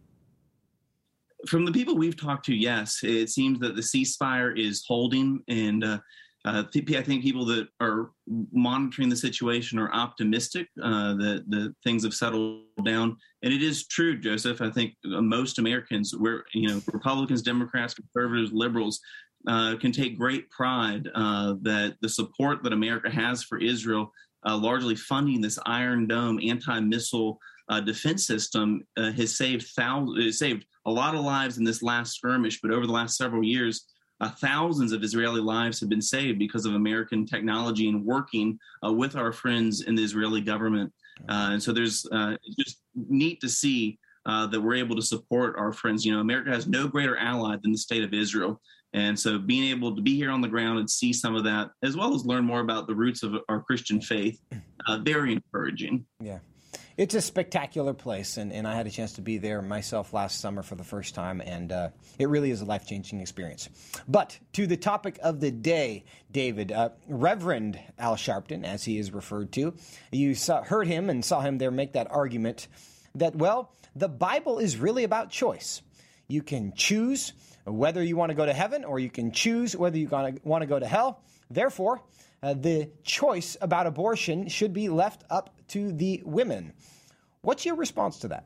From 1.47 1.65
the 1.65 1.71
people 1.71 1.97
we've 1.97 2.19
talked 2.19 2.45
to, 2.45 2.55
yes, 2.55 2.99
it 3.01 3.29
seems 3.29 3.59
that 3.59 3.75
the 3.75 3.81
ceasefire 3.81 4.57
is 4.57 4.83
holding, 4.85 5.41
and 5.47 5.83
uh, 5.83 5.99
uh, 6.45 6.63
I 6.73 7.01
think 7.01 7.23
people 7.23 7.45
that 7.45 7.67
are 7.81 8.11
monitoring 8.53 9.09
the 9.09 9.15
situation 9.15 9.77
are 9.77 9.93
optimistic 9.93 10.67
uh, 10.81 11.13
that 11.15 11.43
the 11.49 11.75
things 11.83 12.03
have 12.03 12.13
settled 12.13 12.61
down. 12.85 13.17
And 13.43 13.53
it 13.53 13.61
is 13.61 13.87
true, 13.87 14.17
Joseph. 14.17 14.61
I 14.61 14.69
think 14.69 14.93
uh, 15.05 15.21
most 15.21 15.59
Americans, 15.59 16.13
we're 16.17 16.45
you 16.53 16.69
know 16.69 16.81
Republicans, 16.93 17.41
Democrats, 17.41 17.93
conservatives, 17.93 18.53
liberals, 18.53 19.01
uh, 19.47 19.75
can 19.81 19.91
take 19.91 20.17
great 20.17 20.49
pride 20.49 21.09
uh, 21.13 21.55
that 21.61 21.97
the 22.01 22.09
support 22.09 22.63
that 22.63 22.73
America 22.73 23.09
has 23.09 23.43
for 23.43 23.57
Israel, 23.57 24.11
uh, 24.47 24.55
largely 24.55 24.95
funding 24.95 25.41
this 25.41 25.59
Iron 25.65 26.07
Dome 26.07 26.39
anti-missile 26.41 27.37
defense 27.85 28.25
system, 28.25 28.81
has 28.97 29.35
saved 29.35 29.67
thousands, 29.75 30.39
saved 30.39 30.65
a 30.85 30.91
lot 30.91 31.15
of 31.15 31.21
lives 31.21 31.57
in 31.57 31.63
this 31.63 31.83
last 31.83 32.15
skirmish. 32.15 32.61
But 32.61 32.71
over 32.71 32.87
the 32.87 32.93
last 32.93 33.15
several 33.15 33.43
years 33.43 33.85
uh, 34.21 34.29
thousands 34.29 34.91
of 34.91 35.03
Israeli 35.03 35.41
lives 35.41 35.79
have 35.79 35.89
been 35.89 36.01
saved 36.01 36.39
because 36.39 36.65
of 36.65 36.73
American 36.73 37.25
technology 37.25 37.89
and 37.89 38.05
working 38.05 38.59
uh, 38.85 38.91
with 38.91 39.15
our 39.15 39.31
friends 39.31 39.81
in 39.81 39.95
the 39.95 40.03
Israeli 40.03 40.41
government. 40.41 40.91
Uh, 41.27 41.49
and 41.51 41.63
so 41.63 41.71
there's 41.73 42.05
uh, 42.11 42.35
just 42.57 42.81
neat 42.95 43.41
to 43.41 43.49
see 43.49 43.97
uh, 44.25 44.45
that 44.47 44.59
we're 44.59 44.75
able 44.75 44.95
to 44.95 45.01
support 45.01 45.55
our 45.57 45.71
friends. 45.73 46.05
You 46.05 46.13
know, 46.13 46.19
America 46.19 46.51
has 46.51 46.67
no 46.67 46.87
greater 46.87 47.17
ally 47.17 47.55
than 47.61 47.71
the 47.71 47.77
state 47.77 48.03
of 48.03 48.13
Israel. 48.13 48.61
And 48.93 49.17
so 49.17 49.37
being 49.37 49.69
able 49.69 49.95
to 49.95 50.01
be 50.01 50.15
here 50.15 50.31
on 50.31 50.41
the 50.41 50.47
ground 50.47 50.79
and 50.79 50.89
see 50.89 51.13
some 51.13 51.35
of 51.35 51.43
that, 51.43 51.69
as 51.83 51.95
well 51.95 52.15
as 52.15 52.25
learn 52.25 52.43
more 52.43 52.61
about 52.61 52.87
the 52.87 52.95
roots 52.95 53.21
of 53.23 53.35
our 53.47 53.61
Christian 53.61 54.01
faith, 54.01 54.41
uh, 54.87 54.97
very 54.97 55.31
encouraging. 55.33 56.05
Yeah. 56.19 56.39
It's 56.97 57.15
a 57.15 57.21
spectacular 57.21 57.93
place, 57.93 58.35
and, 58.35 58.51
and 58.51 58.67
I 58.67 58.75
had 58.75 58.85
a 58.85 58.89
chance 58.89 59.13
to 59.13 59.21
be 59.21 59.37
there 59.37 59.61
myself 59.61 60.13
last 60.13 60.41
summer 60.41 60.61
for 60.63 60.75
the 60.75 60.83
first 60.83 61.15
time, 61.15 61.39
and 61.39 61.71
uh, 61.71 61.89
it 62.17 62.27
really 62.27 62.51
is 62.51 62.59
a 62.59 62.65
life 62.65 62.85
changing 62.85 63.21
experience. 63.21 63.69
But 64.07 64.37
to 64.53 64.67
the 64.67 64.75
topic 64.75 65.17
of 65.23 65.39
the 65.39 65.49
day, 65.49 66.03
David, 66.29 66.73
uh, 66.73 66.89
Reverend 67.07 67.79
Al 67.97 68.15
Sharpton, 68.15 68.65
as 68.65 68.83
he 68.83 68.97
is 68.97 69.13
referred 69.13 69.53
to, 69.53 69.73
you 70.11 70.35
saw, 70.35 70.61
heard 70.61 70.87
him 70.87 71.09
and 71.09 71.23
saw 71.23 71.39
him 71.39 71.57
there 71.57 71.71
make 71.71 71.93
that 71.93 72.11
argument 72.11 72.67
that, 73.15 73.33
well, 73.33 73.71
the 73.95 74.09
Bible 74.09 74.59
is 74.59 74.75
really 74.75 75.05
about 75.05 75.29
choice. 75.29 75.81
You 76.27 76.41
can 76.43 76.73
choose 76.75 77.31
whether 77.65 78.03
you 78.03 78.17
want 78.17 78.31
to 78.31 78.35
go 78.35 78.45
to 78.45 78.53
heaven 78.53 78.83
or 78.83 78.99
you 78.99 79.09
can 79.09 79.31
choose 79.31 79.75
whether 79.75 79.97
you 79.97 80.09
want 80.43 80.61
to 80.61 80.67
go 80.67 80.79
to 80.79 80.85
hell. 80.87 81.21
Therefore, 81.49 82.01
uh, 82.41 82.53
the 82.53 82.89
choice 83.03 83.57
about 83.61 83.87
abortion 83.87 84.47
should 84.47 84.73
be 84.73 84.89
left 84.89 85.23
up 85.29 85.49
to 85.69 85.91
the 85.91 86.21
women. 86.25 86.73
What's 87.41 87.65
your 87.65 87.75
response 87.75 88.19
to 88.19 88.27
that? 88.29 88.45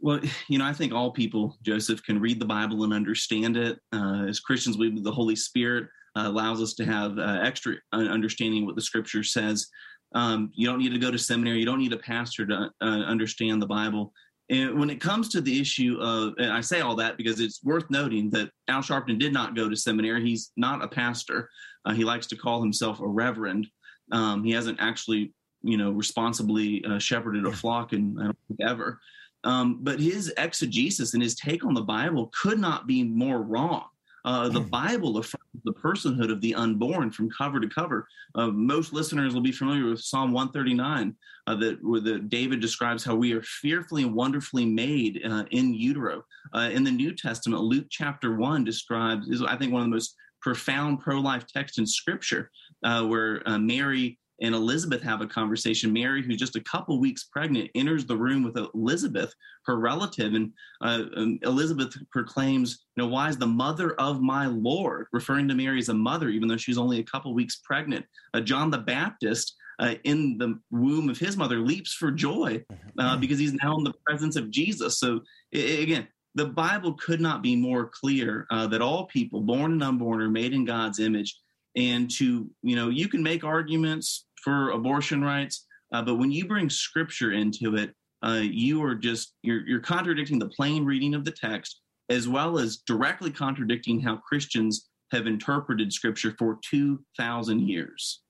Well, 0.00 0.20
you 0.48 0.58
know, 0.58 0.64
I 0.64 0.72
think 0.72 0.92
all 0.92 1.10
people, 1.10 1.56
Joseph, 1.62 2.02
can 2.04 2.20
read 2.20 2.40
the 2.40 2.46
Bible 2.46 2.84
and 2.84 2.92
understand 2.92 3.56
it. 3.56 3.80
Uh, 3.92 4.26
as 4.28 4.38
Christians, 4.38 4.78
we 4.78 5.00
the 5.00 5.10
Holy 5.10 5.34
Spirit 5.34 5.88
uh, 6.16 6.22
allows 6.26 6.62
us 6.62 6.74
to 6.74 6.84
have 6.84 7.18
uh, 7.18 7.40
extra 7.42 7.74
understanding 7.92 8.64
what 8.64 8.76
the 8.76 8.82
Scripture 8.82 9.24
says. 9.24 9.66
Um, 10.14 10.50
you 10.54 10.66
don't 10.66 10.78
need 10.78 10.92
to 10.92 10.98
go 10.98 11.10
to 11.10 11.18
seminary. 11.18 11.58
You 11.58 11.66
don't 11.66 11.80
need 11.80 11.92
a 11.92 11.98
pastor 11.98 12.46
to 12.46 12.70
uh, 12.80 12.84
understand 12.84 13.60
the 13.60 13.66
Bible. 13.66 14.12
And 14.50 14.78
when 14.78 14.88
it 14.88 15.00
comes 15.00 15.28
to 15.30 15.40
the 15.42 15.60
issue 15.60 15.98
of, 16.00 16.32
and 16.38 16.50
I 16.50 16.62
say 16.62 16.80
all 16.80 16.96
that 16.96 17.18
because 17.18 17.38
it's 17.40 17.62
worth 17.62 17.84
noting 17.90 18.30
that 18.30 18.50
Al 18.68 18.80
Sharpton 18.80 19.18
did 19.18 19.32
not 19.32 19.54
go 19.54 19.68
to 19.68 19.76
seminary. 19.76 20.24
He's 20.24 20.52
not 20.56 20.82
a 20.82 20.88
pastor. 20.88 21.50
Uh, 21.84 21.94
he 21.94 22.04
likes 22.04 22.26
to 22.28 22.36
call 22.36 22.60
himself 22.60 23.00
a 23.00 23.06
reverend. 23.06 23.66
Um, 24.12 24.44
he 24.44 24.52
hasn't 24.52 24.78
actually, 24.80 25.32
you 25.62 25.76
know, 25.76 25.90
responsibly 25.90 26.84
uh, 26.84 26.98
shepherded 26.98 27.46
a 27.46 27.52
flock 27.52 27.92
in 27.92 28.16
I 28.18 28.24
don't 28.24 28.38
think 28.48 28.60
ever. 28.60 29.00
Um, 29.44 29.78
but 29.82 30.00
his 30.00 30.32
exegesis 30.36 31.14
and 31.14 31.22
his 31.22 31.34
take 31.34 31.64
on 31.64 31.74
the 31.74 31.82
Bible 31.82 32.30
could 32.42 32.58
not 32.58 32.86
be 32.86 33.04
more 33.04 33.42
wrong. 33.42 33.84
Uh, 34.24 34.48
the 34.48 34.60
hmm. 34.60 34.68
Bible 34.68 35.16
affirms 35.18 35.62
the 35.64 35.72
personhood 35.72 36.30
of 36.30 36.40
the 36.40 36.54
unborn 36.54 37.10
from 37.10 37.30
cover 37.30 37.60
to 37.60 37.68
cover. 37.68 38.06
Uh, 38.34 38.48
most 38.48 38.92
listeners 38.92 39.32
will 39.32 39.40
be 39.40 39.52
familiar 39.52 39.88
with 39.88 40.00
Psalm 40.00 40.32
139, 40.32 41.14
uh, 41.46 41.54
that 41.54 41.82
where 41.82 42.00
the, 42.00 42.18
David 42.18 42.60
describes 42.60 43.04
how 43.04 43.14
we 43.14 43.32
are 43.32 43.42
fearfully 43.42 44.02
and 44.02 44.14
wonderfully 44.14 44.66
made 44.66 45.22
uh, 45.24 45.44
in 45.52 45.72
utero. 45.72 46.24
Uh, 46.54 46.68
in 46.72 46.84
the 46.84 46.90
New 46.90 47.14
Testament, 47.14 47.62
Luke 47.62 47.86
chapter 47.90 48.36
one 48.36 48.64
describes 48.64 49.28
is 49.28 49.42
I 49.42 49.56
think 49.56 49.72
one 49.72 49.82
of 49.82 49.86
the 49.86 49.94
most 49.94 50.14
profound 50.40 51.00
pro-life 51.00 51.46
text 51.46 51.78
in 51.78 51.86
Scripture, 51.86 52.50
uh, 52.84 53.04
where 53.04 53.42
Mary 53.58 54.18
and 54.40 54.54
Elizabeth 54.54 55.02
have 55.02 55.20
a 55.20 55.26
conversation. 55.26 55.92
Mary, 55.92 56.22
who's 56.22 56.36
just 56.36 56.56
a 56.56 56.60
couple 56.60 57.00
weeks 57.00 57.24
pregnant, 57.24 57.70
enters 57.74 58.06
the 58.06 58.16
room 58.16 58.44
with 58.44 58.56
Elizabeth, 58.74 59.34
her 59.66 59.78
relative, 59.78 60.34
and 60.34 60.52
uh, 60.80 61.02
um, 61.16 61.38
Elizabeth 61.42 61.94
proclaims, 62.12 62.84
"You 62.96 63.02
know, 63.02 63.08
why 63.08 63.28
is 63.28 63.36
the 63.36 63.46
mother 63.46 63.94
of 63.94 64.20
my 64.20 64.46
Lord?" 64.46 65.06
referring 65.12 65.48
to 65.48 65.54
Mary 65.54 65.78
as 65.78 65.88
a 65.88 65.94
mother, 65.94 66.28
even 66.28 66.48
though 66.48 66.56
she's 66.56 66.78
only 66.78 67.00
a 67.00 67.04
couple 67.04 67.34
weeks 67.34 67.60
pregnant. 67.64 68.04
Uh, 68.34 68.40
John 68.40 68.70
the 68.70 68.78
Baptist. 68.78 69.56
Uh, 69.80 69.94
in 70.02 70.36
the 70.38 70.58
womb 70.72 71.08
of 71.08 71.16
his 71.16 71.36
mother, 71.36 71.60
leaps 71.60 71.94
for 71.94 72.10
joy 72.10 72.60
uh, 72.98 73.10
mm-hmm. 73.10 73.20
because 73.20 73.38
he's 73.38 73.52
now 73.62 73.78
in 73.78 73.84
the 73.84 73.94
presence 74.04 74.34
of 74.34 74.50
Jesus. 74.50 74.98
So, 74.98 75.20
it, 75.52 75.78
again, 75.78 76.08
the 76.34 76.46
Bible 76.46 76.94
could 76.94 77.20
not 77.20 77.42
be 77.42 77.56
more 77.56 77.86
clear 77.86 78.46
uh, 78.50 78.66
that 78.68 78.82
all 78.82 79.06
people, 79.06 79.40
born 79.40 79.72
and 79.72 79.82
unborn, 79.82 80.20
are 80.20 80.30
made 80.30 80.52
in 80.52 80.64
God's 80.64 81.00
image 81.00 81.36
and 81.76 82.10
to 82.10 82.50
you 82.62 82.76
know 82.76 82.88
you 82.88 83.08
can 83.08 83.22
make 83.22 83.44
arguments 83.44 84.26
for 84.42 84.70
abortion 84.70 85.22
rights, 85.22 85.66
uh, 85.92 86.02
but 86.02 86.16
when 86.16 86.30
you 86.30 86.46
bring 86.46 86.70
scripture 86.70 87.32
into 87.32 87.76
it, 87.76 87.94
uh, 88.22 88.40
you 88.42 88.82
are 88.82 88.94
just 88.94 89.34
you're, 89.42 89.66
you're 89.66 89.80
contradicting 89.80 90.38
the 90.38 90.48
plain 90.48 90.84
reading 90.84 91.14
of 91.14 91.24
the 91.24 91.32
text 91.32 91.80
as 92.08 92.28
well 92.28 92.58
as 92.58 92.78
directly 92.78 93.30
contradicting 93.30 94.00
how 94.00 94.16
Christians 94.16 94.88
have 95.12 95.26
interpreted 95.26 95.92
scripture 95.92 96.34
for 96.38 96.58
2,000 96.70 97.60
years. 97.60 98.22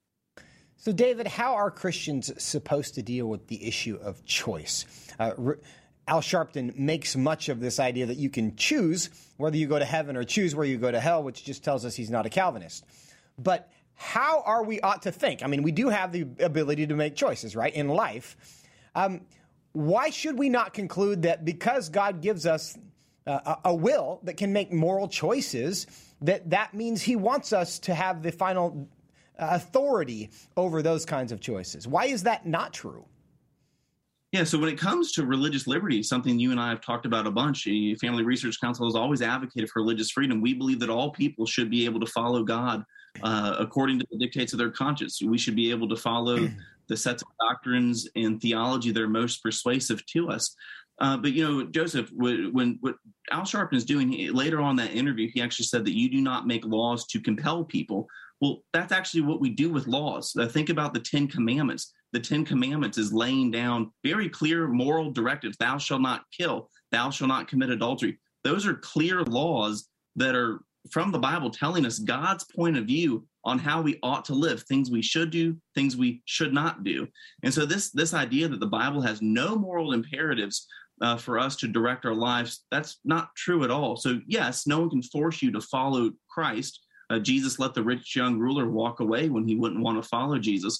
So, 0.76 0.92
David, 0.92 1.26
how 1.26 1.54
are 1.54 1.70
Christians 1.70 2.30
supposed 2.42 2.94
to 2.94 3.02
deal 3.02 3.26
with 3.26 3.46
the 3.48 3.66
issue 3.66 3.96
of 4.02 4.24
choice? 4.24 4.84
Uh, 5.18 5.32
Al 6.08 6.20
Sharpton 6.20 6.76
makes 6.76 7.16
much 7.16 7.48
of 7.48 7.60
this 7.60 7.78
idea 7.78 8.06
that 8.06 8.16
you 8.16 8.30
can 8.30 8.56
choose 8.56 9.10
whether 9.36 9.56
you 9.56 9.66
go 9.66 9.78
to 9.78 9.84
heaven 9.84 10.16
or 10.16 10.24
choose 10.24 10.54
where 10.54 10.66
you 10.66 10.78
go 10.78 10.90
to 10.90 10.98
hell, 10.98 11.22
which 11.22 11.44
just 11.44 11.62
tells 11.62 11.84
us 11.84 11.94
he's 11.94 12.10
not 12.10 12.26
a 12.26 12.30
Calvinist. 12.30 12.84
But 13.38 13.70
how 13.94 14.42
are 14.42 14.64
we 14.64 14.80
ought 14.80 15.02
to 15.02 15.12
think? 15.12 15.42
I 15.42 15.46
mean, 15.48 15.62
we 15.62 15.72
do 15.72 15.88
have 15.88 16.12
the 16.12 16.26
ability 16.40 16.86
to 16.86 16.94
make 16.94 17.14
choices, 17.14 17.54
right, 17.54 17.74
in 17.74 17.88
life. 17.88 18.36
Um, 18.94 19.20
why 19.72 20.10
should 20.10 20.38
we 20.38 20.48
not 20.48 20.72
conclude 20.72 21.22
that 21.22 21.44
because 21.44 21.88
God 21.88 22.22
gives 22.22 22.46
us 22.46 22.76
uh, 23.26 23.56
a 23.64 23.74
will 23.74 24.20
that 24.22 24.36
can 24.36 24.52
make 24.52 24.72
moral 24.72 25.08
choices, 25.08 25.86
that 26.22 26.50
that 26.50 26.74
means 26.74 27.02
He 27.02 27.16
wants 27.16 27.52
us 27.52 27.78
to 27.80 27.94
have 27.94 28.22
the 28.22 28.32
final 28.32 28.88
uh, 29.38 29.48
authority 29.50 30.30
over 30.56 30.80
those 30.80 31.04
kinds 31.04 31.32
of 31.32 31.40
choices? 31.40 31.86
Why 31.86 32.06
is 32.06 32.22
that 32.22 32.46
not 32.46 32.72
true? 32.72 33.04
Yeah, 34.32 34.44
so 34.44 34.58
when 34.58 34.68
it 34.68 34.78
comes 34.78 35.12
to 35.12 35.24
religious 35.24 35.66
liberty, 35.66 36.02
something 36.02 36.38
you 36.38 36.50
and 36.50 36.60
I 36.60 36.68
have 36.68 36.82
talked 36.82 37.06
about 37.06 37.26
a 37.26 37.30
bunch, 37.30 37.64
the 37.64 37.94
Family 37.94 38.24
Research 38.24 38.60
Council 38.60 38.86
has 38.86 38.94
always 38.94 39.22
advocated 39.22 39.70
for 39.70 39.80
religious 39.80 40.10
freedom. 40.10 40.42
We 40.42 40.52
believe 40.52 40.80
that 40.80 40.90
all 40.90 41.10
people 41.10 41.46
should 41.46 41.70
be 41.70 41.86
able 41.86 41.98
to 42.00 42.06
follow 42.06 42.42
God 42.42 42.84
uh, 43.22 43.56
according 43.58 43.98
to 44.00 44.06
the 44.10 44.18
dictates 44.18 44.52
of 44.52 44.58
their 44.58 44.70
conscience. 44.70 45.22
We 45.22 45.38
should 45.38 45.56
be 45.56 45.70
able 45.70 45.88
to 45.88 45.96
follow 45.96 46.48
the 46.88 46.96
sets 46.96 47.22
of 47.22 47.28
doctrines 47.40 48.06
and 48.16 48.40
theology 48.40 48.90
that 48.90 49.02
are 49.02 49.08
most 49.08 49.42
persuasive 49.42 50.04
to 50.06 50.28
us. 50.28 50.54
Uh, 51.00 51.16
but 51.16 51.32
you 51.32 51.44
know, 51.44 51.64
Joseph, 51.64 52.10
when 52.12 52.78
what 52.80 52.96
Al 53.30 53.42
Sharpton 53.42 53.76
is 53.76 53.84
doing 53.84 54.10
he, 54.10 54.30
later 54.30 54.60
on 54.60 54.76
that 54.76 54.92
interview, 54.92 55.30
he 55.32 55.40
actually 55.40 55.66
said 55.66 55.84
that 55.84 55.96
you 55.96 56.10
do 56.10 56.20
not 56.20 56.46
make 56.46 56.64
laws 56.64 57.06
to 57.06 57.20
compel 57.20 57.64
people. 57.64 58.08
Well, 58.40 58.62
that's 58.72 58.92
actually 58.92 59.22
what 59.22 59.40
we 59.40 59.50
do 59.50 59.70
with 59.70 59.86
laws. 59.86 60.34
Uh, 60.36 60.46
think 60.48 60.70
about 60.70 60.92
the 60.94 61.00
Ten 61.00 61.28
Commandments. 61.28 61.92
The 62.12 62.20
Ten 62.20 62.44
Commandments 62.44 62.98
is 62.98 63.12
laying 63.12 63.50
down 63.50 63.92
very 64.04 64.28
clear 64.28 64.68
moral 64.68 65.10
directives: 65.10 65.56
"Thou 65.58 65.78
shalt 65.78 66.02
not 66.02 66.24
kill," 66.36 66.70
"Thou 66.90 67.10
shalt 67.10 67.28
not 67.28 67.48
commit 67.48 67.70
adultery." 67.70 68.18
Those 68.44 68.66
are 68.66 68.74
clear 68.74 69.22
laws 69.24 69.88
that 70.16 70.34
are 70.34 70.60
from 70.90 71.10
the 71.10 71.18
Bible 71.18 71.50
telling 71.50 71.84
us 71.84 71.98
God's 71.98 72.44
point 72.44 72.76
of 72.76 72.86
view 72.86 73.26
on 73.44 73.58
how 73.58 73.82
we 73.82 73.98
ought 74.02 74.24
to 74.26 74.34
live, 74.34 74.62
things 74.62 74.90
we 74.90 75.02
should 75.02 75.30
do, 75.30 75.56
things 75.74 75.96
we 75.96 76.22
should 76.24 76.52
not 76.52 76.84
do. 76.84 77.06
And 77.42 77.52
so 77.52 77.66
this 77.66 77.90
this 77.90 78.14
idea 78.14 78.48
that 78.48 78.60
the 78.60 78.66
Bible 78.66 79.00
has 79.02 79.20
no 79.20 79.56
moral 79.56 79.92
imperatives 79.92 80.66
uh, 81.00 81.16
for 81.16 81.38
us 81.38 81.56
to 81.56 81.68
direct 81.68 82.04
our 82.04 82.14
lives. 82.14 82.64
That's 82.70 82.98
not 83.04 83.34
true 83.36 83.64
at 83.64 83.70
all. 83.70 83.96
So, 83.96 84.20
yes, 84.26 84.66
no 84.66 84.80
one 84.80 84.90
can 84.90 85.02
force 85.02 85.42
you 85.42 85.52
to 85.52 85.60
follow 85.60 86.10
Christ. 86.28 86.80
Uh, 87.10 87.18
Jesus 87.18 87.58
let 87.58 87.74
the 87.74 87.82
rich 87.82 88.14
young 88.16 88.38
ruler 88.38 88.68
walk 88.68 89.00
away 89.00 89.28
when 89.28 89.46
he 89.46 89.56
wouldn't 89.56 89.82
want 89.82 90.02
to 90.02 90.08
follow 90.08 90.38
Jesus. 90.38 90.78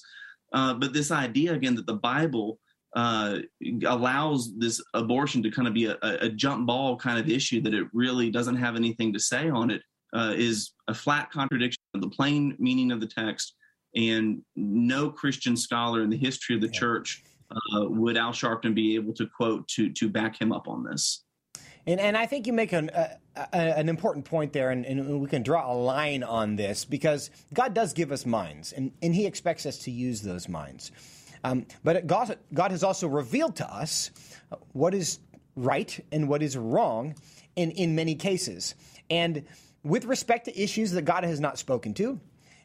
Uh, 0.51 0.73
but 0.73 0.93
this 0.93 1.11
idea, 1.11 1.53
again, 1.53 1.75
that 1.75 1.85
the 1.85 1.93
Bible 1.93 2.59
uh, 2.95 3.37
allows 3.85 4.57
this 4.57 4.81
abortion 4.93 5.43
to 5.43 5.51
kind 5.51 5.67
of 5.67 5.73
be 5.73 5.85
a, 5.85 5.97
a, 6.01 6.29
jump 6.29 6.65
ball 6.65 6.97
kind 6.97 7.19
of 7.19 7.29
issue 7.29 7.61
that 7.61 7.73
it 7.73 7.87
really 7.93 8.31
doesn't 8.31 8.55
have 8.55 8.75
anything 8.75 9.13
to 9.13 9.19
say 9.19 9.47
on 9.47 9.69
it, 9.69 9.83
uh, 10.13 10.33
is 10.35 10.71
a 10.87 10.93
flat 10.93 11.29
contradiction 11.29 11.81
of 11.93 12.01
the 12.01 12.09
plain 12.09 12.55
meaning 12.57 12.91
of 12.91 12.99
the 12.99 13.05
text. 13.05 13.53
And 13.95 14.41
no 14.55 15.09
Christian 15.09 15.55
scholar 15.55 16.01
in 16.01 16.09
the 16.09 16.17
history 16.17 16.55
of 16.55 16.61
the 16.61 16.69
yeah. 16.73 16.79
church 16.79 17.23
uh, 17.51 17.85
would 17.89 18.17
Al 18.17 18.31
Sharpton 18.31 18.73
be 18.73 18.95
able 18.95 19.13
to 19.13 19.27
quote 19.27 19.67
to 19.69 19.91
to 19.93 20.09
back 20.09 20.39
him 20.39 20.51
up 20.51 20.67
on 20.67 20.83
this. 20.83 21.23
And, 21.89 21.99
and 21.99 22.15
I 22.15 22.27
think 22.27 22.45
you 22.45 22.53
make 22.53 22.71
an, 22.71 22.91
uh, 22.91 23.15
an 23.51 23.89
important 23.89 24.25
point 24.25 24.53
there, 24.53 24.69
and, 24.69 24.85
and, 24.85 25.19
we 25.19 25.27
can 25.27 25.41
draw 25.41 25.71
a 25.71 25.73
line 25.73 26.21
on 26.21 26.55
this 26.55 26.85
because 26.85 27.31
God 27.51 27.73
does 27.73 27.93
give 27.93 28.11
us 28.11 28.27
minds, 28.27 28.73
and, 28.73 28.91
and 29.01 29.15
He 29.15 29.25
expects 29.25 29.65
us 29.65 29.79
to 29.79 29.91
use 29.91 30.21
those 30.21 30.47
minds. 30.47 30.91
Um, 31.43 31.65
but 31.83 32.05
God, 32.05 32.37
God 32.53 32.69
has 32.69 32.83
also 32.83 33.07
revealed 33.07 33.55
to 33.55 33.65
us 33.65 34.11
what 34.73 34.93
is 34.93 35.17
right 35.55 35.99
and 36.11 36.29
what 36.29 36.43
is 36.43 36.55
wrong 36.55 37.15
in, 37.55 37.71
in 37.71 37.95
many 37.95 38.13
cases. 38.13 38.75
And 39.09 39.45
with 39.83 40.05
respect 40.05 40.45
to 40.45 40.61
issues 40.61 40.91
that 40.91 41.05
God 41.05 41.23
has 41.23 41.39
not 41.39 41.57
spoken 41.57 41.95
to, 41.95 42.19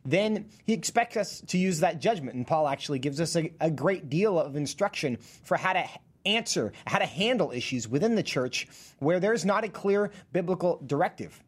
then 0.05 0.51
he 0.67 0.75
expects 0.75 1.17
us 1.17 1.41
to 1.49 1.57
use 1.57 1.81
that 1.81 1.99
judgment. 1.99 2.37
And 2.37 2.47
Paul 2.47 2.69
actually 2.69 2.99
gives 2.99 3.23
us 3.23 3.37
a, 3.37 3.51
a 3.59 3.71
great 3.71 4.11
deal 4.11 4.39
of 4.39 4.55
instruction 4.55 5.17
for 5.45 5.57
how 5.57 5.73
to 5.73 5.89
answer, 6.27 6.73
how 6.87 6.99
to 6.99 7.07
handle 7.07 7.51
issues 7.53 7.89
within 7.89 8.15
the 8.15 8.23
church 8.23 8.69
where 8.99 9.21
there's 9.21 9.45
not 9.45 9.65
a 9.65 9.69
clear 9.69 10.11
biblical 10.33 10.81
directive. 10.87 11.43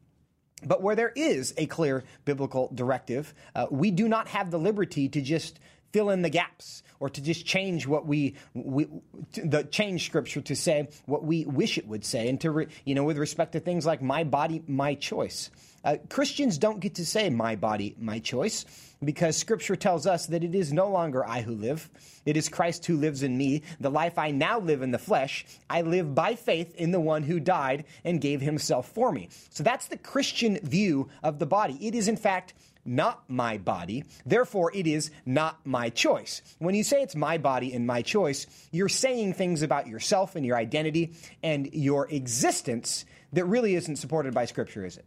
But 0.64 0.82
where 0.82 0.96
there 0.96 1.12
is 1.14 1.52
a 1.56 1.66
clear 1.66 2.04
biblical 2.24 2.70
directive, 2.74 3.34
uh, 3.54 3.66
we 3.70 3.90
do 3.90 4.08
not 4.08 4.28
have 4.28 4.50
the 4.50 4.58
liberty 4.58 5.08
to 5.10 5.20
just 5.20 5.60
fill 5.92 6.10
in 6.10 6.22
the 6.22 6.30
gaps 6.30 6.82
or 7.00 7.08
to 7.08 7.20
just 7.20 7.46
change 7.46 7.86
what 7.86 8.06
we, 8.06 8.34
we 8.54 8.88
the 9.34 9.64
change 9.64 10.04
scripture 10.04 10.40
to 10.42 10.56
say 10.56 10.88
what 11.06 11.24
we 11.24 11.44
wish 11.46 11.78
it 11.78 11.86
would 11.86 12.04
say 12.04 12.28
and 12.28 12.40
to 12.40 12.50
re, 12.50 12.66
you 12.84 12.94
know 12.94 13.04
with 13.04 13.16
respect 13.16 13.52
to 13.52 13.60
things 13.60 13.86
like 13.86 14.02
my 14.02 14.24
body 14.24 14.62
my 14.66 14.94
choice 14.94 15.50
uh, 15.86 15.96
Christians 16.10 16.58
don't 16.58 16.80
get 16.80 16.96
to 16.96 17.06
say, 17.06 17.30
my 17.30 17.54
body, 17.54 17.94
my 17.98 18.18
choice, 18.18 18.66
because 19.04 19.36
Scripture 19.36 19.76
tells 19.76 20.04
us 20.06 20.26
that 20.26 20.42
it 20.42 20.54
is 20.54 20.72
no 20.72 20.88
longer 20.88 21.24
I 21.24 21.42
who 21.42 21.54
live. 21.54 21.88
It 22.24 22.36
is 22.36 22.48
Christ 22.48 22.84
who 22.86 22.96
lives 22.96 23.22
in 23.22 23.38
me. 23.38 23.62
The 23.78 23.90
life 23.90 24.18
I 24.18 24.32
now 24.32 24.58
live 24.58 24.82
in 24.82 24.90
the 24.90 24.98
flesh, 24.98 25.46
I 25.70 25.82
live 25.82 26.12
by 26.12 26.34
faith 26.34 26.74
in 26.74 26.90
the 26.90 26.98
one 26.98 27.22
who 27.22 27.38
died 27.38 27.84
and 28.04 28.20
gave 28.20 28.40
himself 28.40 28.88
for 28.88 29.12
me. 29.12 29.28
So 29.50 29.62
that's 29.62 29.86
the 29.86 29.96
Christian 29.96 30.58
view 30.62 31.08
of 31.22 31.38
the 31.38 31.46
body. 31.46 31.78
It 31.80 31.94
is, 31.94 32.08
in 32.08 32.16
fact, 32.16 32.54
not 32.84 33.22
my 33.28 33.58
body. 33.58 34.04
Therefore, 34.24 34.72
it 34.74 34.88
is 34.88 35.12
not 35.24 35.64
my 35.64 35.90
choice. 35.90 36.42
When 36.58 36.74
you 36.74 36.82
say 36.82 37.02
it's 37.02 37.16
my 37.16 37.38
body 37.38 37.72
and 37.72 37.86
my 37.86 38.02
choice, 38.02 38.46
you're 38.72 38.88
saying 38.88 39.34
things 39.34 39.62
about 39.62 39.86
yourself 39.86 40.34
and 40.34 40.44
your 40.44 40.56
identity 40.56 41.14
and 41.44 41.72
your 41.72 42.08
existence 42.10 43.04
that 43.32 43.44
really 43.44 43.76
isn't 43.76 43.96
supported 43.96 44.34
by 44.34 44.46
Scripture, 44.46 44.84
is 44.84 44.96
it? 44.96 45.04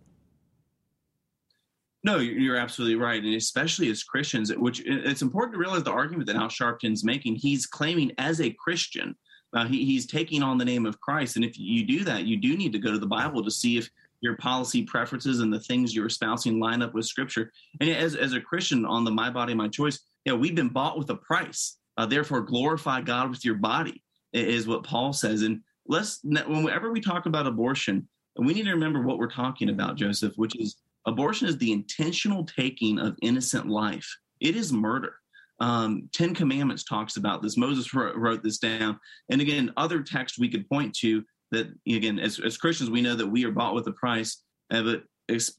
No, 2.03 2.19
you're 2.19 2.55
absolutely 2.55 2.95
right, 2.95 3.21
and 3.21 3.35
especially 3.35 3.89
as 3.89 4.03
Christians, 4.03 4.55
which 4.55 4.81
it's 4.85 5.21
important 5.21 5.53
to 5.53 5.59
realize 5.59 5.83
the 5.83 5.91
argument 5.91 6.27
that 6.27 6.37
Al 6.37 6.47
Sharpton's 6.47 7.03
making. 7.03 7.35
He's 7.35 7.65
claiming 7.65 8.13
as 8.17 8.39
a 8.39 8.51
Christian, 8.51 9.15
uh, 9.53 9.65
he, 9.65 9.83
he's 9.83 10.05
taking 10.05 10.41
on 10.41 10.57
the 10.57 10.65
name 10.65 10.85
of 10.85 10.99
Christ, 11.01 11.35
and 11.35 11.43
if 11.43 11.59
you 11.59 11.85
do 11.85 12.05
that, 12.05 12.25
you 12.25 12.37
do 12.37 12.55
need 12.55 12.71
to 12.71 12.79
go 12.79 12.91
to 12.91 12.99
the 12.99 13.05
Bible 13.05 13.43
to 13.43 13.51
see 13.51 13.77
if 13.77 13.89
your 14.21 14.37
policy 14.37 14.83
preferences 14.83 15.39
and 15.39 15.51
the 15.51 15.59
things 15.59 15.93
you're 15.93 16.07
espousing 16.07 16.59
line 16.59 16.81
up 16.81 16.93
with 16.93 17.05
Scripture. 17.05 17.51
And 17.81 17.89
as 17.89 18.15
as 18.15 18.33
a 18.33 18.41
Christian, 18.41 18.85
on 18.85 19.03
the 19.03 19.11
"My 19.11 19.29
Body, 19.29 19.53
My 19.53 19.67
Choice," 19.67 19.99
yeah, 20.23 20.33
we've 20.33 20.55
been 20.55 20.69
bought 20.69 20.97
with 20.97 21.09
a 21.09 21.15
price. 21.15 21.77
Uh, 21.97 22.05
therefore, 22.05 22.41
glorify 22.41 23.01
God 23.01 23.29
with 23.29 23.43
your 23.43 23.55
body 23.55 24.01
is 24.31 24.67
what 24.67 24.83
Paul 24.83 25.11
says. 25.11 25.41
And 25.41 25.61
let's 25.87 26.21
whenever 26.23 26.91
we 26.91 27.01
talk 27.01 27.25
about 27.25 27.45
abortion, 27.45 28.07
we 28.37 28.53
need 28.53 28.63
to 28.63 28.71
remember 28.71 29.01
what 29.01 29.17
we're 29.17 29.29
talking 29.29 29.69
about, 29.69 29.97
Joseph, 29.97 30.33
which 30.37 30.55
is 30.55 30.77
Abortion 31.09 31.47
is 31.47 31.57
the 31.57 31.71
intentional 31.71 32.45
taking 32.45 32.99
of 32.99 33.17
innocent 33.21 33.67
life. 33.67 34.07
It 34.39 34.55
is 34.55 34.71
murder. 34.71 35.15
Um, 35.59 36.07
Ten 36.13 36.35
Commandments 36.35 36.83
talks 36.83 37.17
about 37.17 37.41
this. 37.41 37.57
Moses 37.57 37.93
wrote, 37.93 38.15
wrote 38.15 38.43
this 38.43 38.59
down. 38.59 38.99
And 39.29 39.41
again, 39.41 39.73
other 39.75 40.03
texts 40.03 40.39
we 40.39 40.49
could 40.49 40.69
point 40.69 40.95
to 40.99 41.23
that, 41.51 41.67
again, 41.87 42.19
as, 42.19 42.39
as 42.39 42.57
Christians, 42.57 42.91
we 42.91 43.01
know 43.01 43.15
that 43.15 43.27
we 43.27 43.43
are 43.43 43.51
bought 43.51 43.73
with 43.73 43.87
a 43.87 43.91
price. 43.93 44.43
Uh, 44.71 44.83
but 44.83 45.03
it's, 45.27 45.51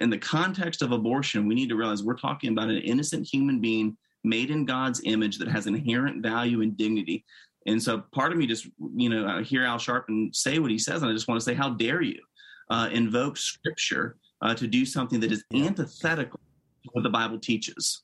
in 0.00 0.08
the 0.08 0.18
context 0.18 0.80
of 0.82 0.92
abortion, 0.92 1.46
we 1.46 1.54
need 1.54 1.68
to 1.68 1.76
realize 1.76 2.02
we're 2.02 2.16
talking 2.16 2.50
about 2.52 2.70
an 2.70 2.78
innocent 2.78 3.28
human 3.30 3.60
being 3.60 3.96
made 4.24 4.50
in 4.50 4.64
God's 4.64 5.02
image 5.04 5.38
that 5.38 5.48
has 5.48 5.66
inherent 5.66 6.22
value 6.22 6.62
and 6.62 6.76
dignity. 6.76 7.24
And 7.66 7.82
so 7.82 8.02
part 8.12 8.32
of 8.32 8.38
me 8.38 8.46
just, 8.46 8.66
you 8.96 9.10
know, 9.10 9.26
I 9.26 9.42
hear 9.42 9.64
Al 9.64 9.78
Sharpton 9.78 10.34
say 10.34 10.58
what 10.58 10.70
he 10.70 10.78
says, 10.78 11.02
and 11.02 11.10
I 11.10 11.14
just 11.14 11.28
want 11.28 11.40
to 11.40 11.44
say, 11.44 11.54
how 11.54 11.70
dare 11.70 12.02
you 12.02 12.20
uh, 12.70 12.88
invoke 12.90 13.36
scripture 13.36 14.16
uh, 14.44 14.54
to 14.54 14.66
do 14.66 14.84
something 14.84 15.20
that 15.20 15.32
is 15.32 15.42
antithetical 15.52 16.38
to 16.84 16.90
what 16.92 17.02
the 17.02 17.10
Bible 17.10 17.38
teaches. 17.38 18.02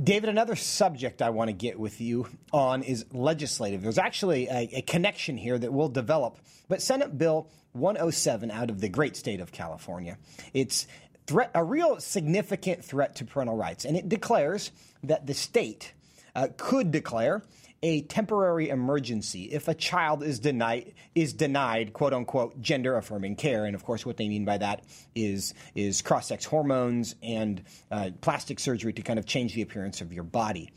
David, 0.00 0.28
another 0.28 0.54
subject 0.54 1.20
I 1.20 1.30
want 1.30 1.48
to 1.48 1.52
get 1.52 1.78
with 1.78 2.00
you 2.00 2.28
on 2.52 2.82
is 2.82 3.06
legislative. 3.12 3.82
There's 3.82 3.98
actually 3.98 4.46
a, 4.46 4.68
a, 4.72 4.82
connection 4.82 5.36
here 5.36 5.58
that 5.58 5.72
we'll 5.72 5.88
develop. 5.88 6.38
But 6.68 6.80
Senate 6.80 7.18
Bill 7.18 7.50
107 7.72 8.50
out 8.50 8.70
of 8.70 8.80
the 8.80 8.88
great 8.88 9.16
state 9.16 9.40
of 9.40 9.50
California, 9.50 10.16
it's 10.54 10.86
threat, 11.26 11.50
a 11.54 11.64
real 11.64 11.98
significant 12.00 12.84
threat 12.84 13.16
to 13.16 13.24
parental 13.24 13.56
rights. 13.56 13.84
And 13.84 13.96
it 13.96 14.08
declares 14.08 14.70
that 15.02 15.26
the 15.26 15.34
state 15.34 15.92
uh, 16.34 16.48
could 16.56 16.92
declare 16.92 17.42
a 17.82 18.02
temporary 18.02 18.68
emergency 18.68 19.44
if 19.44 19.66
a 19.68 19.74
child 19.74 20.22
is 20.22 20.38
denied 20.38 20.92
is 21.14 21.32
denied 21.32 21.92
quote 21.92 22.12
unquote 22.12 22.60
gender 22.60 22.96
affirming 22.96 23.36
care. 23.36 23.64
And 23.64 23.74
of 23.74 23.84
course 23.84 24.04
what 24.04 24.16
they 24.16 24.28
mean 24.28 24.44
by 24.44 24.58
that 24.58 24.84
is 25.14 25.54
is 25.74 26.02
cross 26.02 26.28
sex 26.28 26.44
hormones 26.44 27.14
and 27.22 27.62
uh, 27.90 28.10
plastic 28.20 28.60
surgery 28.60 28.92
to 28.92 29.02
kind 29.02 29.18
of 29.18 29.26
change 29.26 29.54
the 29.54 29.62
appearance 29.62 30.00
of 30.00 30.12
your 30.12 30.24
body. 30.24 30.70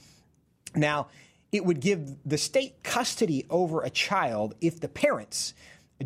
Now 0.75 1.07
it 1.51 1.65
would 1.65 1.81
give 1.81 2.15
the 2.25 2.37
state 2.37 2.83
custody 2.83 3.45
over 3.49 3.81
a 3.81 3.89
child 3.89 4.55
if 4.61 4.79
the 4.79 4.87
parents 4.87 5.53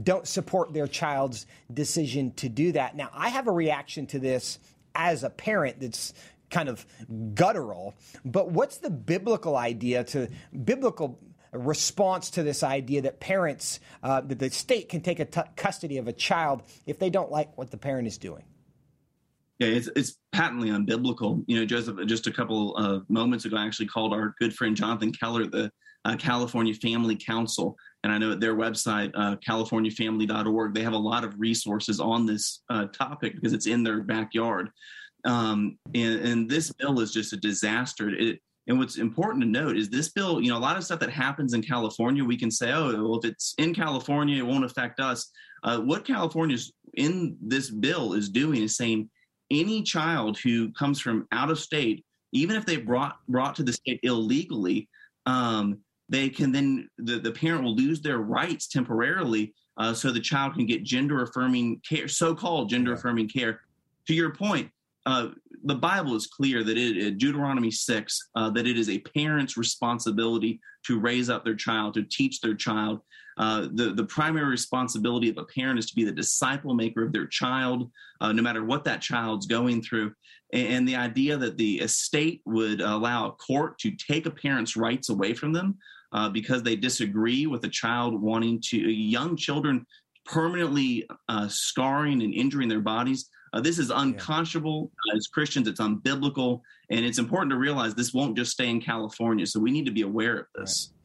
don't 0.03 0.27
support 0.27 0.73
their 0.73 0.87
child's 0.87 1.45
decision 1.73 2.31
to 2.33 2.49
do 2.49 2.71
that. 2.71 2.95
Now 2.95 3.09
i 3.13 3.29
have 3.29 3.47
a 3.47 3.51
reaction 3.51 4.07
to 4.07 4.19
this 4.19 4.57
as 4.95 5.23
a 5.23 5.29
parent 5.29 5.79
that's 5.79 6.13
kind 6.49 6.69
of 6.69 6.85
guttural. 7.33 7.95
But 8.25 8.51
what's 8.51 8.77
the 8.77 8.89
biblical 8.89 9.55
idea 9.55 10.03
to 10.05 10.29
biblical 10.63 11.19
response 11.51 12.29
to 12.31 12.43
this 12.43 12.63
idea 12.63 13.01
that 13.01 13.19
parents, 13.19 13.79
uh, 14.03 14.21
that 14.21 14.39
the 14.39 14.49
state 14.49 14.89
can 14.89 15.01
take 15.01 15.19
a 15.19 15.25
t- 15.25 15.41
custody 15.55 15.97
of 15.97 16.07
a 16.07 16.13
child 16.13 16.63
if 16.85 16.99
they 16.99 17.09
don't 17.09 17.31
like 17.31 17.57
what 17.57 17.71
the 17.71 17.77
parent 17.77 18.07
is 18.07 18.17
doing? 18.17 18.43
Yeah, 19.59 19.69
it's, 19.69 19.89
it's 19.95 20.17
patently 20.31 20.69
unbiblical. 20.69 21.43
You 21.47 21.59
know, 21.59 21.65
Joseph, 21.65 21.97
just 22.05 22.27
a 22.27 22.31
couple 22.31 22.75
of 22.75 23.09
moments 23.09 23.45
ago, 23.45 23.57
I 23.57 23.65
actually 23.65 23.87
called 23.87 24.13
our 24.13 24.35
good 24.39 24.53
friend 24.53 24.75
Jonathan 24.75 25.11
Keller 25.11 25.47
the 25.47 25.71
uh, 26.05 26.15
California 26.15 26.73
Family 26.73 27.15
Council. 27.15 27.75
And 28.03 28.13
I 28.13 28.17
know 28.17 28.31
at 28.31 28.39
their 28.39 28.55
website, 28.55 29.11
uh, 29.15 29.35
californiafamily.org, 29.37 30.73
they 30.73 30.83
have 30.83 30.93
a 30.93 30.97
lot 30.97 31.23
of 31.23 31.33
resources 31.39 31.99
on 31.99 32.25
this 32.25 32.61
uh, 32.69 32.85
topic 32.85 33.35
because 33.35 33.53
it's 33.53 33.65
in 33.65 33.83
their 33.83 34.01
backyard. 34.01 34.69
Um, 35.27 35.77
and, 35.93 36.19
and, 36.21 36.49
this 36.49 36.71
bill 36.71 37.01
is 37.01 37.11
just 37.11 37.33
a 37.33 37.37
disaster. 37.37 38.09
It, 38.09 38.39
and 38.67 38.79
what's 38.79 38.97
important 38.97 39.43
to 39.43 39.49
note 39.49 39.77
is 39.77 39.89
this 39.89 40.09
bill, 40.09 40.41
you 40.41 40.49
know, 40.49 40.57
a 40.57 40.59
lot 40.59 40.77
of 40.77 40.85
stuff 40.85 41.01
that 41.01 41.09
happens 41.09 41.53
in 41.53 41.61
California, 41.61 42.23
we 42.23 42.37
can 42.37 42.49
say, 42.49 42.71
oh, 42.71 42.91
well, 43.03 43.19
if 43.19 43.25
it's 43.25 43.53
in 43.57 43.75
California, 43.75 44.37
it 44.37 44.47
won't 44.47 44.63
affect 44.63 45.01
us. 45.01 45.29
Uh, 45.63 45.79
what 45.79 46.05
California's 46.05 46.71
in 46.93 47.37
this 47.41 47.69
bill 47.69 48.13
is 48.13 48.29
doing 48.29 48.63
is 48.63 48.77
saying 48.77 49.09
any 49.51 49.83
child 49.83 50.37
who 50.37 50.71
comes 50.73 50.99
from 50.99 51.27
out 51.31 51.49
of 51.49 51.59
state, 51.59 52.05
even 52.31 52.55
if 52.55 52.65
they 52.65 52.77
brought 52.77 53.17
brought 53.27 53.55
to 53.55 53.63
the 53.63 53.73
state 53.73 53.99
illegally, 54.03 54.87
um, 55.25 55.77
they 56.09 56.29
can 56.29 56.51
then 56.51 56.89
the, 56.97 57.19
the 57.19 57.31
parent 57.31 57.63
will 57.63 57.75
lose 57.75 58.01
their 58.01 58.19
rights 58.19 58.67
temporarily, 58.67 59.53
uh, 59.77 59.93
so 59.93 60.11
the 60.11 60.19
child 60.19 60.53
can 60.55 60.65
get 60.65 60.83
gender 60.83 61.21
affirming 61.21 61.81
care, 61.87 62.07
so 62.07 62.33
called 62.33 62.69
gender 62.69 62.93
affirming 62.93 63.29
care. 63.29 63.61
To 64.07 64.13
your 64.13 64.33
point, 64.33 64.69
uh, 65.07 65.29
the 65.63 65.75
Bible 65.75 66.15
is 66.15 66.27
clear 66.27 66.63
that 66.63 66.77
it, 66.77 67.17
Deuteronomy 67.17 67.71
6, 67.71 68.29
uh, 68.35 68.49
that 68.49 68.67
it 68.67 68.77
is 68.77 68.89
a 68.89 68.99
parent's 68.99 69.55
responsibility 69.55 70.59
to 70.85 70.99
raise 70.99 71.29
up 71.29 71.45
their 71.45 71.55
child, 71.55 71.93
to 71.93 72.03
teach 72.03 72.41
their 72.41 72.55
child. 72.55 72.99
Uh, 73.37 73.67
the, 73.73 73.93
the 73.95 74.03
primary 74.03 74.49
responsibility 74.49 75.29
of 75.29 75.37
a 75.37 75.45
parent 75.45 75.79
is 75.79 75.85
to 75.85 75.95
be 75.95 76.03
the 76.03 76.11
disciple 76.11 76.73
maker 76.73 77.05
of 77.05 77.13
their 77.13 77.25
child, 77.25 77.89
uh, 78.19 78.33
no 78.33 78.41
matter 78.41 78.65
what 78.65 78.83
that 78.83 78.99
child's 78.99 79.45
going 79.45 79.81
through. 79.81 80.11
And, 80.51 80.67
and, 80.67 80.87
the 80.87 80.97
idea 80.97 81.37
that 81.37 81.57
the 81.57 81.79
estate 81.79 82.41
would 82.45 82.81
allow 82.81 83.27
a 83.27 83.31
court 83.31 83.79
to 83.79 83.91
take 83.91 84.25
a 84.25 84.31
parent's 84.31 84.75
rights 84.75 85.07
away 85.07 85.33
from 85.33 85.53
them 85.53 85.77
uh, 86.11 86.27
because 86.27 86.63
they 86.63 86.75
disagree 86.75 87.47
with 87.47 87.63
a 87.63 87.69
child 87.69 88.21
wanting 88.21 88.61
to, 88.65 88.77
young 88.77 89.37
children 89.37 89.85
permanently 90.25 91.07
uh, 91.29 91.47
scarring 91.47 92.21
and 92.21 92.33
injuring 92.33 92.67
their 92.67 92.81
bodies. 92.81 93.29
Uh, 93.53 93.61
this 93.61 93.79
is 93.79 93.89
unconscionable 93.89 94.91
as 95.15 95.27
Christians. 95.27 95.67
It's 95.67 95.79
unbiblical, 95.79 96.61
and 96.89 97.05
it's 97.05 97.17
important 97.17 97.51
to 97.51 97.57
realize 97.57 97.95
this 97.95 98.13
won't 98.13 98.37
just 98.37 98.51
stay 98.51 98.69
in 98.69 98.81
California. 98.81 99.45
So 99.45 99.59
we 99.59 99.71
need 99.71 99.85
to 99.85 99.91
be 99.91 100.01
aware 100.01 100.37
of 100.37 100.45
this. 100.55 100.89
Right. 100.91 100.97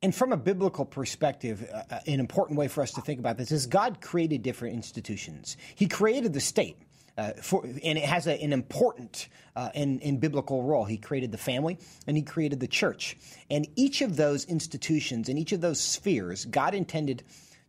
And 0.00 0.14
from 0.14 0.32
a 0.32 0.36
biblical 0.36 0.84
perspective, 0.84 1.68
uh, 1.72 1.82
uh, 1.90 2.00
an 2.06 2.20
important 2.20 2.58
way 2.58 2.68
for 2.68 2.82
us 2.82 2.92
to 2.92 3.00
think 3.00 3.18
about 3.18 3.36
this 3.36 3.50
is 3.50 3.66
God 3.66 4.00
created 4.00 4.42
different 4.42 4.74
institutions. 4.74 5.56
He 5.74 5.88
created 5.88 6.32
the 6.32 6.40
state. 6.40 6.78
Uh, 7.16 7.32
for, 7.42 7.64
and 7.64 7.98
it 7.98 8.04
has 8.04 8.28
a, 8.28 8.40
an 8.40 8.52
important 8.52 9.26
uh, 9.56 9.70
and, 9.74 10.00
and, 10.04 10.20
biblical 10.20 10.62
role. 10.62 10.84
He 10.84 10.96
created 10.96 11.32
the 11.32 11.38
family 11.38 11.76
and 12.06 12.16
he 12.16 12.22
created 12.22 12.60
the 12.60 12.68
church. 12.68 13.16
And 13.50 13.66
each 13.74 14.02
of 14.02 14.14
those 14.14 14.44
institutions 14.44 15.28
and 15.28 15.36
each 15.36 15.50
of 15.50 15.60
those 15.60 15.80
spheres, 15.80 16.44
God 16.44 16.74
intended 16.76 17.24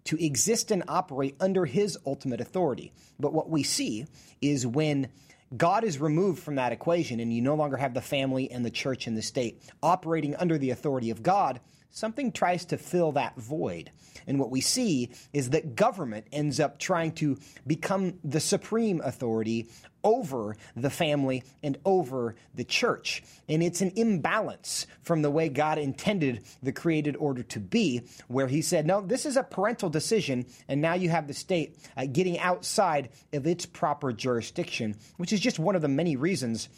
to 0.06 0.24
exist 0.24 0.72
and 0.72 0.84
operate 0.88 1.36
under 1.40 1.66
his 1.66 1.98
ultimate 2.06 2.42
authority. 2.42 2.92
But 3.20 3.34
what 3.34 3.50
we 3.50 3.64
see 3.64 4.06
is 4.42 4.66
when 4.66 5.10
God 5.56 5.84
is 5.84 6.00
removed 6.00 6.42
from 6.42 6.56
that 6.56 6.72
equation 6.72 7.20
and 7.20 7.34
you 7.34 7.42
no 7.42 7.56
longer 7.56 7.78
have 7.78 7.94
the 7.94 8.02
family 8.02 8.52
and 8.52 8.66
the 8.66 8.72
church 8.72 9.08
and 9.08 9.18
the 9.18 9.22
state 9.22 9.62
operating 9.82 10.36
under 10.36 10.58
the 10.58 10.70
authority 10.70 11.10
of 11.10 11.24
God, 11.24 11.60
something 11.92 12.32
tries 12.32 12.66
to 12.66 12.78
fill 12.78 13.14
that 13.14 13.36
void. 13.38 13.92
And 14.28 14.40
what 14.40 14.52
we 14.52 14.62
see 14.62 15.12
is 15.34 15.52
that 15.52 15.76
government 15.76 16.28
ends 16.32 16.60
up 16.60 16.80
trying 16.80 17.14
to 17.14 17.38
become 17.66 18.20
the 18.24 18.40
supreme 18.40 19.02
authority 19.02 19.68
over 20.04 20.56
the 20.76 20.90
family 20.90 21.44
and 21.64 21.78
over 21.86 22.36
the 22.56 22.64
church. 22.64 23.24
And 23.48 23.62
it's 23.62 23.82
an 23.82 23.92
imbalance 23.96 24.88
from 25.02 25.22
the 25.22 25.32
way 25.32 25.50
God 25.50 25.78
intended 25.78 26.44
the 26.64 26.72
created 26.72 27.16
order 27.18 27.44
to 27.44 27.60
be, 27.60 28.04
where 28.28 28.48
He 28.48 28.62
said, 28.62 28.86
no, 28.86 29.02
this 29.02 29.26
is 29.26 29.38
a 29.38 29.44
parental 29.44 29.90
decision, 29.90 30.46
and 30.68 30.82
now 30.82 30.94
you 30.94 31.10
have 31.10 31.28
the 31.28 31.34
state 31.34 31.78
uh, 31.98 32.06
getting 32.06 32.40
outside 32.40 33.10
of 33.34 33.46
its 33.46 33.66
proper 33.66 34.14
jurisdiction, 34.14 34.96
which 35.18 35.34
is 35.34 35.40
just 35.40 35.60
one 35.60 35.76
of 35.76 35.82
the 35.82 35.88
many 35.88 36.16
reasons 36.16 36.70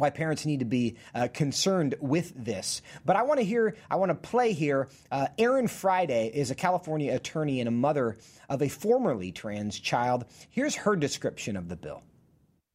why 0.00 0.10
parents 0.10 0.44
need 0.46 0.60
to 0.60 0.64
be 0.64 0.96
uh, 1.14 1.28
concerned 1.32 1.94
with 2.00 2.32
this. 2.34 2.82
But 3.04 3.16
I 3.16 3.22
want 3.22 3.38
to 3.40 3.44
hear, 3.44 3.76
I 3.90 3.96
want 3.96 4.10
to 4.10 4.14
play 4.14 4.52
here. 4.52 4.88
Uh, 5.10 5.28
Erin 5.38 5.68
Friday 5.68 6.30
is 6.34 6.50
a 6.50 6.54
California 6.54 7.14
attorney 7.14 7.60
and 7.60 7.68
a 7.68 7.72
mother 7.72 8.16
of 8.48 8.62
a 8.62 8.68
formerly 8.68 9.32
trans 9.32 9.78
child. 9.78 10.24
Here's 10.50 10.74
her 10.74 10.96
description 10.96 11.56
of 11.56 11.68
the 11.68 11.76
bill. 11.76 12.02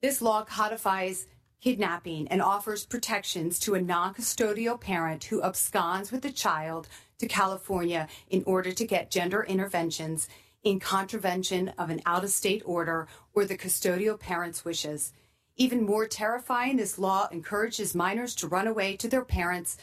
This 0.02 0.22
law 0.22 0.44
codifies 0.44 1.28
kidnapping 1.62 2.28
and 2.28 2.42
offers 2.42 2.86
protections 2.86 3.58
to 3.58 3.74
a 3.74 3.82
non 3.82 4.14
custodial 4.14 4.80
parent 4.80 5.24
who 5.26 5.42
absconds 5.42 6.12
with 6.12 6.22
the 6.22 6.32
child 6.32 6.88
to 7.18 7.28
California 7.28 8.08
in 8.30 8.44
order 8.46 8.72
to 8.72 8.86
get 8.86 9.10
gender 9.10 9.44
interventions 9.44 10.28
in 10.64 10.80
contravention 10.80 11.70
of 11.78 11.90
an 11.90 12.02
out 12.06 12.24
of 12.24 12.30
state 12.30 12.62
order 12.66 13.08
or 13.34 13.46
the 13.46 13.58
custodial 13.58 14.20
parent's 14.20 14.66
wishes. 14.66 15.14
Even 15.58 15.86
more 15.86 16.06
terrifying, 16.06 16.76
this 16.76 17.00
law 17.00 17.30
encourages 17.32 17.96
minors 17.96 18.36
to 18.36 18.48
run 18.48 18.68
away 18.68 18.98
to 18.98 19.08
their 19.08 19.24
parents 19.24 19.78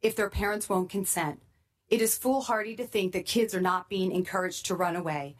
if 0.00 0.16
their 0.16 0.28
parents 0.28 0.68
won't 0.68 0.90
consent. 0.90 1.40
It 1.88 2.02
is 2.02 2.18
foolhardy 2.18 2.74
to 2.76 2.86
think 2.86 3.12
that 3.12 3.24
kids 3.24 3.54
are 3.54 3.60
not 3.60 3.88
being 3.88 4.10
encouraged 4.10 4.66
to 4.66 4.74
run 4.74 4.96
away. 4.96 5.36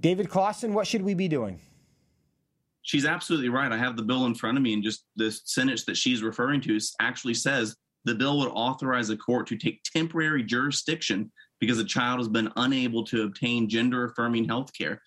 David 0.00 0.28
Closson, 0.28 0.72
what 0.72 0.86
should 0.86 1.02
we 1.02 1.14
be 1.14 1.26
doing? 1.26 1.58
She's 2.82 3.04
absolutely 3.04 3.48
right. 3.48 3.72
I 3.72 3.76
have 3.76 3.96
the 3.96 4.02
bill 4.02 4.26
in 4.26 4.34
front 4.34 4.56
of 4.56 4.62
me, 4.62 4.72
and 4.72 4.84
just 4.84 5.04
the 5.16 5.32
sentence 5.32 5.84
that 5.86 5.96
she's 5.96 6.22
referring 6.22 6.60
to 6.62 6.78
actually 7.00 7.34
says 7.34 7.76
the 8.04 8.14
bill 8.14 8.38
would 8.38 8.50
authorize 8.50 9.10
a 9.10 9.16
court 9.16 9.48
to 9.48 9.56
take 9.56 9.82
temporary 9.82 10.44
jurisdiction 10.44 11.32
because 11.58 11.80
a 11.80 11.84
child 11.84 12.20
has 12.20 12.28
been 12.28 12.52
unable 12.54 13.04
to 13.06 13.24
obtain 13.24 13.68
gender 13.68 14.04
affirming 14.04 14.46
health 14.46 14.72
care. 14.72 15.02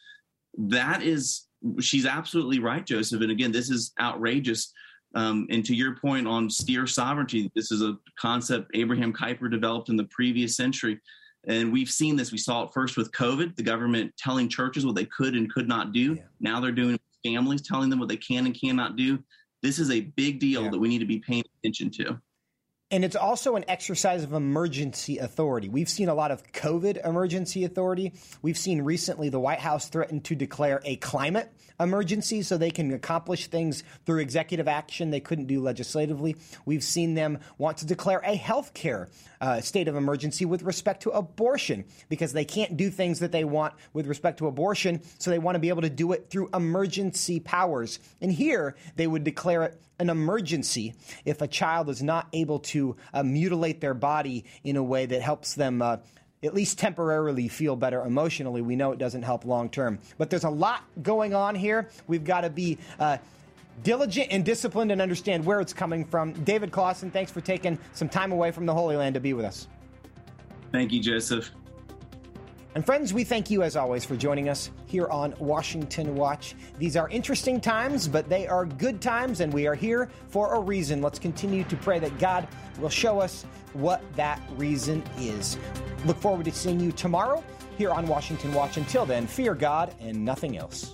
That 0.58 1.02
is 1.02 1.48
she's 1.80 2.06
absolutely 2.06 2.60
right, 2.60 2.86
Joseph. 2.86 3.22
And 3.22 3.32
again, 3.32 3.52
this 3.52 3.70
is 3.70 3.94
outrageous. 4.00 4.74
Um, 5.14 5.48
and 5.50 5.66
to 5.66 5.76
your 5.76 5.96
point 5.96 6.28
on 6.28 6.50
sphere 6.50 6.88
sovereignty, 6.88 7.52
this 7.56 7.72
is 7.72 7.82
a 7.82 7.98
concept 8.20 8.72
Abraham 8.74 9.12
Kuyper 9.12 9.52
developed 9.52 9.90
in 9.90 9.98
the 9.98 10.06
previous 10.06 10.56
century. 10.56 11.00
And 11.48 11.74
we've 11.74 11.90
seen 11.90 12.16
this. 12.16 12.32
We 12.32 12.38
saw 12.38 12.64
it 12.64 12.74
first 12.74 12.98
with 12.98 13.12
COVID, 13.12 13.56
the 13.56 13.64
government 13.64 14.14
telling 14.18 14.48
churches 14.48 14.86
what 14.86 14.96
they 14.96 15.06
could 15.06 15.36
and 15.36 15.52
could 15.52 15.68
not 15.68 15.92
do. 15.92 16.16
Yeah. 16.16 16.22
Now 16.40 16.60
they're 16.60 16.72
doing 16.72 17.00
families, 17.26 17.62
telling 17.62 17.90
them 17.90 18.00
what 18.00 18.10
they 18.10 18.18
can 18.18 18.46
and 18.46 18.60
cannot 18.60 18.96
do. 18.96 19.20
This 19.62 19.80
is 19.80 19.92
a 19.92 20.02
big 20.02 20.40
deal 20.40 20.64
yeah. 20.64 20.70
that 20.70 20.80
we 20.80 20.88
need 20.88 21.00
to 21.00 21.06
be 21.06 21.20
paying 21.20 21.44
attention 21.60 21.90
to. 21.92 22.20
And 22.92 23.06
it's 23.06 23.16
also 23.16 23.56
an 23.56 23.64
exercise 23.70 24.22
of 24.22 24.34
emergency 24.34 25.18
authority. 25.18 25.70
We've 25.70 25.88
seen 25.88 26.10
a 26.10 26.14
lot 26.14 26.30
of 26.30 26.44
COVID 26.52 27.08
emergency 27.08 27.64
authority. 27.64 28.12
We've 28.42 28.58
seen 28.58 28.82
recently 28.82 29.30
the 29.30 29.40
White 29.40 29.62
House 29.62 29.88
threaten 29.88 30.20
to 30.22 30.36
declare 30.36 30.82
a 30.84 30.98
climate 30.98 31.50
emergency 31.80 32.42
so 32.42 32.58
they 32.58 32.70
can 32.70 32.94
accomplish 32.94 33.48
things 33.48 33.84
through 34.06 34.20
executive 34.20 34.68
action 34.68 35.10
they 35.10 35.22
couldn't 35.22 35.46
do 35.46 35.62
legislatively. 35.62 36.36
We've 36.66 36.84
seen 36.84 37.14
them 37.14 37.40
want 37.58 37.78
to 37.78 37.86
declare 37.86 38.20
a 38.26 38.36
health 38.36 38.74
care 38.74 39.08
uh, 39.40 39.62
state 39.62 39.88
of 39.88 39.96
emergency 39.96 40.46
with 40.46 40.62
respect 40.62 41.04
to 41.04 41.12
abortion 41.12 41.86
because 42.10 42.34
they 42.34 42.46
can't 42.46 42.78
do 42.78 42.90
things 42.90 43.20
that 43.20 43.32
they 43.32 43.46
want 43.46 43.74
with 43.94 44.06
respect 44.06 44.38
to 44.40 44.48
abortion, 44.48 45.02
so 45.18 45.32
they 45.32 45.40
want 45.40 45.56
to 45.56 45.60
be 45.60 45.70
able 45.70 45.82
to 45.82 45.90
do 45.90 46.12
it 46.12 46.30
through 46.30 46.50
emergency 46.54 47.40
powers. 47.40 48.00
And 48.20 48.32
here 48.32 48.76
they 48.96 49.08
would 49.08 49.24
declare 49.24 49.64
it 49.64 49.82
an 50.02 50.10
emergency 50.10 50.96
if 51.26 51.42
a 51.42 51.48
child 51.48 51.88
is 51.88 52.02
not 52.02 52.28
able 52.34 52.60
to 52.60 52.81
uh, 53.14 53.24
mutilate 53.24 53.82
their 53.82 53.94
body 53.94 54.46
in 54.64 54.76
a 54.76 54.84
way 54.84 55.06
that 55.06 55.22
helps 55.22 55.56
them. 55.56 55.82
Uh, 55.82 55.98
at 56.44 56.56
least 56.56 56.80
temporarily 56.80 57.48
feel 57.48 57.76
better 57.76 58.04
emotionally. 58.04 58.64
We 58.64 58.76
know 58.76 58.92
it 58.92 58.98
doesn't 58.98 59.22
help 59.22 59.46
long 59.46 59.70
term. 59.70 60.00
But 60.18 60.32
there's 60.32 60.44
a 60.44 60.50
lot 60.50 60.84
going 61.04 61.36
on 61.36 61.54
here. 61.54 61.90
We've 62.08 62.24
got 62.24 62.42
to 62.42 62.50
be 62.50 62.80
uh, 63.00 63.18
diligent 63.84 64.30
and 64.32 64.44
disciplined 64.44 64.92
and 64.92 65.02
understand 65.02 65.46
where 65.46 65.62
it's 65.62 65.74
coming 65.74 66.04
from. 66.04 66.34
David 66.44 66.72
Closson, 66.72 67.12
thanks 67.12 67.32
for 67.32 67.42
taking 67.42 67.78
some 67.94 68.10
time 68.10 68.32
away 68.32 68.52
from 68.52 68.66
the 68.66 68.74
Holy 68.74 68.96
Land 68.96 69.14
to 69.14 69.20
be 69.20 69.34
with 69.34 69.46
us. 69.46 69.68
Thank 70.72 70.92
you, 70.92 71.00
Joseph. 71.00 71.52
And 72.74 72.86
friends, 72.86 73.14
we 73.14 73.26
thank 73.26 73.52
you 73.52 73.64
as 73.64 73.76
always 73.76 74.06
for 74.06 74.16
joining 74.16 74.48
us 74.48 74.72
here 74.86 75.08
on 75.08 75.36
Washington 75.40 76.16
Watch. 76.16 76.56
These 76.80 76.96
are 76.96 77.10
interesting 77.10 77.60
times, 77.60 78.08
but 78.08 78.30
they 78.30 78.48
are 78.48 78.66
good 78.66 79.02
times, 79.02 79.42
and 79.42 79.52
we 79.52 79.68
are 79.68 79.76
here 79.76 80.10
for 80.30 80.56
a 80.56 80.60
reason. 80.60 81.02
Let's 81.02 81.20
continue 81.20 81.66
to 81.66 81.76
pray 81.76 82.00
that 82.00 82.18
God 82.18 82.48
will 82.80 82.88
show 82.90 83.20
us 83.20 83.46
what 83.74 84.02
that 84.16 84.42
reason 84.56 85.04
is. 85.18 85.58
Look 86.06 86.18
forward 86.18 86.46
to 86.46 86.52
seeing 86.54 86.80
you 86.80 86.94
tomorrow 86.94 87.44
here 87.78 87.92
on 87.92 88.08
Washington 88.08 88.54
Watch. 88.54 88.78
Until 88.78 89.06
then, 89.06 89.28
fear 89.28 89.54
God 89.54 89.94
and 90.00 90.24
nothing 90.24 90.58
else. 90.58 90.94